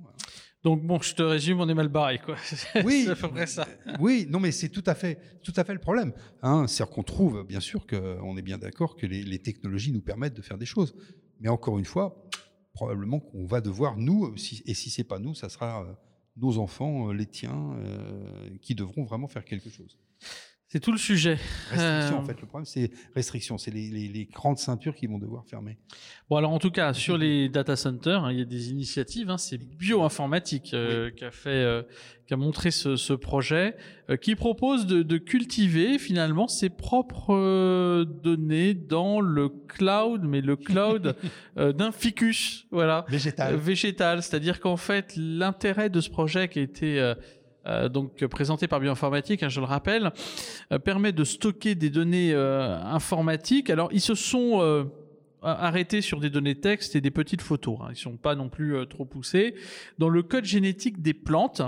Donc 0.63 0.83
bon, 0.83 1.01
je 1.01 1.15
te 1.15 1.23
résume, 1.23 1.59
on 1.59 1.67
est 1.67 1.73
mal 1.73 1.87
barré, 1.87 2.19
quoi. 2.19 2.35
Oui, 2.85 3.07
à 3.09 3.15
peu 3.15 3.29
près 3.29 3.47
ça. 3.47 3.67
Oui, 3.99 4.27
non, 4.29 4.39
mais 4.39 4.51
c'est 4.51 4.69
tout 4.69 4.83
à 4.85 4.93
fait, 4.93 5.19
tout 5.43 5.53
à 5.55 5.63
fait 5.63 5.73
le 5.73 5.79
problème. 5.79 6.13
Hein. 6.43 6.67
C'est-à-dire 6.67 6.93
qu'on 6.93 7.03
trouve, 7.03 7.43
bien 7.43 7.59
sûr, 7.59 7.87
qu'on 7.87 8.37
est 8.37 8.43
bien 8.43 8.59
d'accord 8.59 8.95
que 8.95 9.07
les, 9.07 9.23
les, 9.23 9.39
technologies 9.39 9.91
nous 9.91 10.01
permettent 10.01 10.35
de 10.35 10.43
faire 10.43 10.59
des 10.59 10.67
choses. 10.67 10.95
Mais 11.39 11.49
encore 11.49 11.79
une 11.79 11.85
fois, 11.85 12.29
probablement 12.73 13.19
qu'on 13.19 13.45
va 13.45 13.61
devoir, 13.61 13.97
nous, 13.97 14.33
et 14.65 14.73
si 14.73 14.89
c'est 14.89 15.03
pas 15.03 15.19
nous, 15.19 15.35
ça 15.35 15.49
sera 15.49 15.83
euh, 15.83 15.93
nos 16.37 16.57
enfants, 16.57 17.09
euh, 17.09 17.13
les 17.13 17.25
tiens, 17.25 17.73
euh, 17.77 18.49
qui 18.61 18.75
devront 18.75 19.03
vraiment 19.03 19.27
faire 19.27 19.45
quelque 19.45 19.69
chose. 19.69 19.97
C'est 20.71 20.79
tout 20.79 20.93
le 20.93 20.97
sujet. 20.97 21.37
Restriction, 21.69 22.19
en 22.19 22.23
fait. 22.23 22.39
Le 22.39 22.47
problème, 22.47 22.63
c'est 22.63 22.91
restriction. 23.13 23.57
C'est 23.57 23.71
les, 23.71 23.89
les, 23.89 24.23
grandes 24.23 24.57
ceintures 24.57 24.95
qui 24.95 25.05
vont 25.05 25.17
devoir 25.17 25.45
fermer. 25.45 25.77
Bon, 26.29 26.37
alors 26.37 26.53
en 26.53 26.59
tout 26.59 26.71
cas, 26.71 26.93
sur 26.93 27.17
les 27.17 27.49
data 27.49 27.75
centers, 27.75 28.23
hein, 28.23 28.31
il 28.31 28.39
y 28.39 28.41
a 28.41 28.45
des 28.45 28.71
initiatives. 28.71 29.29
Hein, 29.29 29.37
c'est 29.37 29.57
Bioinformatique 29.57 30.73
qui 31.17 31.25
a 31.25 31.31
fait, 31.31 31.85
qui 32.25 32.33
a 32.33 32.37
montré 32.37 32.71
ce, 32.71 32.95
ce 32.95 33.11
projet, 33.11 33.75
qui 34.21 34.35
propose 34.35 34.85
de, 34.85 35.01
de, 35.01 35.17
cultiver 35.17 35.99
finalement 35.99 36.47
ses 36.47 36.69
propres 36.69 38.05
données 38.05 38.73
dans 38.73 39.19
le 39.19 39.49
cloud, 39.49 40.21
mais 40.23 40.39
le 40.39 40.55
cloud 40.55 41.17
d'un 41.57 41.91
ficus, 41.91 42.65
voilà. 42.71 43.05
Végétal. 43.09 43.57
végétal. 43.57 44.23
C'est-à-dire 44.23 44.61
qu'en 44.61 44.77
fait, 44.77 45.17
l'intérêt 45.17 45.89
de 45.89 45.99
ce 45.99 46.09
projet 46.09 46.47
qui 46.47 46.59
a 46.59 46.61
été 46.61 47.13
euh, 47.67 47.89
donc 47.89 48.25
présenté 48.25 48.67
par 48.67 48.79
Bioinformatique, 48.79 49.43
hein, 49.43 49.49
je 49.49 49.59
le 49.59 49.65
rappelle, 49.65 50.11
euh, 50.71 50.79
permet 50.79 51.11
de 51.11 51.23
stocker 51.23 51.75
des 51.75 51.89
données 51.89 52.33
euh, 52.33 52.79
informatiques. 52.81 53.69
Alors 53.69 53.89
ils 53.91 54.01
se 54.01 54.15
sont 54.15 54.87
arrêtés 55.43 56.01
sur 56.01 56.19
des 56.19 56.29
données 56.29 56.53
texte 56.53 56.95
et 56.95 57.01
des 57.01 57.09
petites 57.09 57.41
photos. 57.41 57.79
Hein. 57.81 57.87
Ils 57.91 57.95
sont 57.95 58.17
pas 58.17 58.35
non 58.35 58.47
plus 58.47 58.75
trop 58.87 59.05
poussés 59.05 59.55
dans 59.97 60.09
le 60.09 60.21
code 60.21 60.45
génétique 60.45 61.01
des 61.01 61.15
plantes, 61.15 61.63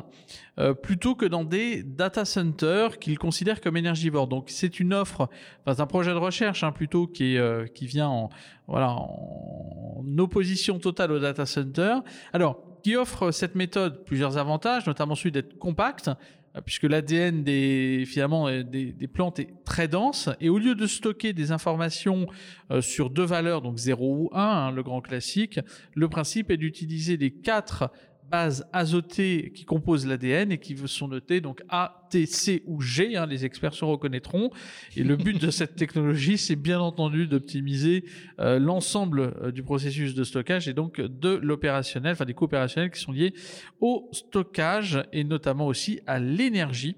plutôt 0.83 1.15
que 1.15 1.25
dans 1.25 1.43
des 1.43 1.81
data 1.81 2.23
centers 2.23 2.99
qu'ils 2.99 3.17
considèrent 3.17 3.61
comme 3.61 3.77
énergivores. 3.77 4.27
Donc 4.27 4.45
c'est 4.49 4.79
une 4.79 4.93
offre, 4.93 5.27
enfin, 5.65 5.81
un 5.81 5.87
projet 5.87 6.11
de 6.11 6.17
recherche 6.17 6.63
hein, 6.63 6.71
plutôt 6.71 7.07
qui 7.07 7.37
qui 7.73 7.87
vient 7.87 8.09
en 8.09 8.29
voilà 8.67 8.91
en 8.91 10.05
opposition 10.19 10.77
totale 10.77 11.11
au 11.11 11.19
data 11.19 11.47
center. 11.47 11.95
Alors 12.31 12.72
qui 12.83 12.97
offre 12.97 13.31
cette 13.31 13.55
méthode 13.55 14.03
plusieurs 14.05 14.37
avantages, 14.37 14.85
notamment 14.85 15.15
celui 15.15 15.31
d'être 15.31 15.57
compact, 15.57 16.09
euh, 16.55 16.61
puisque 16.61 16.83
l'ADN 16.83 17.43
des, 17.43 18.03
finalement, 18.05 18.47
euh, 18.47 18.61
des, 18.61 19.07
plantes 19.07 19.39
est 19.39 19.49
très 19.65 19.87
dense, 19.87 20.29
et 20.41 20.49
au 20.49 20.59
lieu 20.59 20.75
de 20.75 20.85
stocker 20.85 21.33
des 21.33 21.51
informations 21.51 22.27
euh, 22.71 22.81
sur 22.81 23.09
deux 23.09 23.23
valeurs, 23.23 23.61
donc 23.61 23.77
0 23.77 24.05
ou 24.05 24.29
1, 24.33 24.41
hein, 24.41 24.71
le 24.71 24.83
grand 24.83 25.01
classique, 25.01 25.59
le 25.95 26.09
principe 26.09 26.51
est 26.51 26.57
d'utiliser 26.57 27.17
les 27.17 27.31
quatre 27.31 27.89
bases 28.29 28.67
azotées 28.73 29.51
qui 29.53 29.65
composent 29.65 30.05
l'ADN 30.05 30.51
et 30.51 30.57
qui 30.57 30.75
sont 30.85 31.07
notées 31.07 31.41
donc 31.41 31.63
A, 31.69 32.07
T, 32.09 32.25
C 32.25 32.63
ou 32.65 32.81
G. 32.81 33.15
Hein, 33.15 33.25
les 33.25 33.45
experts 33.45 33.73
se 33.73 33.85
reconnaîtront. 33.85 34.51
Et 34.95 35.03
le 35.03 35.15
but 35.15 35.39
de 35.39 35.51
cette 35.51 35.75
technologie, 35.75 36.37
c'est 36.37 36.55
bien 36.55 36.79
entendu 36.79 37.27
d'optimiser 37.27 38.05
euh, 38.39 38.59
l'ensemble 38.59 39.33
euh, 39.41 39.51
du 39.51 39.63
processus 39.63 40.15
de 40.15 40.23
stockage 40.23 40.67
et 40.67 40.73
donc 40.73 40.99
de 40.99 41.39
l'opérationnel, 41.41 42.13
enfin 42.13 42.25
des 42.25 42.33
coopérationnels 42.33 42.91
qui 42.91 42.99
sont 42.99 43.11
liés 43.11 43.33
au 43.79 44.09
stockage 44.11 45.03
et 45.11 45.23
notamment 45.23 45.67
aussi 45.67 45.99
à 46.07 46.19
l'énergie. 46.19 46.95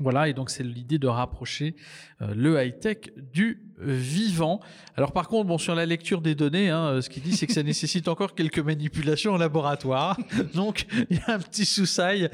Voilà, 0.00 0.26
et 0.26 0.32
donc 0.32 0.48
c'est 0.48 0.62
l'idée 0.62 0.98
de 0.98 1.06
rapprocher 1.06 1.76
euh, 2.22 2.32
le 2.34 2.62
high-tech 2.62 3.12
du 3.34 3.60
vivant. 3.78 4.60
Alors 4.96 5.12
par 5.12 5.28
contre, 5.28 5.48
bon, 5.48 5.58
sur 5.58 5.74
la 5.74 5.84
lecture 5.84 6.22
des 6.22 6.34
données, 6.34 6.70
hein, 6.70 7.02
ce 7.02 7.10
qu'il 7.10 7.22
dit, 7.22 7.36
c'est 7.36 7.46
que 7.46 7.52
ça 7.52 7.62
nécessite 7.62 8.08
encore 8.08 8.34
quelques 8.34 8.58
manipulations 8.58 9.34
en 9.34 9.36
laboratoire. 9.36 10.18
Donc 10.54 10.86
il 11.10 11.18
y 11.18 11.20
a 11.26 11.34
un 11.34 11.38
petit 11.38 11.66
sous-sail, 11.66 12.30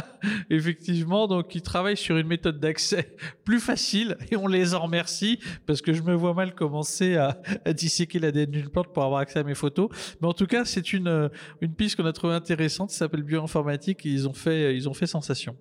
effectivement. 0.50 1.26
Donc 1.26 1.54
il 1.54 1.60
travaille 1.60 1.98
sur 1.98 2.16
une 2.16 2.28
méthode 2.28 2.60
d'accès 2.60 3.14
plus 3.44 3.60
facile, 3.60 4.16
et 4.30 4.36
on 4.36 4.46
les 4.46 4.72
en 4.72 4.80
remercie, 4.80 5.38
parce 5.66 5.82
que 5.82 5.92
je 5.92 6.00
me 6.00 6.14
vois 6.14 6.32
mal 6.32 6.54
commencer 6.54 7.16
à, 7.16 7.42
à 7.66 7.74
disséquer 7.74 8.20
l'ADN 8.20 8.50
d'une 8.50 8.70
plante 8.70 8.90
pour 8.90 9.04
avoir 9.04 9.20
accès 9.20 9.38
à 9.38 9.44
mes 9.44 9.54
photos. 9.54 9.90
Mais 10.22 10.28
en 10.28 10.34
tout 10.34 10.46
cas, 10.46 10.64
c'est 10.64 10.94
une, 10.94 11.30
une 11.60 11.74
piste 11.74 11.96
qu'on 11.96 12.06
a 12.06 12.12
trouvée 12.14 12.34
intéressante, 12.34 12.88
qui 12.88 12.96
s'appelle 12.96 13.22
bioinformatique, 13.22 14.06
et 14.06 14.08
ils 14.08 14.26
ont 14.26 14.32
fait, 14.32 14.74
ils 14.74 14.88
ont 14.88 14.94
fait 14.94 15.06
sensation. 15.06 15.54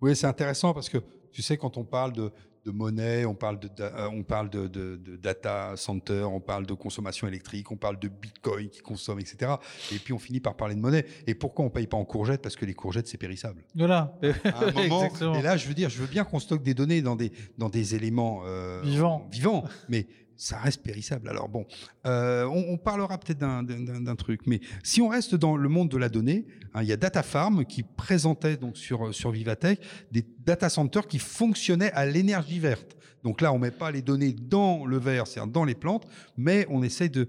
Oui, 0.00 0.14
c'est 0.14 0.26
intéressant 0.26 0.72
parce 0.74 0.88
que 0.88 0.98
tu 1.32 1.42
sais, 1.42 1.56
quand 1.56 1.76
on 1.76 1.84
parle 1.84 2.12
de, 2.12 2.32
monnaie, 2.66 3.24
on 3.24 3.34
parle 3.34 3.58
de, 3.58 3.70
euh, 3.80 4.08
on 4.12 4.22
parle 4.22 4.50
de, 4.50 4.96
data 5.16 5.72
center, 5.76 6.24
on 6.24 6.40
parle 6.40 6.66
de 6.66 6.74
consommation 6.74 7.26
électrique, 7.26 7.70
on 7.70 7.76
parle 7.76 7.98
de 7.98 8.08
bitcoin 8.08 8.68
qui 8.68 8.80
consomme, 8.80 9.20
etc. 9.20 9.52
Et 9.90 9.98
puis 9.98 10.12
on 10.12 10.18
finit 10.18 10.40
par 10.40 10.54
parler 10.54 10.74
de 10.74 10.80
monnaie. 10.80 11.06
Et 11.26 11.34
pourquoi 11.34 11.64
on 11.64 11.70
paye 11.70 11.86
pas 11.86 11.96
en 11.96 12.04
courgettes 12.04 12.42
Parce 12.42 12.56
que 12.56 12.66
les 12.66 12.74
courgettes, 12.74 13.06
c'est 13.08 13.16
périssable. 13.16 13.64
Voilà. 13.74 14.18
À 14.44 14.64
un 14.64 14.72
moment, 14.88 15.08
et 15.34 15.42
là, 15.42 15.56
je 15.56 15.66
veux 15.66 15.74
dire, 15.74 15.88
je 15.88 15.98
veux 15.98 16.06
bien 16.06 16.24
qu'on 16.24 16.40
stocke 16.40 16.62
des 16.62 16.74
données 16.74 17.00
dans 17.00 17.16
des, 17.16 17.32
dans 17.56 17.70
des 17.70 17.94
éléments 17.94 18.42
euh, 18.44 18.82
vivants. 18.82 19.26
vivants, 19.30 19.64
mais 19.88 20.06
ça 20.38 20.56
reste 20.58 20.82
périssable. 20.82 21.28
Alors 21.28 21.48
bon, 21.48 21.66
euh, 22.06 22.46
on, 22.46 22.78
parlera 22.78 23.18
peut-être 23.18 23.38
d'un 23.38 24.16
truc, 24.16 24.42
mais 24.46 24.60
si 24.82 25.02
on 25.02 25.08
reste 25.08 25.34
dans 25.34 25.56
le 25.56 25.68
monde 25.68 25.90
de 25.90 25.98
la 25.98 26.08
donnée, 26.08 26.46
hein, 26.74 26.82
il 26.82 26.88
y 26.88 26.92
a 26.92 26.96
DataFarm 26.96 27.66
qui 27.66 27.82
présentait 27.82 28.56
donc 28.56 28.78
sur 28.78 29.12
sur 29.14 29.32
Vivatech 29.32 29.80
des 30.12 30.24
data 30.46 30.68
centers 30.70 31.06
qui 31.08 31.18
fonctionnaient 31.18 31.92
à 31.92 32.06
l'énergie 32.06 32.60
verte. 32.60 32.96
Donc 33.24 33.40
là, 33.40 33.52
on 33.52 33.58
met 33.58 33.72
pas 33.72 33.90
les 33.90 34.00
données 34.00 34.32
dans 34.32 34.86
le 34.86 34.96
verre, 34.96 35.26
c'est-à-dire 35.26 35.52
dans 35.52 35.64
les 35.64 35.74
plantes, 35.74 36.06
mais 36.36 36.66
on 36.70 36.84
essaie 36.84 37.08
de 37.08 37.28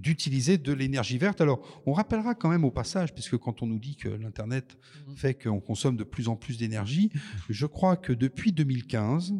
d'utiliser 0.00 0.58
de, 0.58 0.62
de 0.62 0.72
l'énergie 0.72 1.18
verte. 1.18 1.40
Alors, 1.40 1.82
on 1.86 1.92
rappellera 1.92 2.36
quand 2.36 2.48
même 2.48 2.64
au 2.64 2.70
passage, 2.70 3.12
puisque 3.12 3.36
quand 3.36 3.62
on 3.62 3.66
nous 3.66 3.80
dit 3.80 3.96
que 3.96 4.08
l'internet 4.08 4.78
mmh. 5.08 5.16
fait 5.16 5.34
qu'on 5.34 5.60
consomme 5.60 5.96
de 5.96 6.04
plus 6.04 6.28
en 6.28 6.36
plus 6.36 6.56
d'énergie, 6.56 7.10
je 7.48 7.66
crois 7.66 7.96
que 7.96 8.12
depuis 8.12 8.52
2015 8.52 9.34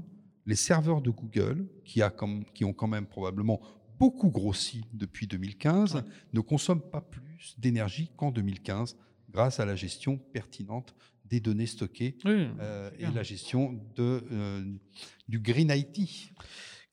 les 0.46 0.56
serveurs 0.56 1.00
de 1.00 1.10
Google, 1.10 1.66
qui, 1.84 2.02
a 2.02 2.10
comme, 2.10 2.44
qui 2.54 2.64
ont 2.64 2.72
quand 2.72 2.88
même 2.88 3.06
probablement 3.06 3.60
beaucoup 3.98 4.30
grossi 4.30 4.84
depuis 4.92 5.26
2015, 5.26 6.04
ne 6.32 6.40
consomment 6.40 6.82
pas 6.90 7.00
plus 7.00 7.54
d'énergie 7.58 8.10
qu'en 8.16 8.30
2015 8.30 8.96
grâce 9.30 9.60
à 9.60 9.64
la 9.64 9.74
gestion 9.74 10.18
pertinente 10.32 10.94
des 11.24 11.40
données 11.40 11.66
stockées 11.66 12.16
euh, 12.26 12.90
et 12.98 13.06
la 13.14 13.22
gestion 13.22 13.72
de, 13.96 14.22
euh, 14.30 14.62
du 15.28 15.40
Green 15.40 15.70
IT. 15.70 16.32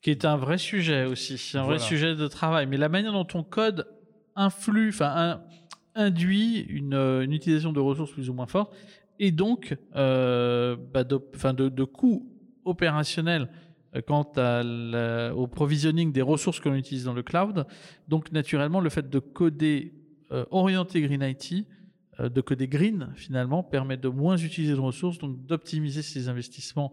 Qui 0.00 0.10
est 0.10 0.24
un 0.24 0.36
vrai 0.36 0.58
sujet 0.58 1.04
aussi, 1.04 1.38
un 1.56 1.64
vrai 1.64 1.78
sujet 1.78 2.16
de 2.16 2.26
travail. 2.26 2.66
Mais 2.66 2.76
la 2.76 2.88
manière 2.88 3.12
dont 3.12 3.26
on 3.34 3.44
code 3.44 3.86
influe, 4.34 4.88
enfin, 4.88 5.42
induit 5.94 6.60
une, 6.60 6.94
une, 6.94 7.32
utilisation 7.32 7.72
de 7.72 7.80
ressources 7.80 8.12
plus 8.12 8.30
ou 8.30 8.34
moins 8.34 8.46
fortes 8.46 8.74
et 9.18 9.30
donc 9.30 9.76
euh, 9.94 10.76
bah 10.92 11.04
de, 11.04 11.20
de, 11.52 11.68
de 11.68 11.84
coûts 11.84 12.31
opérationnel 12.64 13.48
euh, 13.94 14.00
quant 14.00 14.32
au 15.36 15.46
provisioning 15.46 16.12
des 16.12 16.22
ressources 16.22 16.60
que 16.60 16.68
l'on 16.68 16.76
utilise 16.76 17.04
dans 17.04 17.12
le 17.12 17.22
cloud. 17.22 17.66
Donc 18.08 18.32
naturellement, 18.32 18.80
le 18.80 18.88
fait 18.88 19.08
de 19.10 19.18
coder 19.18 19.92
euh, 20.30 20.46
orienté 20.50 21.02
Green 21.02 21.22
IT, 21.22 21.66
euh, 22.18 22.30
de 22.30 22.40
coder 22.40 22.68
green 22.68 23.12
finalement, 23.16 23.62
permet 23.62 23.98
de 23.98 24.08
moins 24.08 24.38
utiliser 24.38 24.72
de 24.72 24.80
ressources, 24.80 25.18
donc 25.18 25.44
d'optimiser 25.44 26.00
ses 26.00 26.28
investissements, 26.28 26.90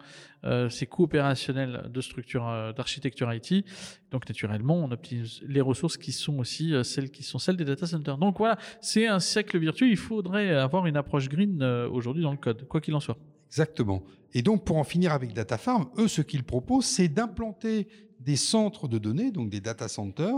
ses 0.69 0.87
coûts 0.87 1.03
opérationnels 1.03 1.89
de 1.89 2.01
structure, 2.01 2.73
d'architecture 2.75 3.33
IT. 3.33 3.65
Donc 4.11 4.27
naturellement, 4.27 4.75
on 4.75 4.91
optimise 4.91 5.41
les 5.47 5.61
ressources 5.61 5.97
qui 5.97 6.11
sont 6.11 6.39
aussi 6.39 6.73
celles 6.83 7.11
qui 7.11 7.23
sont 7.23 7.39
celles 7.39 7.57
des 7.57 7.65
data 7.65 7.85
centers. 7.85 8.17
Donc 8.17 8.37
voilà, 8.37 8.57
c'est 8.81 9.07
un 9.07 9.19
siècle 9.19 9.57
virtuel. 9.57 9.89
Il 9.89 9.97
faudrait 9.97 10.51
avoir 10.55 10.85
une 10.85 10.97
approche 10.97 11.29
green 11.29 11.61
aujourd'hui 11.91 12.23
dans 12.23 12.31
le 12.31 12.37
code, 12.37 12.65
quoi 12.67 12.81
qu'il 12.81 12.95
en 12.95 13.01
soit. 13.01 13.17
Exactement. 13.49 14.03
Et 14.33 14.41
donc, 14.41 14.63
pour 14.63 14.77
en 14.77 14.83
finir 14.83 15.11
avec 15.11 15.33
DataFarm, 15.33 15.89
eux, 15.97 16.07
ce 16.07 16.21
qu'ils 16.21 16.43
proposent, 16.43 16.85
c'est 16.85 17.07
d'implanter 17.07 17.87
des 18.19 18.35
centres 18.35 18.87
de 18.87 18.97
données, 18.97 19.31
donc 19.31 19.49
des 19.49 19.61
data 19.61 19.87
centers, 19.87 20.35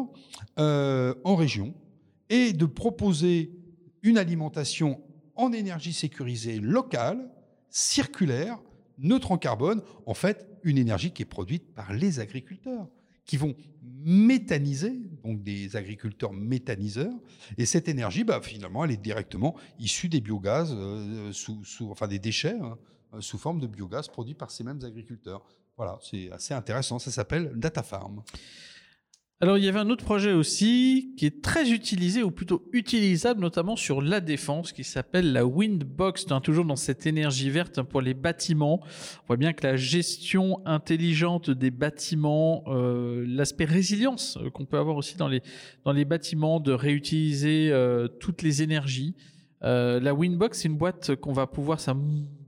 euh, 0.60 1.14
en 1.24 1.36
région, 1.36 1.74
et 2.30 2.54
de 2.54 2.66
proposer 2.66 3.52
une 4.04 4.18
alimentation 4.18 5.02
en 5.36 5.52
énergie 5.52 5.94
sécurisée 5.94 6.60
locale, 6.60 7.30
circulaire, 7.70 8.60
neutre 8.98 9.32
en 9.32 9.38
carbone, 9.38 9.82
en 10.06 10.14
fait, 10.14 10.48
une 10.64 10.78
énergie 10.78 11.12
qui 11.12 11.24
est 11.24 11.26
produite 11.26 11.74
par 11.74 11.94
les 11.94 12.20
agriculteurs, 12.20 12.88
qui 13.26 13.38
vont 13.38 13.56
méthaniser, 14.04 15.00
donc 15.24 15.44
des 15.44 15.76
agriculteurs 15.76 16.34
méthaniseurs, 16.34 17.14
et 17.58 17.66
cette 17.66 17.88
énergie, 17.88 18.24
bah, 18.24 18.40
finalement, 18.42 18.86
elle 18.86 18.92
est 18.92 19.02
directement 19.02 19.56
issue 19.80 20.10
des 20.10 20.22
biogaz, 20.22 20.74
euh, 20.74 21.32
sous, 21.34 21.64
enfin 21.90 22.08
des 22.08 22.20
déchets, 22.20 22.58
hein, 22.62 22.78
euh, 22.78 22.92
sous 23.20 23.38
forme 23.38 23.60
de 23.60 23.68
biogaz 23.68 24.08
produit 24.08 24.34
par 24.36 24.52
ces 24.52 24.64
mêmes 24.64 24.84
agriculteurs. 24.84 25.46
Voilà, 25.78 25.98
c'est 26.02 26.32
assez 26.32 26.54
intéressant. 26.54 27.00
Ça 27.00 27.12
s'appelle 27.12 27.52
Data 27.56 27.84
Farm. 27.84 28.24
Alors 29.44 29.58
il 29.58 29.64
y 29.64 29.68
avait 29.68 29.80
un 29.80 29.90
autre 29.90 30.06
projet 30.06 30.34
aussi 30.34 31.16
qui 31.18 31.26
est 31.26 31.42
très 31.42 31.72
utilisé 31.72 32.22
ou 32.22 32.30
plutôt 32.30 32.70
utilisable 32.74 33.42
notamment 33.42 33.76
sur 33.76 34.00
la 34.00 34.20
défense 34.20 34.72
qui 34.72 34.84
s'appelle 34.84 35.34
la 35.34 35.48
Windbox, 35.48 36.28
toujours 36.44 36.64
dans 36.64 36.76
cette 36.76 37.08
énergie 37.08 37.50
verte 37.50 37.82
pour 37.82 38.02
les 38.02 38.14
bâtiments. 38.14 38.82
On 38.84 39.26
voit 39.26 39.38
bien 39.38 39.54
que 39.54 39.66
la 39.66 39.78
gestion 39.78 40.62
intelligente 40.68 41.50
des 41.50 41.72
bâtiments, 41.72 42.64
euh, 42.68 43.26
l'aspect 43.28 43.66
résilience 43.66 44.38
euh, 44.38 44.52
qu'on 44.52 44.66
peut 44.66 44.78
avoir 44.78 44.96
aussi 44.96 45.18
dans 45.18 45.28
les, 45.28 45.42
dans 45.86 45.92
les 45.92 46.06
bâtiments, 46.06 46.60
de 46.60 46.72
réutiliser 46.72 47.72
euh, 47.72 48.08
toutes 48.08 48.44
les 48.44 48.62
énergies. 48.62 49.16
La 49.62 50.14
Windbox, 50.14 50.60
c'est 50.60 50.68
une 50.68 50.78
boîte 50.78 51.16
qu'on 51.16 51.34
va 51.34 51.48
pouvoir, 51.48 51.80
c'est 51.80 51.92
un 51.92 52.02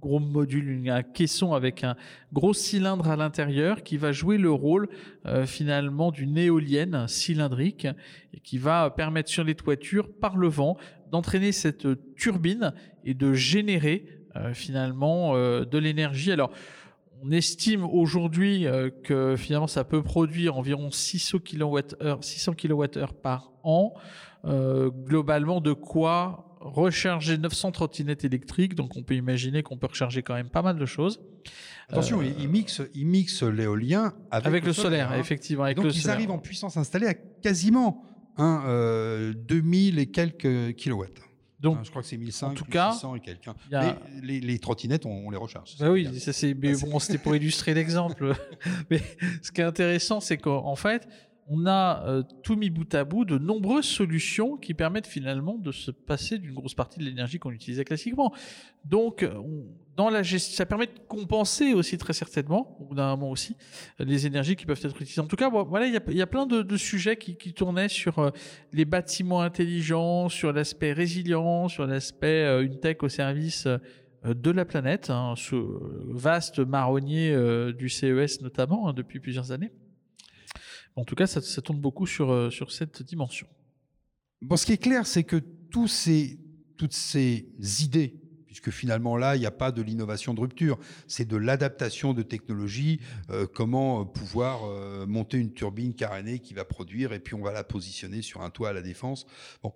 gros 0.03 0.19
module, 0.19 0.89
un 0.89 1.01
caisson 1.01 1.53
avec 1.53 1.85
un 1.85 1.95
gros 2.33 2.53
cylindre 2.53 3.07
à 3.09 3.15
l'intérieur 3.15 3.83
qui 3.83 3.95
va 3.95 4.11
jouer 4.11 4.37
le 4.37 4.51
rôle 4.51 4.89
euh, 5.25 5.45
finalement 5.45 6.11
d'une 6.11 6.37
éolienne 6.37 7.07
cylindrique 7.07 7.87
et 8.33 8.41
qui 8.41 8.57
va 8.57 8.89
permettre 8.89 9.29
sur 9.29 9.45
les 9.45 9.55
toitures 9.55 10.09
par 10.11 10.35
le 10.35 10.49
vent 10.49 10.75
d'entraîner 11.09 11.53
cette 11.53 11.87
turbine 12.15 12.73
et 13.05 13.13
de 13.13 13.31
générer 13.31 14.05
euh, 14.35 14.53
finalement 14.53 15.35
euh, 15.35 15.63
de 15.63 15.77
l'énergie. 15.77 16.33
Alors 16.33 16.51
on 17.21 17.31
estime 17.31 17.85
aujourd'hui 17.85 18.65
que 19.05 19.37
finalement 19.37 19.67
ça 19.67 19.85
peut 19.85 20.03
produire 20.03 20.57
environ 20.57 20.91
600 20.91 21.37
kWh, 21.39 22.19
600 22.19 22.51
kWh 22.61 23.13
par 23.21 23.53
an. 23.63 23.93
globalement, 24.43 25.61
de 25.61 25.71
quoi 25.71 26.52
recharger 26.63 27.37
900 27.37 27.71
trottinettes 27.71 28.23
électriques, 28.23 28.75
donc 28.75 28.95
on 28.95 29.03
peut 29.03 29.15
imaginer 29.15 29.63
qu'on 29.63 29.77
peut 29.77 29.87
recharger 29.87 30.23
quand 30.23 30.33
même 30.33 30.49
pas 30.49 30.61
mal 30.61 30.77
de 30.77 30.85
choses. 30.85 31.19
Attention, 31.89 32.21
euh, 32.21 32.25
ils 32.39 32.47
mixent, 32.47 32.81
ils 32.93 33.05
mixent 33.05 33.43
l'éolien 33.43 34.13
avec, 34.31 34.65
le, 34.65 34.73
solaire, 34.73 35.11
hein. 35.11 35.19
effectivement. 35.19 35.63
Avec 35.63 35.77
donc 35.77 35.95
ils 35.95 36.09
arrivent 36.09 36.31
en 36.31 36.39
puissance 36.39 36.77
installée 36.77 37.07
à 37.07 37.13
quasiment 37.13 38.03
un, 38.37 38.63
euh, 38.67 39.33
2000 39.33 39.99
et 39.99 40.07
quelques 40.07 40.75
kilowatts. 40.75 41.21
Donc, 41.59 41.77
je 41.85 41.89
crois 41.89 42.01
que 42.01 42.07
c'est 42.09 42.17
1500 42.17 42.51
en 42.51 42.53
tout 42.55 42.65
cas, 42.65 42.93
et 43.15 43.19
quelques. 43.21 43.47
Mais 43.71 43.95
les, 44.21 44.41
les, 44.41 44.59
trottinettes, 44.59 45.05
on, 45.05 45.29
les 45.29 45.37
recharge. 45.37 45.77
Bah 45.79 45.91
oui, 45.91 46.19
ça 46.19 46.33
c'est. 46.33 46.53
Mais 46.53 46.73
bon, 46.75 46.99
c'était 46.99 47.17
pour 47.17 47.35
illustrer 47.37 47.73
l'exemple. 47.73 48.35
mais 48.89 49.01
ce 49.41 49.49
qui 49.49 49.61
est 49.61 49.63
intéressant, 49.63 50.19
c'est 50.19 50.37
qu'en 50.37 50.75
fait, 50.75 51.07
on 51.47 51.65
a 51.65 52.03
euh, 52.07 52.23
tout 52.43 52.55
mis 52.55 52.69
bout 52.69 52.93
à 52.95 53.03
bout 53.03 53.25
de 53.25 53.37
nombreuses 53.37 53.85
solutions 53.85 54.57
qui 54.57 54.73
permettent 54.73 55.07
finalement 55.07 55.57
de 55.57 55.71
se 55.71 55.91
passer 55.91 56.37
d'une 56.37 56.53
grosse 56.53 56.73
partie 56.73 56.99
de 56.99 57.05
l'énergie 57.05 57.39
qu'on 57.39 57.51
utilisait 57.51 57.83
classiquement. 57.83 58.33
Donc, 58.85 59.27
dans 59.95 60.09
la 60.09 60.23
ça 60.23 60.65
permet 60.65 60.87
de 60.87 60.99
compenser 61.07 61.73
aussi 61.73 61.97
très 61.97 62.13
certainement, 62.13 62.77
au 62.79 62.85
bout 62.85 62.95
d'un 62.95 63.09
moment 63.09 63.29
aussi, 63.29 63.55
les 63.99 64.25
énergies 64.25 64.55
qui 64.55 64.65
peuvent 64.65 64.79
être 64.83 64.95
utilisées. 64.95 65.21
En 65.21 65.27
tout 65.27 65.35
cas, 65.35 65.49
voilà, 65.49 65.85
il 65.85 65.93
y 65.93 66.21
a, 66.21 66.27
plein 66.27 66.45
de, 66.45 66.77
sujets 66.77 67.17
qui, 67.17 67.53
tournaient 67.53 67.89
sur 67.89 68.19
euh, 68.19 68.31
les 68.71 68.85
bâtiments 68.85 69.41
intelligents, 69.41 70.29
sur 70.29 70.51
l'aspect 70.53 70.93
résilient, 70.93 71.67
sur 71.67 71.85
l'aspect 71.85 72.45
euh, 72.45 72.65
une 72.65 72.79
tech 72.79 72.97
au 73.01 73.09
service 73.09 73.67
de 74.23 74.51
la 74.51 74.63
planète, 74.63 75.09
hein, 75.09 75.33
ce 75.35 75.55
vaste 76.13 76.59
marronnier 76.59 77.35
du 77.73 77.89
CES 77.89 78.41
notamment 78.41 78.87
hein, 78.87 78.93
depuis 78.93 79.19
plusieurs 79.19 79.51
années. 79.51 79.71
En 80.95 81.05
tout 81.05 81.15
cas, 81.15 81.27
ça, 81.27 81.61
tourne 81.61 81.79
beaucoup 81.79 82.05
sur, 82.05 82.31
euh, 82.31 82.49
sur 82.49 82.71
cette 82.71 83.01
dimension. 83.01 83.47
Bon, 84.41 84.57
ce 84.57 84.65
qui 84.65 84.73
est 84.73 84.77
clair, 84.77 85.07
c'est 85.07 85.23
que 85.23 85.37
tous 85.37 85.87
ces, 85.87 86.39
toutes 86.77 86.93
ces 86.93 87.47
idées, 87.79 88.19
puisque 88.45 88.69
finalement 88.69 89.17
là, 89.17 89.35
il 89.35 89.39
n'y 89.39 89.47
a 89.47 89.51
pas 89.51 89.71
de 89.71 89.81
l'innovation 89.81 90.33
de 90.33 90.39
rupture, 90.39 90.77
c'est 91.07 91.27
de 91.27 91.37
l'adaptation 91.37 92.13
de 92.13 92.21
technologies, 92.21 92.99
euh, 93.31 93.47
comment 93.51 94.01
euh, 94.01 94.05
pouvoir 94.05 95.07
monter 95.07 95.37
une 95.37 95.53
turbine 95.53 95.95
carénée 95.95 96.39
qui 96.39 96.53
va 96.53 96.65
produire, 96.65 97.13
et 97.13 97.19
puis 97.19 97.33
on 97.33 97.41
va 97.41 97.51
la 97.51 97.63
positionner 97.63 98.21
sur 98.21 98.41
un 98.41 98.51
toit 98.51 98.69
à 98.69 98.73
la 98.73 98.81
défense, 98.81 99.25
bon, 99.63 99.73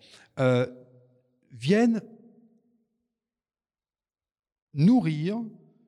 viennent 1.51 2.01
nourrir 4.73 5.41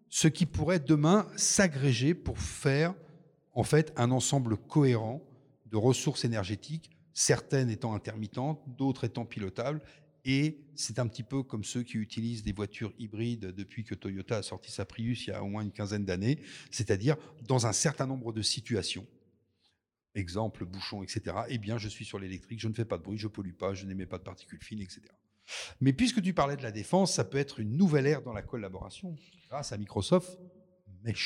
ce 0.10 0.28
qui 0.28 0.46
pourrait 0.46 0.80
demain 0.80 1.28
s'agréger 1.36 2.16
pour 2.16 2.40
faire 2.40 2.96
en 3.60 3.64
fait 3.64 3.92
un 3.98 4.12
ensemble 4.12 4.56
cohérent 4.56 5.22
de 5.66 5.76
ressources 5.76 6.24
énergétiques, 6.24 6.92
certaines 7.14 7.70
étant 7.70 7.94
intermittentes, 7.94 8.62
d'autres 8.78 9.04
étant 9.04 9.26
pilotables. 9.26 9.82
Et 10.24 10.62
c'est 10.76 10.98
un 10.98 11.08
petit 11.08 11.24
peu 11.24 11.44
comme 11.44 11.66
ceux 11.66 11.84
qui 11.84 11.98
utilisent 11.98 12.42
des 12.42 12.54
voitures 12.54 12.94
hybrides 13.00 13.48
depuis 13.48 13.84
que 13.84 13.96
Toyota 13.96 14.38
a 14.38 14.44
sorti 14.44 14.72
sa 14.72 14.86
Prius 14.86 15.28
il 15.28 15.32
y 15.32 15.34
a 15.34 15.44
au 15.44 15.48
moins 15.48 15.62
une 15.62 15.74
quinzaine 15.74 16.06
d'années, 16.06 16.40
c'est-à-dire 16.72 17.18
dans 17.50 17.68
un 17.68 17.74
certain 17.74 18.08
nombre 18.08 18.32
de 18.32 18.42
situations. 18.42 19.06
Exemple, 20.16 20.64
bouchon, 20.64 21.04
etc. 21.04 21.36
Eh 21.50 21.58
bien, 21.58 21.78
je 21.78 21.90
suis 21.90 22.06
sur 22.06 22.18
l'électrique, 22.18 22.62
je 22.62 22.70
ne 22.70 22.74
fais 22.74 22.86
pas 22.86 22.98
de 22.98 23.04
bruit, 23.04 23.18
je 23.18 23.28
pollue 23.28 23.56
pas, 23.56 23.74
je 23.74 23.86
n'émets 23.86 24.06
pas 24.06 24.20
de 24.20 24.24
particules 24.24 24.64
fines, 24.64 24.82
etc. 24.82 25.02
Mais 25.82 25.92
puisque 25.92 26.22
tu 26.22 26.34
parlais 26.34 26.56
de 26.56 26.64
la 26.64 26.72
défense, 26.72 27.14
ça 27.14 27.26
peut 27.26 27.38
être 27.38 27.60
une 27.60 27.76
nouvelle 27.76 28.08
ère 28.08 28.22
dans 28.22 28.34
la 28.34 28.42
collaboration. 28.42 29.18
Grâce 29.50 29.74
à 29.74 29.78
Microsoft, 29.78 30.40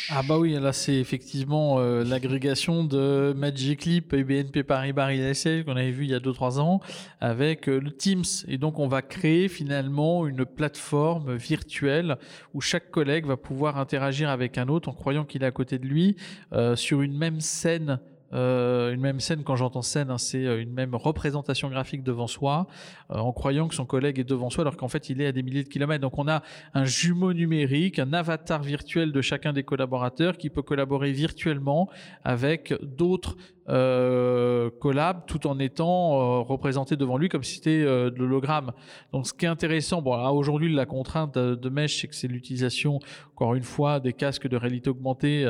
ah 0.09 0.21
bah 0.28 0.38
oui, 0.38 0.53
là 0.53 0.71
c'est 0.71 0.95
effectivement 0.95 1.80
euh, 1.80 2.03
l'agrégation 2.03 2.84
de 2.84 3.34
Magic 3.36 3.86
Leap 3.86 4.13
et 4.13 4.24
BNP 4.24 4.63
Paribas 4.63 5.07
Real 5.07 5.65
qu'on 5.65 5.76
avait 5.76 5.89
vu 5.89 6.03
il 6.03 6.11
y 6.11 6.13
a 6.13 6.19
2-3 6.19 6.59
ans 6.59 6.80
avec 7.19 7.67
euh, 7.67 7.80
le 7.80 7.91
Teams. 7.91 8.24
Et 8.47 8.59
donc 8.59 8.78
on 8.78 8.88
va 8.88 9.01
créer 9.01 9.47
finalement 9.47 10.28
une 10.28 10.45
plateforme 10.45 11.36
virtuelle 11.36 12.17
où 12.53 12.61
chaque 12.61 12.91
collègue 12.91 13.26
va 13.26 13.36
pouvoir 13.36 13.80
interagir 13.80 14.30
avec 14.30 14.59
un 14.59 14.67
autre 14.67 14.89
en 14.89 14.93
croyant 14.93 15.26
qu'il 15.26 15.41
est 15.41 15.47
à 15.47 15.51
côté 15.51 15.80
de 15.80 15.88
lui 15.88 16.17
euh, 16.53 16.76
sur 16.76 17.01
une 17.01 17.17
même 17.17 17.41
scène 17.41 17.99
une 18.34 19.01
même 19.01 19.19
scène, 19.19 19.43
quand 19.43 19.55
j'entends 19.55 19.81
scène, 19.81 20.09
hein, 20.09 20.17
c'est 20.17 20.45
euh, 20.45 20.61
une 20.61 20.73
même 20.73 20.95
représentation 20.95 21.69
graphique 21.69 22.03
devant 22.03 22.27
soi, 22.27 22.67
euh, 23.11 23.15
en 23.15 23.31
croyant 23.31 23.67
que 23.67 23.75
son 23.75 23.86
collègue 23.86 24.19
est 24.19 24.23
devant 24.23 24.49
soi, 24.49 24.63
alors 24.63 24.77
qu'en 24.77 24.88
fait 24.88 25.09
il 25.09 25.21
est 25.21 25.27
à 25.27 25.31
des 25.31 25.43
milliers 25.43 25.63
de 25.63 25.69
kilomètres. 25.69 26.01
Donc 26.01 26.17
on 26.17 26.27
a 26.27 26.41
un 26.73 26.86
jumeau 26.86 27.34
numérique, 27.34 27.99
un 27.99 28.13
avatar 28.13 28.63
virtuel 28.63 29.11
de 29.11 29.21
chacun 29.21 29.53
des 29.53 29.63
collaborateurs 29.63 30.38
qui 30.38 30.49
peut 30.49 30.61
collaborer 30.61 31.11
virtuellement 31.11 31.89
avec 32.23 32.73
d'autres 32.81 33.38
euh, 33.70 34.70
collab 34.82 35.26
tout 35.26 35.47
en 35.47 35.57
étant 35.57 36.20
euh, 36.20 36.41
représenté 36.41 36.97
devant 36.97 37.18
lui 37.18 37.30
comme 37.30 37.43
si 37.43 37.55
c'était 37.55 37.84
euh, 37.86 38.09
de 38.09 38.18
l'hologramme. 38.18 38.74
Donc 39.14 39.26
ce 39.26 39.34
qui 39.34 39.45
est 39.45 39.49
intéressant, 39.49 40.01
bon 40.01 40.18
aujourd'hui 40.32 40.74
la 40.74 40.86
contrainte 40.86 41.38
de, 41.38 41.70
Mesh 41.70 42.01
c'est 42.01 42.07
que 42.07 42.16
c'est 42.16 42.28
l'utilisation 42.28 42.99
encore 43.34 43.55
une 43.55 43.64
fois 43.64 44.01
des 44.01 44.11
casques 44.11 44.49
de 44.49 44.57
réalité 44.57 44.89
augmentée 44.89 45.49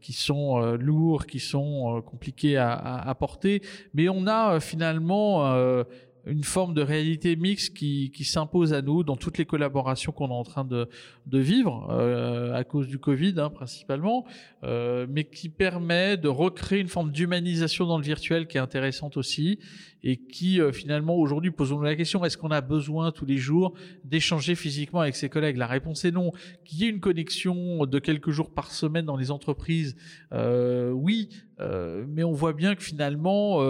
qui 0.00 0.12
sont 0.12 0.60
lourds, 0.76 1.26
qui 1.26 1.40
sont 1.40 2.00
compliqués 2.06 2.56
à, 2.56 2.72
à, 2.72 3.10
à, 3.10 3.14
porter, 3.14 3.60
mais 3.92 4.08
on 4.08 4.26
a 4.26 4.60
finalement 4.60 5.84
une 6.28 6.44
forme 6.44 6.74
de 6.74 6.82
réalité 6.82 7.36
mixte 7.36 7.74
qui, 7.74 8.10
qui 8.14 8.24
s'impose 8.24 8.72
à 8.72 8.82
nous 8.82 9.02
dans 9.02 9.16
toutes 9.16 9.38
les 9.38 9.46
collaborations 9.46 10.12
qu'on 10.12 10.28
est 10.28 10.32
en 10.32 10.44
train 10.44 10.64
de, 10.64 10.88
de 11.26 11.38
vivre 11.38 11.88
euh, 11.90 12.54
à 12.54 12.64
cause 12.64 12.88
du 12.88 12.98
Covid 12.98 13.34
hein, 13.38 13.50
principalement, 13.50 14.24
euh, 14.64 15.06
mais 15.08 15.24
qui 15.24 15.48
permet 15.48 16.16
de 16.16 16.28
recréer 16.28 16.80
une 16.80 16.88
forme 16.88 17.10
d'humanisation 17.10 17.86
dans 17.86 17.98
le 17.98 18.04
virtuel 18.04 18.46
qui 18.46 18.58
est 18.58 18.60
intéressante 18.60 19.16
aussi 19.16 19.58
et 20.02 20.16
qui 20.16 20.60
euh, 20.60 20.72
finalement 20.72 21.16
aujourd'hui 21.16 21.50
posons-nous 21.50 21.82
la 21.82 21.96
question 21.96 22.24
est-ce 22.24 22.36
qu'on 22.36 22.50
a 22.50 22.60
besoin 22.60 23.10
tous 23.10 23.26
les 23.26 23.38
jours 23.38 23.74
d'échanger 24.04 24.54
physiquement 24.54 25.00
avec 25.00 25.16
ses 25.16 25.28
collègues? 25.28 25.56
La 25.56 25.66
réponse 25.66 26.04
est 26.04 26.12
non. 26.12 26.32
Qu'il 26.64 26.78
y 26.78 26.84
ait 26.84 26.90
une 26.90 27.00
connexion 27.00 27.86
de 27.86 27.98
quelques 27.98 28.30
jours 28.30 28.52
par 28.52 28.70
semaine 28.70 29.04
dans 29.04 29.16
les 29.16 29.30
entreprises, 29.30 29.96
oui, 30.32 31.28
mais 31.60 32.24
on 32.24 32.32
voit 32.32 32.52
bien 32.52 32.74
que 32.74 32.82
finalement, 32.82 33.60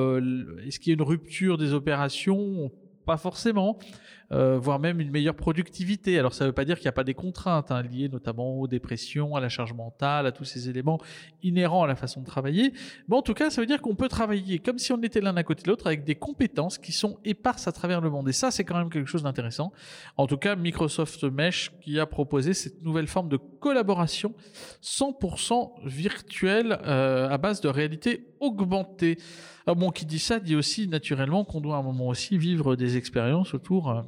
est-ce 0.66 0.78
qu'il 0.78 0.90
y 0.90 0.92
a 0.92 0.94
une 0.94 1.02
rupture 1.02 1.58
des 1.58 1.72
opérations? 1.72 2.70
Pas 3.08 3.16
forcément. 3.16 3.78
Euh, 4.30 4.58
voire 4.58 4.78
même 4.78 5.00
une 5.00 5.10
meilleure 5.10 5.34
productivité. 5.34 6.18
Alors 6.18 6.34
ça 6.34 6.44
ne 6.44 6.50
veut 6.50 6.54
pas 6.54 6.66
dire 6.66 6.76
qu'il 6.76 6.84
n'y 6.84 6.90
a 6.90 6.92
pas 6.92 7.04
des 7.04 7.14
contraintes 7.14 7.70
hein, 7.70 7.80
liées 7.80 8.10
notamment 8.10 8.60
aux 8.60 8.68
dépressions, 8.68 9.34
à 9.34 9.40
la 9.40 9.48
charge 9.48 9.72
mentale, 9.72 10.26
à 10.26 10.32
tous 10.32 10.44
ces 10.44 10.68
éléments 10.68 11.00
inhérents 11.42 11.84
à 11.84 11.86
la 11.86 11.94
façon 11.94 12.20
de 12.20 12.26
travailler. 12.26 12.74
Mais 13.08 13.16
en 13.16 13.22
tout 13.22 13.32
cas, 13.32 13.48
ça 13.48 13.62
veut 13.62 13.66
dire 13.66 13.80
qu'on 13.80 13.94
peut 13.94 14.08
travailler 14.08 14.58
comme 14.58 14.78
si 14.78 14.92
on 14.92 15.02
était 15.02 15.22
l'un 15.22 15.34
à 15.38 15.42
côté 15.42 15.62
de 15.62 15.70
l'autre 15.70 15.86
avec 15.86 16.04
des 16.04 16.16
compétences 16.16 16.76
qui 16.76 16.92
sont 16.92 17.18
éparses 17.24 17.66
à 17.66 17.72
travers 17.72 18.02
le 18.02 18.10
monde. 18.10 18.28
Et 18.28 18.34
ça, 18.34 18.50
c'est 18.50 18.64
quand 18.64 18.76
même 18.76 18.90
quelque 18.90 19.08
chose 19.08 19.22
d'intéressant. 19.22 19.72
En 20.18 20.26
tout 20.26 20.36
cas, 20.36 20.54
Microsoft 20.54 21.24
Mesh 21.24 21.72
qui 21.80 21.98
a 21.98 22.04
proposé 22.04 22.52
cette 22.52 22.82
nouvelle 22.82 23.06
forme 23.06 23.30
de 23.30 23.38
collaboration 23.38 24.34
100% 24.82 25.86
virtuelle 25.86 26.78
euh, 26.84 27.30
à 27.30 27.38
base 27.38 27.62
de 27.62 27.68
réalité 27.68 28.26
augmentée. 28.40 29.16
Alors 29.68 29.76
bon, 29.76 29.90
qui 29.90 30.06
dit 30.06 30.18
ça 30.18 30.40
dit 30.40 30.56
aussi 30.56 30.88
naturellement 30.88 31.44
qu'on 31.44 31.60
doit 31.60 31.76
à 31.76 31.80
un 31.80 31.82
moment 31.82 32.08
aussi 32.08 32.38
vivre 32.38 32.74
des 32.74 32.96
expériences 32.96 33.52
autour 33.52 33.90
euh, 33.90 34.00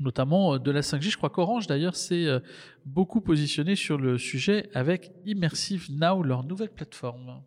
notamment 0.00 0.54
euh, 0.54 0.58
de 0.58 0.72
la 0.72 0.80
5G. 0.80 1.10
Je 1.10 1.16
crois 1.16 1.30
qu'Orange 1.30 1.68
d'ailleurs 1.68 1.94
s'est 1.94 2.26
euh, 2.26 2.40
beaucoup 2.84 3.20
positionné 3.20 3.76
sur 3.76 3.96
le 3.96 4.18
sujet 4.18 4.70
avec 4.74 5.12
Immersive 5.24 5.86
Now, 5.92 6.24
leur 6.24 6.42
nouvelle 6.42 6.72
plateforme. 6.72 7.42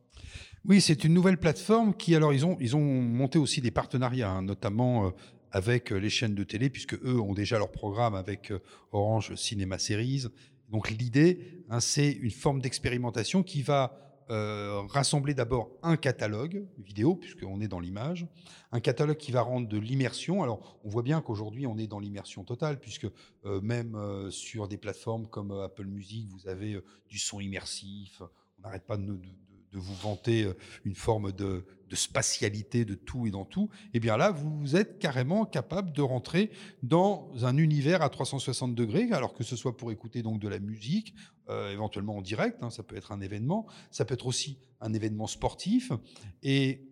Oui, 0.64 0.80
c'est 0.80 1.04
une 1.04 1.14
nouvelle 1.14 1.38
plateforme 1.38 1.94
qui, 1.94 2.16
alors, 2.16 2.34
ils 2.34 2.46
ont, 2.46 2.56
ils 2.62 2.74
ont 2.78 3.02
monté 3.02 3.38
aussi 3.38 3.60
des 3.60 3.70
partenariats, 3.70 4.32
hein, 4.32 4.42
notamment 4.42 5.12
avec 5.52 5.92
les 5.92 6.10
chaînes 6.10 6.36
de 6.36 6.44
télé, 6.46 6.70
puisque 6.70 6.94
eux 7.04 7.20
ont 7.20 7.34
déjà 7.34 7.58
leur 7.58 7.70
programme 7.70 8.16
avec 8.16 8.54
Orange 8.94 9.36
Cinéma 9.36 9.78
Series. 9.78 10.28
Donc 10.70 10.90
l'idée, 10.90 11.66
hein, 11.70 11.82
c'est 11.82 12.14
une 12.14 12.32
forme 12.32 12.62
d'expérimentation 12.62 13.44
qui 13.44 13.62
va 13.62 14.05
euh, 14.30 14.82
rassembler 14.90 15.34
d'abord 15.34 15.70
un 15.84 15.98
catalogue 15.98 16.66
vidéo, 16.78 17.16
puisqu'on 17.16 17.62
est 17.62 17.68
dans 17.68 17.80
l'image, 17.80 18.28
un 18.72 18.80
catalogue 18.80 19.18
qui 19.18 19.32
va 19.32 19.42
rendre 19.42 19.68
de 19.68 19.78
l'immersion. 19.78 20.42
Alors, 20.42 20.80
on 20.84 20.90
voit 20.90 21.04
bien 21.04 21.22
qu'aujourd'hui, 21.22 21.68
on 21.68 21.78
est 21.78 21.88
dans 21.88 22.00
l'immersion 22.00 22.44
totale, 22.44 22.80
puisque 22.80 23.08
euh, 23.46 23.62
même 23.62 23.96
euh, 23.96 24.32
sur 24.32 24.68
des 24.68 24.78
plateformes 24.78 25.28
comme 25.28 25.52
Apple 25.52 25.86
Music, 25.86 26.28
vous 26.30 26.48
avez 26.48 26.82
du 27.10 27.20
son 27.20 27.40
immersif. 27.40 28.22
On 28.58 28.62
n'arrête 28.64 28.86
pas 28.86 28.98
de, 28.98 29.04
de, 29.04 29.30
de 29.76 29.80
vous 29.80 29.94
vanter 29.96 30.44
euh, 30.46 30.58
une 30.86 30.96
forme 30.96 31.32
de, 31.32 31.66
spatialité 31.94 32.84
de 32.84 32.94
tout 32.94 33.26
et 33.26 33.32
dans 33.32 33.46
tout, 33.46 33.70
eh 33.94 34.02
bien 34.02 34.18
là, 34.18 34.32
vous 34.32 34.76
êtes 34.76 35.00
carrément 35.00 35.46
capable 35.46 35.94
de 35.94 36.02
rentrer 36.02 36.52
dans 36.84 37.32
un 37.44 37.56
univers 37.56 38.02
à 38.02 38.10
360 38.10 38.76
degrés, 38.76 39.10
alors 39.14 39.34
que 39.34 39.46
ce 39.46 39.56
soit 39.56 39.78
pour 39.78 39.94
écouter 39.94 40.22
donc 40.22 40.40
de 40.42 40.50
la 40.50 40.60
musique, 40.60 41.16
euh, 41.48 41.72
éventuellement 41.72 42.18
en 42.18 42.22
direct, 42.22 42.62
hein, 42.62 42.70
ça 42.70 42.84
peut 42.84 42.98
être 42.98 43.14
un 43.14 43.22
événement, 43.22 43.66
ça 43.92 44.04
peut 44.04 44.14
être 44.14 44.28
aussi 44.28 44.58
un 44.82 44.94
événement 44.94 45.28
sportif, 45.28 45.94
et 46.44 46.92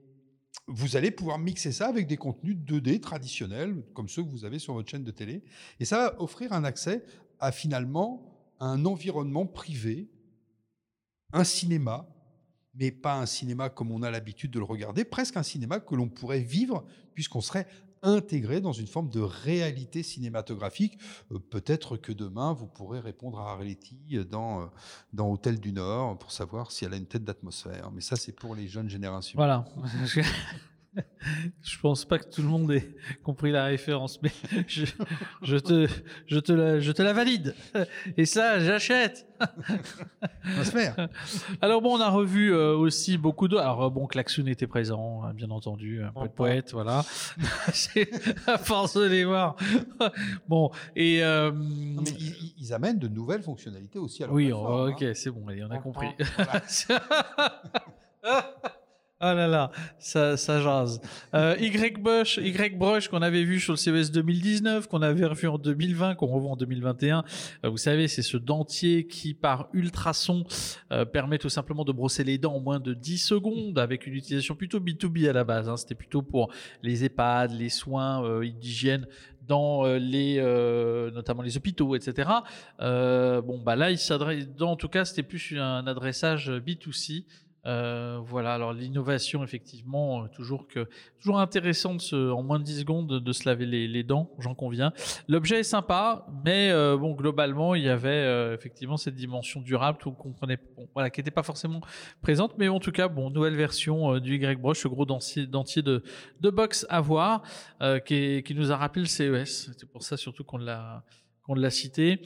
vous 0.67 0.95
allez 0.95 1.11
pouvoir 1.11 1.37
mixer 1.37 1.73
ça 1.73 1.87
avec 1.87 2.07
des 2.07 2.15
contenus 2.15 2.55
2D 2.55 3.01
traditionnels, 3.01 3.83
comme 3.93 4.07
ceux 4.07 4.23
que 4.23 4.29
vous 4.29 4.45
avez 4.45 4.59
sur 4.59 4.73
votre 4.73 4.89
chaîne 4.89 5.03
de 5.03 5.11
télé, 5.11 5.43
et 5.81 5.85
ça 5.85 5.97
va 5.97 6.21
offrir 6.21 6.53
un 6.53 6.63
accès 6.63 7.03
à 7.41 7.51
finalement 7.51 8.55
un 8.61 8.85
environnement 8.85 9.45
privé, 9.45 10.09
un 11.33 11.43
cinéma, 11.43 12.07
mais 12.75 12.91
pas 12.91 13.19
un 13.19 13.25
cinéma 13.25 13.69
comme 13.69 13.91
on 13.91 14.01
a 14.03 14.11
l'habitude 14.11 14.51
de 14.51 14.59
le 14.59 14.65
regarder, 14.65 15.05
presque 15.05 15.37
un 15.37 15.43
cinéma 15.43 15.79
que 15.79 15.95
l'on 15.95 16.09
pourrait 16.09 16.41
vivre 16.41 16.85
puisqu'on 17.13 17.41
serait 17.41 17.67
intégré 18.03 18.59
dans 18.59 18.73
une 18.73 18.87
forme 18.87 19.09
de 19.09 19.21
réalité 19.21 20.03
cinématographique. 20.03 20.97
Euh, 21.31 21.39
peut-être 21.39 21.97
que 21.97 22.11
demain, 22.11 22.53
vous 22.53 22.67
pourrez 22.67 22.99
répondre 22.99 23.39
à 23.39 23.51
Arletty 23.51 24.19
dans, 24.29 24.61
euh, 24.61 24.65
dans 25.13 25.31
Hôtel 25.31 25.59
du 25.59 25.71
Nord 25.71 26.19
pour 26.19 26.31
savoir 26.31 26.71
si 26.71 26.85
elle 26.85 26.93
a 26.93 26.97
une 26.97 27.05
tête 27.05 27.23
d'atmosphère. 27.23 27.91
Mais 27.91 28.01
ça, 28.01 28.15
c'est 28.15 28.33
pour 28.33 28.55
les 28.55 28.67
jeunes 28.67 28.89
générations. 28.89 29.37
Voilà. 29.37 29.65
je 31.61 31.79
pense 31.79 32.05
pas 32.05 32.19
que 32.19 32.29
tout 32.29 32.41
le 32.41 32.47
monde 32.47 32.71
ait 32.71 32.95
compris 33.23 33.51
la 33.51 33.65
référence, 33.65 34.21
mais 34.21 34.31
je, 34.67 34.85
je, 35.41 35.57
te, 35.57 35.87
je, 36.27 36.39
te 36.39 36.51
la, 36.51 36.79
je 36.79 36.91
te 36.91 37.01
la 37.01 37.13
valide. 37.13 37.55
Et 38.17 38.25
ça, 38.25 38.59
j'achète. 38.59 39.27
On 40.57 40.63
se 40.63 40.71
faire. 40.71 41.09
Alors 41.61 41.81
bon, 41.81 41.97
on 41.97 42.01
a 42.01 42.09
revu 42.09 42.53
euh, 42.53 42.75
aussi 42.75 43.17
beaucoup 43.17 43.47
d'autres. 43.47 43.63
Alors 43.63 43.91
bon, 43.91 44.07
Klaxoon 44.07 44.47
était 44.47 44.67
présent, 44.67 45.23
hein, 45.23 45.33
bien 45.33 45.49
entendu, 45.51 46.03
un 46.03 46.11
peu 46.11 46.27
de 46.27 46.33
poète, 46.33 46.71
voilà. 46.71 47.03
à 48.47 48.57
force 48.57 48.95
de 48.95 49.05
les 49.05 49.25
voir. 49.25 49.55
bon, 50.47 50.71
et... 50.95 51.23
Euh, 51.23 51.51
ils, 52.57 52.73
amènent 52.73 52.99
de 52.99 53.07
nouvelles 53.07 53.43
fonctionnalités 53.43 53.99
aussi. 53.99 54.23
À 54.23 54.31
oui, 54.31 54.51
oh, 54.51 54.89
ok, 54.89 55.01
hein. 55.01 55.11
c'est 55.13 55.29
bon, 55.29 55.45
on 55.45 55.71
a 55.71 55.77
compris. 55.77 56.07
Ah 59.25 59.33
là 59.33 59.47
là, 59.47 59.71
ça, 59.99 60.35
ça 60.35 60.59
jase. 60.59 60.99
Euh, 61.33 61.55
y 61.57 61.71
Brush, 61.91 62.41
Y 62.43 62.77
Brush 62.77 63.07
qu'on 63.07 63.21
avait 63.21 63.45
vu 63.45 63.57
sur 63.61 63.71
le 63.71 63.77
CES 63.77 64.11
2019, 64.11 64.87
qu'on 64.87 65.01
avait 65.01 65.25
revu 65.25 65.47
en 65.47 65.57
2020, 65.57 66.15
qu'on 66.15 66.27
revoit 66.27 66.51
en 66.51 66.55
2021. 66.57 67.23
Euh, 67.63 67.69
vous 67.69 67.77
savez, 67.77 68.09
c'est 68.09 68.21
ce 68.21 68.35
dentier 68.35 69.07
qui, 69.07 69.33
par 69.33 69.69
ultrason, 69.71 70.43
euh, 70.91 71.05
permet 71.05 71.37
tout 71.37 71.47
simplement 71.47 71.85
de 71.85 71.93
brosser 71.93 72.25
les 72.25 72.37
dents 72.37 72.55
en 72.55 72.59
moins 72.59 72.81
de 72.81 72.93
10 72.93 73.17
secondes 73.17 73.79
avec 73.79 74.07
une 74.07 74.15
utilisation 74.15 74.55
plutôt 74.55 74.81
B2B 74.81 75.29
à 75.29 75.31
la 75.31 75.45
base. 75.45 75.69
Hein. 75.69 75.77
C'était 75.77 75.95
plutôt 75.95 76.21
pour 76.21 76.51
les 76.81 77.05
EHPAD, 77.05 77.51
les 77.51 77.69
soins 77.69 78.25
euh, 78.25 78.45
d'hygiène 78.45 79.07
dans 79.47 79.83
les 79.83 80.37
notamment 81.13 81.41
les 81.41 81.57
hôpitaux 81.57 81.97
etc 81.97 82.29
bon 82.79 83.61
bah 83.61 83.75
là 83.75 83.91
il 83.91 83.97
s'adresse 83.97 84.45
en 84.61 84.77
tout 84.77 84.87
cas 84.87 85.03
c'était 85.03 85.21
plus 85.21 85.59
un 85.59 85.85
adressage 85.85 86.49
B2C 86.49 87.25
euh, 87.65 88.19
voilà, 88.25 88.53
alors 88.53 88.73
l'innovation, 88.73 89.43
effectivement, 89.43 90.23
euh, 90.23 90.27
toujours, 90.27 90.67
que, 90.67 90.89
toujours 91.19 91.39
intéressant 91.39 91.95
de 91.95 92.01
se, 92.01 92.31
en 92.31 92.43
moins 92.43 92.59
de 92.59 92.65
10 92.65 92.79
secondes 92.81 93.19
de, 93.19 93.31
se 93.31 93.47
laver 93.47 93.65
les, 93.65 94.03
dents, 94.03 94.29
j'en 94.39 94.53
conviens. 94.53 94.91
L'objet 95.29 95.59
est 95.59 95.63
sympa, 95.63 96.25
mais 96.43 96.71
euh, 96.71 96.97
bon, 96.97 97.13
globalement, 97.13 97.73
il 97.75 97.83
y 97.83 97.89
avait 97.89 98.53
effectivement 98.53 98.97
cette 98.97 99.15
dimension 99.15 99.61
durable 99.61 99.97
qu'on 100.03 100.11
comprenait, 100.11 100.59
voilà, 100.93 101.09
qui 101.09 101.21
n'était 101.21 101.31
pas 101.31 101.43
forcément 101.43 101.81
présente, 102.21 102.57
mais 102.57 102.67
en 102.67 102.79
tout 102.79 102.91
cas, 102.91 103.07
bon, 103.07 103.29
nouvelle 103.29 103.55
version 103.55 104.19
du 104.19 104.35
Y-Brush, 104.35 104.79
ce 104.79 104.87
gros 104.87 105.05
dentier, 105.05 105.47
dentier 105.47 105.81
de, 105.81 106.03
de 106.41 106.49
box 106.49 106.85
à 106.89 106.99
voir, 106.99 107.43
qui, 108.05 108.43
qui, 108.43 108.55
nous 108.55 108.71
a 108.71 108.77
rappelé 108.77 109.03
le 109.03 109.07
CES. 109.07 109.71
C'est 109.77 109.89
pour 109.89 110.03
ça 110.03 110.17
surtout 110.17 110.43
qu'on 110.43 110.57
l'a 110.57 111.03
qu'on 111.43 111.55
l'a 111.55 111.69
cité. 111.69 112.21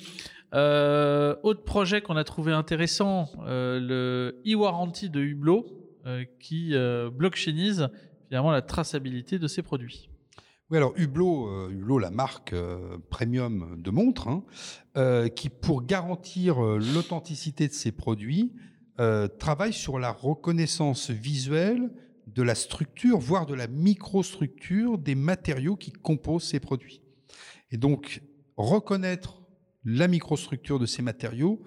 Euh, 0.54 1.36
autre 1.44 1.64
projet 1.64 2.02
qu'on 2.02 2.16
a 2.16 2.24
trouvé 2.24 2.54
intéressant, 2.54 3.30
euh, 3.46 3.80
le 3.80 4.42
e-warranty 4.46 5.10
de 5.10 5.22
Hublot, 5.22 5.66
euh, 6.06 6.24
qui 6.40 6.74
blockchainise 7.14 7.90
finalement 8.28 8.52
la 8.52 8.62
traçabilité 8.62 9.40
de 9.40 9.48
ses 9.48 9.62
produits. 9.62 10.10
Oui, 10.70 10.78
alors 10.78 10.94
Hublot, 10.98 11.70
Hublot 11.70 12.00
la 12.00 12.12
marque 12.12 12.54
premium 13.10 13.82
de 13.82 13.90
montres, 13.90 14.28
hein, 14.28 15.30
qui 15.30 15.50
pour 15.50 15.84
garantir 15.86 16.60
l'authenticité 16.60 17.68
de 17.68 17.74
ses 17.74 17.94
produits, 17.94 18.54
travaille 19.40 19.72
sur 19.72 19.98
la 19.98 20.12
reconnaissance 20.12 21.10
visuelle 21.10 21.90
de 22.28 22.44
la 22.44 22.56
structure, 22.56 23.18
voire 23.18 23.46
de 23.46 23.54
la 23.54 23.68
microstructure 23.68 24.98
des 24.98 25.16
matériaux 25.16 25.78
qui 25.78 25.92
composent 25.92 26.44
ces 26.44 26.60
produits. 26.60 27.02
Et 27.72 27.78
donc, 27.78 28.22
reconnaître 28.58 29.42
la 29.86 30.08
microstructure 30.08 30.80
de 30.80 30.86
ces 30.86 31.02
matériaux 31.02 31.62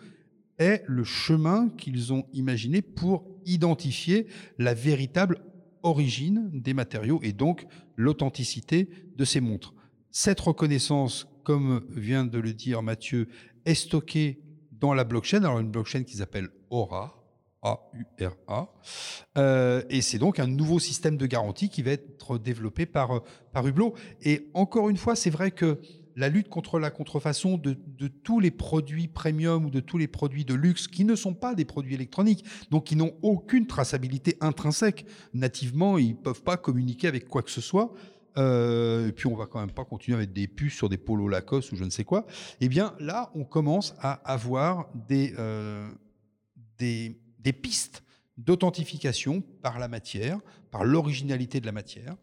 est 0.58 0.84
le 0.86 1.04
chemin 1.04 1.70
qu'ils 1.70 2.12
ont 2.12 2.26
imaginé 2.34 2.82
pour 2.82 3.24
identifier 3.46 4.26
la 4.58 4.74
véritable 4.74 5.40
origine 5.82 6.50
des 6.52 6.74
matériaux 6.74 7.20
et 7.22 7.32
donc 7.32 7.66
l'authenticité 7.96 8.90
de 9.16 9.24
ces 9.24 9.40
montres. 9.40 9.74
Cette 10.10 10.40
reconnaissance, 10.40 11.26
comme 11.44 11.86
vient 11.90 12.26
de 12.26 12.38
le 12.38 12.52
dire 12.52 12.82
Mathieu, 12.82 13.28
est 13.64 13.74
stockée 13.74 14.42
dans 14.72 14.92
la 14.92 15.04
blockchain, 15.04 15.38
alors 15.38 15.60
une 15.60 15.70
blockchain 15.70 16.02
qui 16.02 16.16
s'appelle 16.16 16.48
Aura, 16.68 17.20
A-U-R-A. 17.62 18.72
Euh, 19.38 19.82
et 19.90 20.00
c'est 20.00 20.18
donc 20.18 20.38
un 20.38 20.46
nouveau 20.46 20.78
système 20.78 21.16
de 21.16 21.26
garantie 21.26 21.68
qui 21.68 21.82
va 21.82 21.92
être 21.92 22.38
développé 22.38 22.86
par, 22.86 23.22
par 23.52 23.66
Hublot. 23.66 23.94
Et 24.22 24.50
encore 24.54 24.88
une 24.88 24.96
fois, 24.96 25.14
c'est 25.14 25.30
vrai 25.30 25.50
que 25.50 25.80
la 26.16 26.28
lutte 26.28 26.48
contre 26.48 26.78
la 26.78 26.90
contrefaçon 26.90 27.58
de, 27.58 27.76
tous 28.22 28.40
les 28.40 28.50
produits 28.50 29.08
premium 29.08 29.66
ou 29.66 29.70
de 29.70 29.80
tous 29.80 29.98
les 29.98 30.08
produits 30.08 30.44
de 30.44 30.54
luxe 30.54 30.88
qui 30.88 31.04
ne 31.04 31.14
sont 31.14 31.34
pas 31.34 31.54
des 31.54 31.64
produits 31.64 31.94
électroniques, 31.94 32.44
donc 32.70 32.84
qui 32.84 32.96
n'ont 32.96 33.14
aucune 33.22 33.66
traçabilité 33.66 34.36
intrinsèque. 34.40 35.06
Nativement, 35.34 35.98
ils 35.98 36.10
ne 36.10 36.14
peuvent 36.14 36.42
pas 36.42 36.56
communiquer 36.56 37.08
avec 37.08 37.26
quoi 37.26 37.42
que 37.42 37.50
ce 37.50 37.60
soit. 37.60 37.92
Euh, 38.38 39.08
et 39.08 39.12
puis 39.12 39.26
on 39.26 39.34
va 39.34 39.46
quand 39.46 39.58
même 39.58 39.72
pas 39.72 39.84
continuer 39.84 40.16
mettre 40.16 40.32
des 40.32 40.46
puces 40.46 40.74
sur 40.74 40.88
des 40.88 40.98
polos 40.98 41.28
Lacoste 41.28 41.72
ou 41.72 41.76
je 41.76 41.84
ne 41.84 41.90
sais 41.90 42.04
quoi. 42.04 42.26
Eh 42.60 42.68
bien 42.68 42.94
là, 43.00 43.30
on 43.34 43.44
commence 43.44 43.94
à 43.98 44.12
avoir 44.30 44.88
des, 44.94 45.34
euh, 45.38 45.90
pistes 47.60 48.04
d'authentification 48.36 49.42
par 49.62 49.78
la 49.78 49.88
matière, 49.88 50.38
par 50.70 50.84
l'originalité 50.84 51.60
de 51.60 51.66
la 51.66 51.72
matière. 51.72 52.16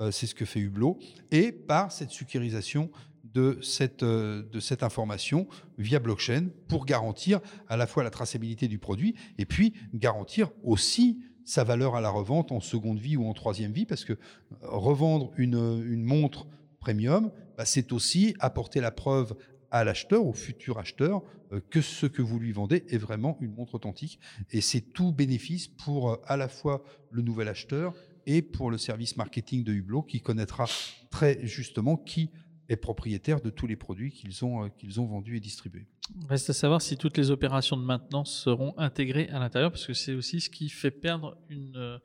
Euh, 0.00 0.10
c'est 0.10 0.26
ce 0.26 0.34
que 0.34 0.44
fait 0.44 0.60
Hublot, 0.60 0.98
et 1.30 1.52
par 1.52 1.92
cette 1.92 2.10
sécurisation 2.10 2.90
de 3.34 3.58
cette, 3.62 4.02
euh, 4.02 4.42
de 4.42 4.60
cette 4.60 4.82
information 4.82 5.46
via 5.78 5.98
blockchain 5.98 6.48
pour 6.68 6.84
garantir 6.86 7.40
à 7.68 7.76
la 7.76 7.86
fois 7.86 8.02
la 8.02 8.10
traçabilité 8.10 8.68
du 8.68 8.78
produit 8.78 9.14
et 9.38 9.46
puis 9.46 9.74
garantir 9.94 10.50
aussi 10.62 11.20
sa 11.44 11.64
valeur 11.64 11.96
à 11.96 12.00
la 12.00 12.10
revente 12.10 12.52
en 12.52 12.60
seconde 12.60 12.98
vie 12.98 13.16
ou 13.16 13.26
en 13.26 13.32
troisième 13.32 13.72
vie, 13.72 13.86
parce 13.86 14.04
que 14.04 14.12
euh, 14.12 14.18
revendre 14.62 15.32
une, 15.36 15.82
une 15.86 16.04
montre 16.04 16.46
premium, 16.78 17.30
bah, 17.56 17.64
c'est 17.64 17.92
aussi 17.92 18.34
apporter 18.38 18.80
la 18.80 18.90
preuve 18.90 19.34
à 19.70 19.84
l'acheteur, 19.84 20.26
au 20.26 20.34
futur 20.34 20.78
acheteur, 20.78 21.22
euh, 21.52 21.60
que 21.70 21.80
ce 21.80 22.06
que 22.06 22.22
vous 22.22 22.38
lui 22.38 22.52
vendez 22.52 22.84
est 22.88 22.98
vraiment 22.98 23.38
une 23.40 23.54
montre 23.54 23.74
authentique. 23.74 24.20
Et 24.50 24.60
c'est 24.60 24.80
tout 24.80 25.12
bénéfice 25.12 25.68
pour 25.68 26.18
à 26.26 26.36
la 26.36 26.48
fois 26.48 26.84
le 27.10 27.22
nouvel 27.22 27.48
acheteur 27.48 27.94
et 28.26 28.42
pour 28.42 28.70
le 28.70 28.78
service 28.78 29.16
marketing 29.16 29.64
de 29.64 29.72
Hublot 29.72 30.02
qui 30.02 30.20
connaîtra 30.20 30.66
très 31.10 31.44
justement 31.46 31.96
qui 31.96 32.30
est 32.68 32.76
propriétaire 32.76 33.40
de 33.40 33.50
tous 33.50 33.66
les 33.66 33.76
produits 33.76 34.12
qu'ils 34.12 34.44
ont, 34.44 34.64
euh, 34.64 34.68
qu'ils 34.68 35.00
ont 35.00 35.06
vendus 35.06 35.36
et 35.36 35.40
distribués. 35.40 35.86
Reste 36.28 36.50
à 36.50 36.52
savoir 36.52 36.82
si 36.82 36.96
toutes 36.96 37.16
les 37.16 37.30
opérations 37.30 37.76
de 37.76 37.82
maintenance 37.82 38.32
seront 38.32 38.74
intégrées 38.78 39.28
à 39.30 39.38
l'intérieur, 39.38 39.70
parce 39.70 39.86
que 39.86 39.94
c'est 39.94 40.14
aussi 40.14 40.40
ce 40.40 40.50
qui 40.50 40.68
fait 40.68 40.90
perdre 40.90 41.36
une, 41.48 41.76
euh, 41.76 41.98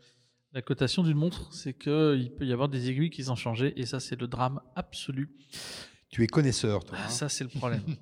la 0.54 0.62
cotation 0.62 1.04
d'une 1.04 1.18
montre, 1.18 1.52
c'est 1.54 1.74
qu'il 1.74 2.32
peut 2.38 2.46
y 2.46 2.54
avoir 2.54 2.70
des 2.70 2.90
aiguilles 2.90 3.10
qui 3.10 3.24
sont 3.24 3.36
changées, 3.36 3.74
et 3.76 3.86
ça 3.86 4.00
c'est 4.00 4.20
le 4.20 4.28
drame 4.28 4.62
absolu. 4.76 5.30
Tu 6.10 6.24
es 6.24 6.28
connaisseur, 6.28 6.84
toi. 6.84 6.98
Hein. 6.98 7.10
ça 7.10 7.30
c'est 7.30 7.44
le 7.44 7.50
problème. 7.50 7.84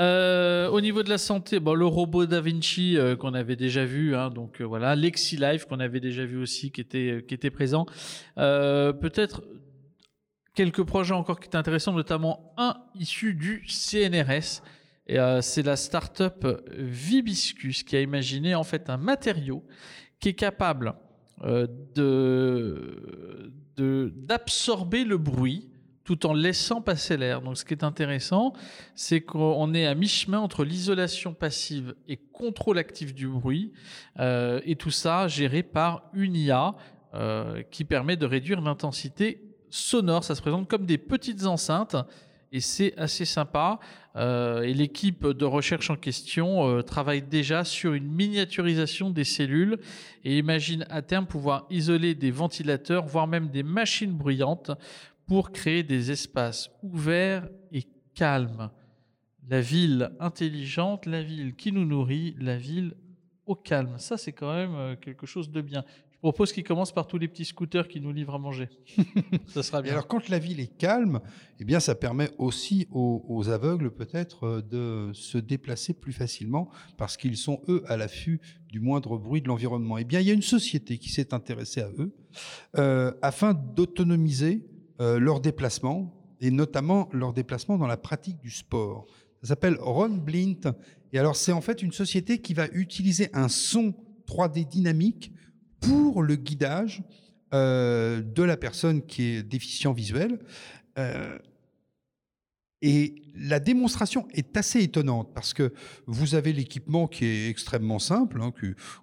Euh, 0.00 0.68
au 0.68 0.80
niveau 0.80 1.02
de 1.02 1.08
la 1.08 1.18
santé, 1.18 1.58
bon, 1.58 1.74
le 1.74 1.84
robot 1.84 2.24
Da 2.24 2.40
Vinci 2.40 2.96
qu'on 3.18 3.34
avait 3.34 3.56
déjà 3.56 3.84
vu, 3.84 4.14
hein, 4.14 4.30
donc 4.30 4.62
voilà, 4.62 4.94
Lexi 4.94 5.36
Life 5.36 5.64
qu'on 5.64 5.80
avait 5.80 5.98
déjà 5.98 6.24
vu 6.24 6.36
aussi, 6.36 6.70
qui 6.70 6.80
était, 6.80 7.24
qui 7.26 7.34
était 7.34 7.50
présent. 7.50 7.84
Peut-être 8.36 9.42
quelques 10.58 10.82
projets 10.82 11.14
encore 11.14 11.38
qui 11.38 11.46
étaient 11.46 11.56
intéressants, 11.56 11.92
notamment 11.92 12.52
un 12.56 12.74
issu 12.96 13.32
du 13.34 13.64
CNRS 13.68 14.60
Et 15.06 15.16
euh, 15.20 15.40
c'est 15.40 15.62
la 15.62 15.76
startup 15.76 16.44
Vibiscus 16.76 17.84
qui 17.84 17.94
a 17.94 18.00
imaginé 18.00 18.56
en 18.56 18.64
fait 18.64 18.90
un 18.90 18.96
matériau 18.96 19.62
qui 20.18 20.30
est 20.30 20.34
capable 20.34 20.94
euh, 21.44 21.68
de 21.94 23.52
d'absorber 23.76 25.04
le 25.04 25.18
bruit 25.18 25.70
tout 26.02 26.26
en 26.26 26.32
laissant 26.32 26.82
passer 26.82 27.16
l'air. 27.16 27.40
Donc 27.40 27.56
ce 27.56 27.64
qui 27.64 27.74
est 27.74 27.84
intéressant, 27.84 28.52
c'est 28.96 29.20
qu'on 29.20 29.72
est 29.74 29.86
à 29.86 29.94
mi-chemin 29.94 30.40
entre 30.40 30.64
l'isolation 30.64 31.34
passive 31.34 31.94
et 32.08 32.16
contrôle 32.16 32.78
actif 32.78 33.14
du 33.14 33.28
bruit, 33.28 33.72
euh, 34.18 34.60
et 34.64 34.74
tout 34.74 34.90
ça 34.90 35.28
géré 35.28 35.62
par 35.62 36.10
une 36.14 36.34
IA 36.34 36.74
euh, 37.14 37.62
qui 37.70 37.84
permet 37.84 38.16
de 38.16 38.26
réduire 38.26 38.60
l'intensité 38.60 39.47
sonore. 39.70 40.24
Ça 40.24 40.34
se 40.34 40.40
présente 40.40 40.68
comme 40.68 40.86
des 40.86 40.98
petites 40.98 41.46
enceintes. 41.46 41.96
Et 42.50 42.60
c'est 42.60 42.96
assez 42.96 43.24
sympa. 43.24 43.78
Euh, 44.16 44.62
et 44.62 44.72
l'équipe 44.72 45.26
de 45.26 45.44
recherche 45.44 45.90
en 45.90 45.96
question 45.96 46.66
euh, 46.66 46.82
travaille 46.82 47.22
déjà 47.22 47.62
sur 47.62 47.92
une 47.92 48.08
miniaturisation 48.08 49.10
des 49.10 49.24
cellules 49.24 49.78
et 50.24 50.38
imagine 50.38 50.86
à 50.90 51.02
terme 51.02 51.26
pouvoir 51.26 51.66
isoler 51.70 52.14
des 52.14 52.30
ventilateurs, 52.30 53.06
voire 53.06 53.26
même 53.26 53.48
des 53.48 53.62
machines 53.62 54.12
bruyantes 54.12 54.70
pour 55.26 55.52
créer 55.52 55.82
des 55.82 56.10
espaces 56.10 56.70
ouverts 56.82 57.48
et 57.70 57.84
calmes. 58.14 58.70
La 59.48 59.60
ville 59.60 60.10
intelligente, 60.18 61.06
la 61.06 61.22
ville 61.22 61.54
qui 61.54 61.70
nous 61.70 61.84
nourrit, 61.84 62.34
la 62.40 62.56
ville 62.56 62.94
au 63.46 63.54
calme. 63.54 63.98
Ça, 63.98 64.16
c'est 64.16 64.32
quand 64.32 64.52
même 64.52 64.74
euh, 64.74 64.96
quelque 64.96 65.26
chose 65.26 65.50
de 65.50 65.60
bien. 65.60 65.84
Je 66.18 66.20
propose 66.22 66.50
qu'il 66.52 66.64
commence 66.64 66.90
par 66.90 67.06
tous 67.06 67.16
les 67.16 67.28
petits 67.28 67.44
scooters 67.44 67.86
qui 67.86 68.00
nous 68.00 68.12
livrent 68.12 68.34
à 68.34 68.38
manger. 68.40 68.68
ça 69.46 69.62
sera 69.62 69.78
Et 69.78 69.82
bien. 69.84 69.92
alors, 69.92 70.08
quand 70.08 70.28
la 70.28 70.40
ville 70.40 70.58
est 70.58 70.76
calme, 70.76 71.20
eh 71.60 71.64
bien, 71.64 71.78
ça 71.78 71.94
permet 71.94 72.28
aussi 72.38 72.88
aux, 72.90 73.24
aux 73.28 73.50
aveugles 73.50 73.92
peut-être 73.92 74.44
euh, 74.44 74.60
de 74.60 75.12
se 75.14 75.38
déplacer 75.38 75.94
plus 75.94 76.12
facilement 76.12 76.70
parce 76.96 77.16
qu'ils 77.16 77.36
sont 77.36 77.60
eux 77.68 77.84
à 77.86 77.96
l'affût 77.96 78.40
du 78.68 78.80
moindre 78.80 79.16
bruit 79.16 79.42
de 79.42 79.46
l'environnement. 79.46 79.96
Eh 79.96 80.02
bien, 80.02 80.18
il 80.18 80.26
y 80.26 80.30
a 80.32 80.34
une 80.34 80.42
société 80.42 80.98
qui 80.98 81.08
s'est 81.08 81.32
intéressée 81.32 81.82
à 81.82 81.90
eux 81.98 82.12
euh, 82.78 83.12
afin 83.22 83.54
d'autonomiser 83.54 84.66
euh, 85.00 85.20
leurs 85.20 85.38
déplacements 85.38 86.12
et 86.40 86.50
notamment 86.50 87.08
leurs 87.12 87.32
déplacements 87.32 87.78
dans 87.78 87.86
la 87.86 87.96
pratique 87.96 88.40
du 88.40 88.50
sport. 88.50 89.06
Ça 89.42 89.50
s'appelle 89.50 89.76
Ron 89.80 90.08
Blint. 90.08 90.74
Et 91.12 91.20
alors, 91.20 91.36
c'est 91.36 91.52
en 91.52 91.60
fait 91.60 91.80
une 91.80 91.92
société 91.92 92.38
qui 92.40 92.54
va 92.54 92.66
utiliser 92.72 93.30
un 93.34 93.46
son 93.48 93.94
3D 94.26 94.66
dynamique 94.66 95.32
pour 95.80 96.22
le 96.22 96.36
guidage 96.36 97.02
euh, 97.54 98.22
de 98.22 98.42
la 98.42 98.56
personne 98.56 99.02
qui 99.02 99.22
est 99.24 99.42
déficient 99.42 99.92
visuel. 99.92 100.38
Euh, 100.98 101.38
et 102.80 103.22
la 103.34 103.58
démonstration 103.58 104.28
est 104.32 104.56
assez 104.56 104.82
étonnante 104.82 105.32
parce 105.34 105.54
que 105.54 105.72
vous 106.06 106.34
avez 106.34 106.52
l'équipement 106.52 107.08
qui 107.08 107.24
est 107.24 107.48
extrêmement 107.48 107.98
simple, 107.98 108.40
hein, 108.42 108.52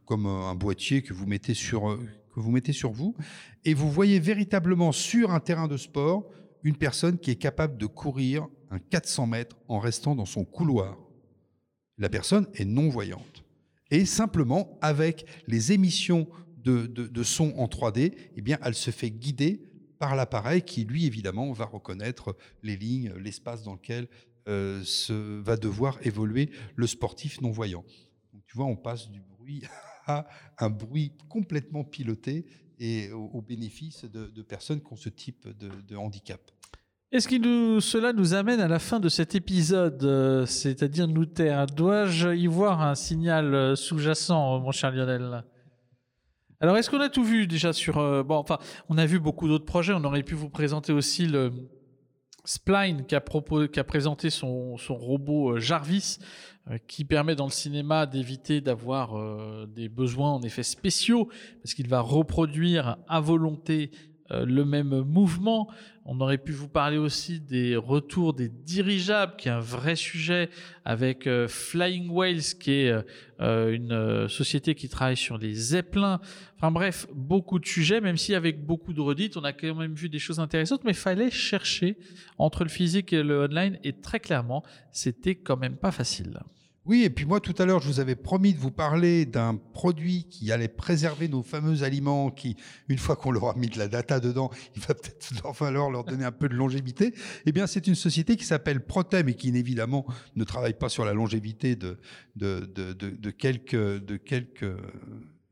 comme 0.06 0.28
euh, 0.28 0.50
un 0.50 0.56
boîtier 0.56 1.02
que 1.02 1.14
vous 1.14 1.26
mettez 1.26 1.54
sur 1.54 2.00
que 2.34 2.42
vous 2.42 2.52
mettez 2.52 2.74
sur 2.74 2.92
vous, 2.92 3.16
et 3.64 3.74
vous 3.74 3.90
voyez 3.90 4.20
véritablement 4.20 4.92
sur 4.92 5.32
un 5.32 5.40
terrain 5.40 5.70
de 5.70 5.78
sport 5.78 6.30
une 6.64 6.76
personne 6.76 7.18
qui 7.18 7.32
est 7.32 7.36
capable 7.38 7.78
de 7.78 7.86
courir 7.86 8.48
un 8.72 8.80
400 8.80 9.28
mètres 9.28 9.56
en 9.68 9.80
restant 9.80 10.16
dans 10.16 10.26
son 10.26 10.44
couloir. 10.44 10.98
La 11.98 12.10
personne 12.10 12.48
est 12.56 12.66
non 12.66 12.90
voyante 12.90 13.46
et 13.92 14.06
simplement 14.06 14.78
avec 14.82 15.26
les 15.48 15.72
émissions 15.72 16.28
de, 16.66 17.24
son 17.24 17.54
en 17.58 17.68
3D, 17.68 18.14
eh 18.36 18.42
bien, 18.42 18.58
elle 18.64 18.76
se 18.76 18.92
fait 18.92 19.12
guider 19.12 19.62
par 20.00 20.16
l'appareil 20.16 20.62
qui, 20.62 20.84
lui, 20.84 21.06
évidemment, 21.06 21.52
va 21.54 21.66
reconnaître 21.66 22.36
les 22.64 22.76
lignes, 22.76 23.14
l'espace 23.18 23.64
dans 23.64 23.74
lequel 23.74 24.08
euh, 24.48 24.84
se, 24.84 25.42
va 25.42 25.58
devoir 25.58 25.98
évoluer 26.06 26.50
le 26.76 26.88
sportif 26.88 27.42
non-voyant. 27.42 27.84
Tu 28.48 28.58
vois, 28.58 28.66
on 28.66 28.76
passe 28.76 29.10
du 29.10 29.22
bruit 29.22 29.64
à 30.08 30.28
un 30.60 30.70
bruit 30.70 31.14
complètement 31.30 31.84
piloté 31.84 32.46
et 32.80 33.12
au, 33.12 33.42
bénéfice 33.42 34.06
de, 34.06 34.42
personnes 34.42 34.82
qui 34.82 34.92
ont 34.92 34.98
ce 34.98 35.10
type 35.10 35.48
de, 35.48 35.96
handicap. 35.96 36.42
Est-ce 37.12 37.30
que 37.30 37.80
cela 37.80 38.12
nous 38.12 38.34
amène 38.34 38.60
à 38.60 38.68
la 38.68 38.80
fin 38.80 39.00
de 39.00 39.08
cet 39.08 39.36
épisode, 39.36 40.04
euh, 40.04 40.46
c'est-à-dire 40.46 41.08
nous 41.08 41.26
taire 41.26 41.66
Dois-je 41.68 42.36
y 42.36 42.48
voir 42.48 42.82
un 42.82 42.96
signal 42.96 43.56
euh, 43.56 43.76
sous-jacent, 43.76 44.60
mon 44.60 44.72
cher 44.72 44.92
Lionel 44.92 45.46
Alors, 46.62 46.78
est-ce 46.78 46.90
qu'on 46.90 47.02
a 47.02 47.10
tout 47.10 47.24
vu 47.24 47.48
déjà 47.48 47.74
sur... 47.74 47.98
euh, 47.98 48.24
bon, 48.24 48.36
enfin, 48.36 48.60
on 48.90 48.98
a 48.98 49.06
vu 49.06 49.20
beaucoup 49.20 49.48
d'autres 49.48 49.66
projets. 49.66 49.94
On 49.94 50.04
aurait 50.04 50.24
pu 50.24 50.36
vous 50.36 50.50
présenter 50.50 50.94
aussi 50.94 51.26
le 51.26 51.52
Spline 52.46 53.06
qui 53.06 53.16
a, 53.16 53.22
qui 53.68 53.80
a 53.80 53.84
présenté 53.84 54.30
son, 54.30 54.78
son 54.78 54.96
robot 54.96 55.54
euh, 55.54 55.60
Jarvis, 55.60 56.20
euh, 56.70 56.78
qui 56.88 57.04
permet 57.04 57.36
dans 57.36 57.46
le 57.46 57.52
cinéma 57.52 58.06
d'éviter 58.06 58.62
d'avoir 58.62 59.16
des 59.68 59.90
besoins 59.90 60.32
en 60.32 60.42
effets 60.42 60.64
spéciaux, 60.64 61.30
parce 61.62 61.74
qu'il 61.74 61.90
va 61.90 62.00
reproduire 62.00 62.98
à 63.08 63.20
volonté 63.20 63.92
le 64.30 64.66
même 64.66 65.02
mouvement. 65.02 65.70
On 66.08 66.20
aurait 66.22 66.38
pu 66.38 66.52
vous 66.52 66.68
parler 66.68 66.98
aussi 66.98 67.40
des 67.40 67.76
retours 67.76 68.36
des 68.36 68.48
dirigeables, 68.48 69.36
qui 69.38 69.48
est 69.48 69.52
un 69.52 69.60
vrai 69.60 69.96
sujet, 69.96 70.52
avec 70.86 71.26
euh, 71.26 71.48
Flying 71.48 72.12
Whales, 72.12 72.44
qui 72.60 72.74
est 72.74 72.92
euh, 72.92 73.02
euh, 73.42 73.74
une 73.74 73.92
euh, 73.92 74.28
société 74.28 74.76
qui 74.76 74.88
travaille 74.88 75.18
sur 75.18 75.40
les 75.40 75.56
zeppelins. 75.56 76.22
Enfin 76.58 76.70
bref, 76.70 77.08
beaucoup 77.12 77.58
de 77.58 77.66
sujets, 77.66 78.02
même 78.02 78.18
si 78.18 78.36
avec 78.36 78.64
beaucoup 78.64 78.94
de 78.94 79.02
redites, 79.02 79.36
on 79.36 79.44
a 79.44 79.52
quand 79.52 79.74
même 79.74 79.96
vu 79.96 80.08
des 80.08 80.20
choses 80.20 80.40
intéressantes, 80.40 80.84
mais 80.84 80.94
fallait 80.94 81.32
chercher 81.32 81.98
entre 82.38 82.64
le 82.64 82.70
physique 82.70 83.12
et 83.12 83.24
le 83.24 83.46
online, 83.46 83.80
et 83.84 83.94
très 83.94 84.20
clairement, 84.20 84.64
c'était 84.92 85.34
quand 85.34 85.58
même 85.58 85.76
pas 85.76 85.92
facile. 85.92 86.40
Oui, 86.86 87.04
et 87.04 87.10
puis 87.10 87.26
moi 87.26 87.40
tout 87.40 87.56
à 87.58 87.66
l'heure, 87.66 87.80
je 87.82 87.88
vous 87.88 88.00
avais 88.00 88.16
promis 88.16 88.54
de 88.54 88.60
vous 88.60 88.70
parler 88.70 89.26
d'un 89.26 89.56
produit 89.56 90.26
qui 90.30 90.52
allait 90.52 90.68
préserver 90.68 91.28
nos 91.28 91.42
fameux 91.42 91.82
aliments, 91.82 92.30
qui, 92.30 92.56
une 92.90 93.00
fois 93.00 93.16
qu'on 93.16 93.32
leur 93.32 93.50
a 93.50 93.56
mis 93.56 93.70
de 93.70 93.80
la 93.80 93.88
data 93.88 94.20
dedans, 94.20 94.52
il 94.76 94.82
va 94.84 94.94
peut-être 94.94 95.32
leur 95.44 95.56
falloir 95.56 95.90
leur 95.90 96.04
donner 96.04 96.26
un 96.26 96.32
peu 96.32 96.48
de 96.48 96.54
longévité. 96.54 97.16
Eh 97.48 97.52
bien, 97.52 97.66
c'est 97.66 97.88
une 97.88 97.96
société 97.96 98.36
qui 98.36 98.46
s'appelle 98.46 98.86
Protem 98.86 99.28
et 99.30 99.34
qui, 99.34 99.50
évidemment, 99.50 100.06
ne 100.36 100.44
travaille 100.44 100.76
pas 100.76 100.88
sur 100.88 101.06
la 101.06 101.14
longévité 101.14 101.76
de, 101.76 101.98
quelques 103.32 104.78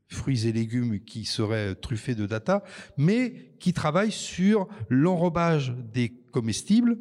fruits 0.06 0.46
et 0.46 0.52
légumes 0.52 1.00
qui 1.00 1.24
seraient 1.24 1.74
truffés 1.74 2.14
de 2.14 2.26
data, 2.26 2.62
mais 2.96 3.56
qui 3.58 3.72
travaille 3.72 4.12
sur 4.12 4.68
l'enrobage 4.88 5.74
des 5.92 6.10
comestibles 6.30 6.98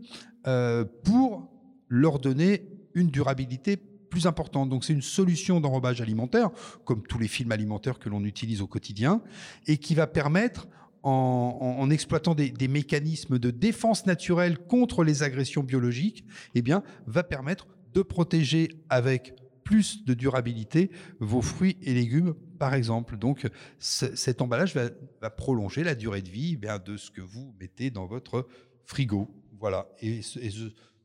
euh, 0.47 0.85
pour 1.03 1.51
leur 1.87 2.17
donner 2.17 2.67
une 2.95 3.09
durabilité 3.09 3.77
importante. 4.25 4.69
Donc 4.69 4.83
c'est 4.83 4.93
une 4.93 5.01
solution 5.01 5.59
d'enrobage 5.59 6.01
alimentaire, 6.01 6.49
comme 6.85 7.03
tous 7.03 7.19
les 7.19 7.27
films 7.27 7.51
alimentaires 7.51 7.99
que 7.99 8.09
l'on 8.09 8.23
utilise 8.23 8.61
au 8.61 8.67
quotidien, 8.67 9.21
et 9.67 9.77
qui 9.77 9.95
va 9.95 10.07
permettre, 10.07 10.67
en, 11.03 11.89
exploitant 11.89 12.33
des, 12.33 12.67
mécanismes 12.69 13.37
de 13.37 13.51
défense 13.51 14.05
naturelle 14.05 14.57
contre 14.57 15.03
les 15.03 15.21
agressions 15.21 15.61
biologiques, 15.61 16.23
eh 16.55 16.61
bien, 16.61 16.81
va 17.07 17.23
permettre 17.23 17.67
de 17.93 18.01
protéger 18.01 18.69
avec 18.89 19.35
plus 19.63 20.05
de 20.05 20.13
durabilité 20.13 20.91
vos 21.19 21.41
fruits 21.41 21.77
et 21.81 21.93
légumes, 21.93 22.33
par 22.59 22.73
exemple. 22.73 23.17
Donc, 23.17 23.49
cet 23.79 24.41
emballage 24.41 24.75
va, 24.75 25.29
prolonger 25.29 25.83
la 25.83 25.95
durée 25.95 26.21
de 26.21 26.29
vie 26.29 26.57
eh 26.61 26.79
de 26.89 26.97
ce 26.97 27.11
que 27.11 27.21
vous 27.21 27.53
mettez 27.59 27.89
dans 27.89 28.05
votre 28.05 28.47
frigo. 28.85 29.29
Voilà. 29.59 29.87
Et, 30.01 30.21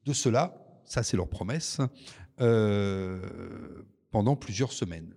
de 0.04 0.12
cela, 0.12 0.54
ça 0.84 1.02
c'est 1.02 1.16
leur 1.16 1.28
promesse, 1.28 1.80
pendant 4.10 4.36
plusieurs 4.36 4.72
semaines. 4.72 5.14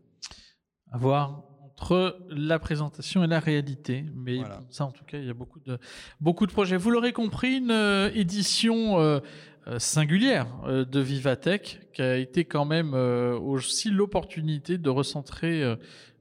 À 0.91 0.97
voir 0.97 1.43
entre 1.74 2.17
la 2.30 2.59
présentation 2.59 3.24
et 3.24 3.28
la 3.28 3.39
réalité. 3.39 4.05
Mais 4.15 4.38
Voilà. 4.38 4.61
ça, 4.69 4.86
en 4.86 4.91
tout 4.91 5.05
cas, 5.05 5.17
il 5.17 5.26
y 5.26 5.30
a 5.30 5.34
beaucoup 5.34 5.59
de, 5.59 5.80
beaucoup 6.19 6.45
de 6.45 6.51
projets. 6.51 6.78
Vous 6.78 6.91
l'aurez 6.91 7.13
compris, 7.13 7.57
une 7.57 7.72
euh, 7.72 8.11
édition 8.13 8.99
euh, 8.99 9.19
euh, 9.67 9.80
singulière 9.80 10.47
euh, 10.65 10.86
de 10.86 10.99
Vivatech 10.99 11.80
qui 11.93 12.01
a 12.01 12.17
été 12.17 12.45
quand 12.45 12.65
même 12.65 12.93
euh, 12.93 13.38
aussi 13.38 13.89
l'opportunité 13.89 14.78
de 14.78 14.89
recentrer. 14.89 15.63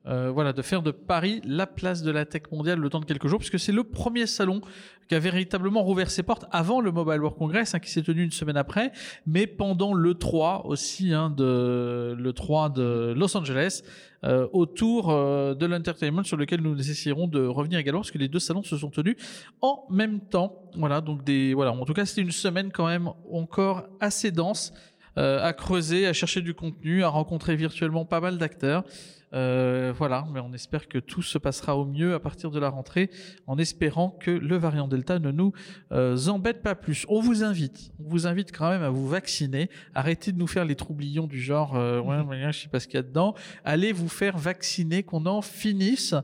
Euh, 0.06 0.30
voilà, 0.30 0.52
de 0.52 0.62
faire 0.62 0.82
de 0.82 0.90
Paris 0.90 1.42
la 1.44 1.66
place 1.66 2.02
de 2.02 2.10
la 2.10 2.24
tech 2.24 2.42
mondiale 2.50 2.78
le 2.78 2.88
temps 2.88 3.00
de 3.00 3.04
quelques 3.04 3.26
jours, 3.26 3.38
puisque 3.38 3.58
c'est 3.58 3.72
le 3.72 3.84
premier 3.84 4.26
salon 4.26 4.62
qui 5.08 5.14
a 5.14 5.18
véritablement 5.18 5.82
rouvert 5.82 6.10
ses 6.10 6.22
portes 6.22 6.46
avant 6.52 6.80
le 6.80 6.90
Mobile 6.90 7.20
World 7.20 7.36
Congress, 7.36 7.74
hein, 7.74 7.80
qui 7.80 7.90
s'est 7.90 8.02
tenu 8.02 8.22
une 8.22 8.30
semaine 8.30 8.56
après, 8.56 8.92
mais 9.26 9.46
pendant 9.46 9.92
le 9.92 10.14
3 10.14 10.66
aussi, 10.66 11.12
hein, 11.12 11.30
de, 11.30 12.16
le 12.18 12.32
3 12.32 12.70
de 12.70 13.12
Los 13.16 13.36
Angeles, 13.36 13.82
euh, 14.22 14.46
autour 14.52 15.10
euh, 15.10 15.54
de 15.54 15.64
l'entertainment 15.64 16.22
sur 16.24 16.36
lequel 16.36 16.60
nous 16.60 16.78
essaierons 16.78 17.26
de 17.26 17.44
revenir 17.44 17.78
également 17.78 18.00
parce 18.00 18.10
que 18.10 18.18
les 18.18 18.28
deux 18.28 18.38
salons 18.38 18.62
se 18.62 18.76
sont 18.76 18.90
tenus 18.90 19.16
en 19.62 19.84
même 19.88 20.20
temps. 20.20 20.62
Voilà, 20.76 21.00
donc 21.00 21.24
des 21.24 21.54
voilà, 21.54 21.72
en 21.72 21.84
tout 21.84 21.94
cas, 21.94 22.04
c'était 22.04 22.20
une 22.20 22.30
semaine 22.30 22.70
quand 22.70 22.86
même 22.86 23.10
encore 23.32 23.84
assez 23.98 24.30
dense 24.30 24.72
euh, 25.18 25.42
à 25.42 25.52
creuser, 25.52 26.06
à 26.06 26.12
chercher 26.12 26.40
du 26.40 26.54
contenu, 26.54 27.02
à 27.02 27.08
rencontrer 27.08 27.56
virtuellement 27.56 28.04
pas 28.04 28.20
mal 28.20 28.38
d'acteurs. 28.38 28.84
Euh, 29.32 29.92
voilà, 29.96 30.26
mais 30.32 30.40
on 30.40 30.52
espère 30.52 30.88
que 30.88 30.98
tout 30.98 31.22
se 31.22 31.38
passera 31.38 31.76
au 31.76 31.84
mieux 31.84 32.14
à 32.14 32.20
partir 32.20 32.50
de 32.50 32.58
la 32.58 32.68
rentrée, 32.68 33.10
en 33.46 33.58
espérant 33.58 34.10
que 34.10 34.30
le 34.30 34.56
variant 34.56 34.88
Delta 34.88 35.18
ne 35.18 35.30
nous 35.30 35.52
euh, 35.92 36.16
embête 36.28 36.62
pas 36.62 36.74
plus. 36.74 37.06
On 37.08 37.20
vous 37.20 37.44
invite, 37.44 37.92
on 38.04 38.08
vous 38.08 38.26
invite 38.26 38.56
quand 38.56 38.68
même 38.68 38.82
à 38.82 38.90
vous 38.90 39.08
vacciner. 39.08 39.70
Arrêtez 39.94 40.32
de 40.32 40.38
nous 40.38 40.46
faire 40.46 40.64
les 40.64 40.74
troublions 40.74 41.26
du 41.26 41.40
genre, 41.40 41.76
euh, 41.76 42.00
ouais, 42.00 42.24
mais 42.28 42.52
je 42.52 42.62
sais 42.62 42.68
pas 42.68 42.80
ce 42.80 42.86
qu'il 42.86 42.96
y 42.96 42.98
a 42.98 43.02
dedans. 43.02 43.34
Allez 43.64 43.92
vous 43.92 44.08
faire 44.08 44.36
vacciner, 44.36 45.02
qu'on 45.02 45.26
en 45.26 45.42
finisse. 45.42 46.14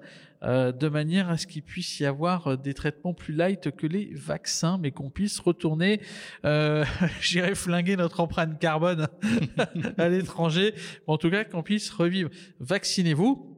Euh, 0.43 0.73
de 0.73 0.89
manière 0.89 1.31
à 1.31 1.39
ce 1.39 1.47
qu'il 1.47 1.63
puisse 1.63 1.99
y 2.01 2.05
avoir 2.05 2.47
euh, 2.47 2.57
des 2.57 2.75
traitements 2.75 3.15
plus 3.15 3.35
light 3.35 3.71
que 3.71 3.87
les 3.87 4.11
vaccins, 4.15 4.79
mais 4.79 4.91
qu'on 4.91 5.11
puisse 5.11 5.41
retourner, 5.41 6.01
euh, 6.45 6.85
j'irais 7.21 7.55
flinguer 7.55 7.97
notre 7.97 8.21
empreinte 8.21 8.59
carbone 8.59 9.09
à 9.99 10.09
l'étranger, 10.09 10.75
en 11.07 11.17
tout 11.17 11.31
cas 11.31 11.45
qu'on 11.45 11.63
puisse 11.63 11.91
revivre. 11.91 12.31
Vaccinez-vous. 12.61 13.57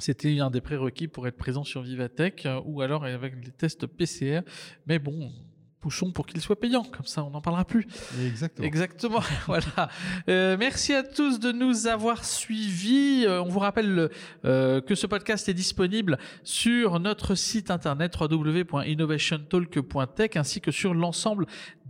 C'était 0.00 0.38
un 0.38 0.50
des 0.50 0.60
prérequis 0.60 1.08
pour 1.08 1.26
être 1.26 1.36
présent 1.36 1.64
sur 1.64 1.82
Vivatech, 1.82 2.46
euh, 2.46 2.60
ou 2.64 2.82
alors 2.82 3.04
avec 3.04 3.34
les 3.44 3.50
tests 3.50 3.86
PCR. 3.86 4.42
Mais 4.86 5.00
bon, 5.00 5.32
poussons 5.80 6.10
pour 6.10 6.26
qu'il 6.26 6.40
soit 6.40 6.58
payant, 6.58 6.82
comme 6.82 7.06
ça 7.06 7.22
on 7.24 7.30
n'en 7.30 7.40
parlera 7.40 7.64
plus. 7.64 7.86
Exactement. 8.24 8.66
Exactement. 8.66 9.20
voilà. 9.46 9.88
Euh, 10.28 10.56
merci 10.58 10.92
à 10.92 11.02
tous 11.02 11.40
de 11.40 11.52
nous 11.52 11.86
avoir 11.86 12.22
suivis. 12.24 13.24
Euh, 13.26 13.42
on 13.42 13.48
vous 13.48 13.60
rappelle 13.60 14.10
euh, 14.44 14.80
que 14.80 14.94
ce 14.94 15.06
podcast 15.06 15.48
est 15.48 15.54
disponible 15.54 16.18
sur 16.42 17.00
notre 17.00 17.34
site 17.34 17.70
internet 17.70 18.14
www.innovationtalk.tech 18.20 20.36
ainsi 20.36 20.60
que 20.60 20.70
sur 20.70 20.92
l'ensemble 20.94 21.46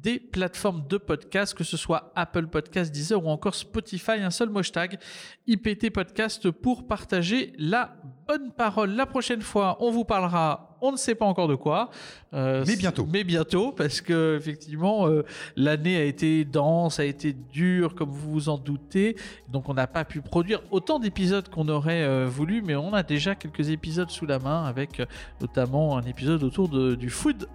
des 0.09 0.19
plateformes 0.19 0.87
de 0.89 0.97
podcast, 0.97 1.53
que 1.53 1.65
ce 1.65 1.77
soit 1.77 2.13
Apple 2.15 2.47
Podcast, 2.47 2.91
Deezer 2.91 3.23
ou 3.23 3.29
encore 3.29 3.55
Spotify. 3.55 4.13
Un 4.13 4.31
seul 4.31 4.49
hashtag 4.57 4.99
IPT 5.47 5.91
Podcast 5.91 6.51
pour 6.51 6.87
partager 6.87 7.53
la 7.59 7.95
bonne 8.27 8.53
parole. 8.53 8.93
La 8.93 9.05
prochaine 9.05 9.43
fois, 9.43 9.77
on 9.81 9.91
vous 9.91 10.07
parlera, 10.07 10.79
on 10.81 10.93
ne 10.93 10.97
sait 10.97 11.15
pas 11.15 11.27
encore 11.27 11.47
de 11.47 11.57
quoi. 11.57 11.91
Euh, 12.33 12.65
mais 12.67 12.77
bientôt. 12.77 13.07
Mais 13.11 13.23
bientôt, 13.23 13.73
parce 13.73 14.01
que 14.01 14.37
effectivement, 14.39 15.09
euh, 15.09 15.25
l'année 15.57 15.97
a 15.97 16.05
été 16.05 16.47
dense, 16.47 17.01
a 17.01 17.05
été 17.05 17.35
dure, 17.35 17.95
comme 17.95 18.11
vous 18.11 18.31
vous 18.31 18.49
en 18.49 18.57
doutez. 18.57 19.15
Donc, 19.51 19.69
on 19.69 19.75
n'a 19.75 19.87
pas 19.87 20.07
pu 20.07 20.23
produire 20.23 20.63
autant 20.71 20.99
d'épisodes 20.99 21.51
qu'on 21.51 21.69
aurait 21.69 22.03
euh, 22.03 22.27
voulu, 22.27 22.63
mais 22.63 22.77
on 22.77 22.95
a 22.95 23.03
déjà 23.03 23.35
quelques 23.35 23.69
épisodes 23.69 24.11
sous 24.11 24.25
la 24.25 24.39
main, 24.39 24.65
avec 24.65 25.03
notamment 25.43 25.99
un 25.99 26.03
épisode 26.03 26.43
autour 26.43 26.71
de, 26.71 26.95
du 26.95 27.11
food 27.11 27.47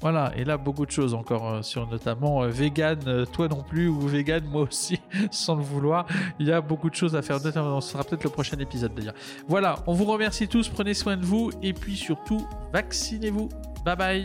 Voilà, 0.00 0.32
et 0.36 0.44
là, 0.44 0.56
beaucoup 0.56 0.84
de 0.86 0.90
choses 0.90 1.14
encore 1.14 1.64
sur 1.64 1.88
notamment 1.88 2.46
vegan, 2.48 3.24
toi 3.32 3.48
non 3.48 3.62
plus, 3.62 3.88
ou 3.88 4.00
vegan, 4.00 4.44
moi 4.44 4.62
aussi, 4.62 5.00
sans 5.30 5.56
le 5.56 5.62
vouloir. 5.62 6.06
Il 6.38 6.46
y 6.46 6.52
a 6.52 6.60
beaucoup 6.60 6.90
de 6.90 6.94
choses 6.94 7.16
à 7.16 7.22
faire. 7.22 7.38
Ce 7.40 7.50
sera 7.50 8.04
peut-être 8.04 8.24
le 8.24 8.30
prochain 8.30 8.58
épisode 8.58 8.94
d'ailleurs. 8.94 9.14
Voilà, 9.48 9.76
on 9.86 9.94
vous 9.94 10.04
remercie 10.04 10.48
tous, 10.48 10.68
prenez 10.68 10.94
soin 10.94 11.16
de 11.16 11.24
vous, 11.24 11.50
et 11.62 11.72
puis 11.72 11.96
surtout, 11.96 12.46
vaccinez-vous. 12.72 13.48
Bye 13.84 13.96
bye. 13.96 14.24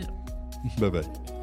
Bye 0.78 0.90
bye. 0.90 1.39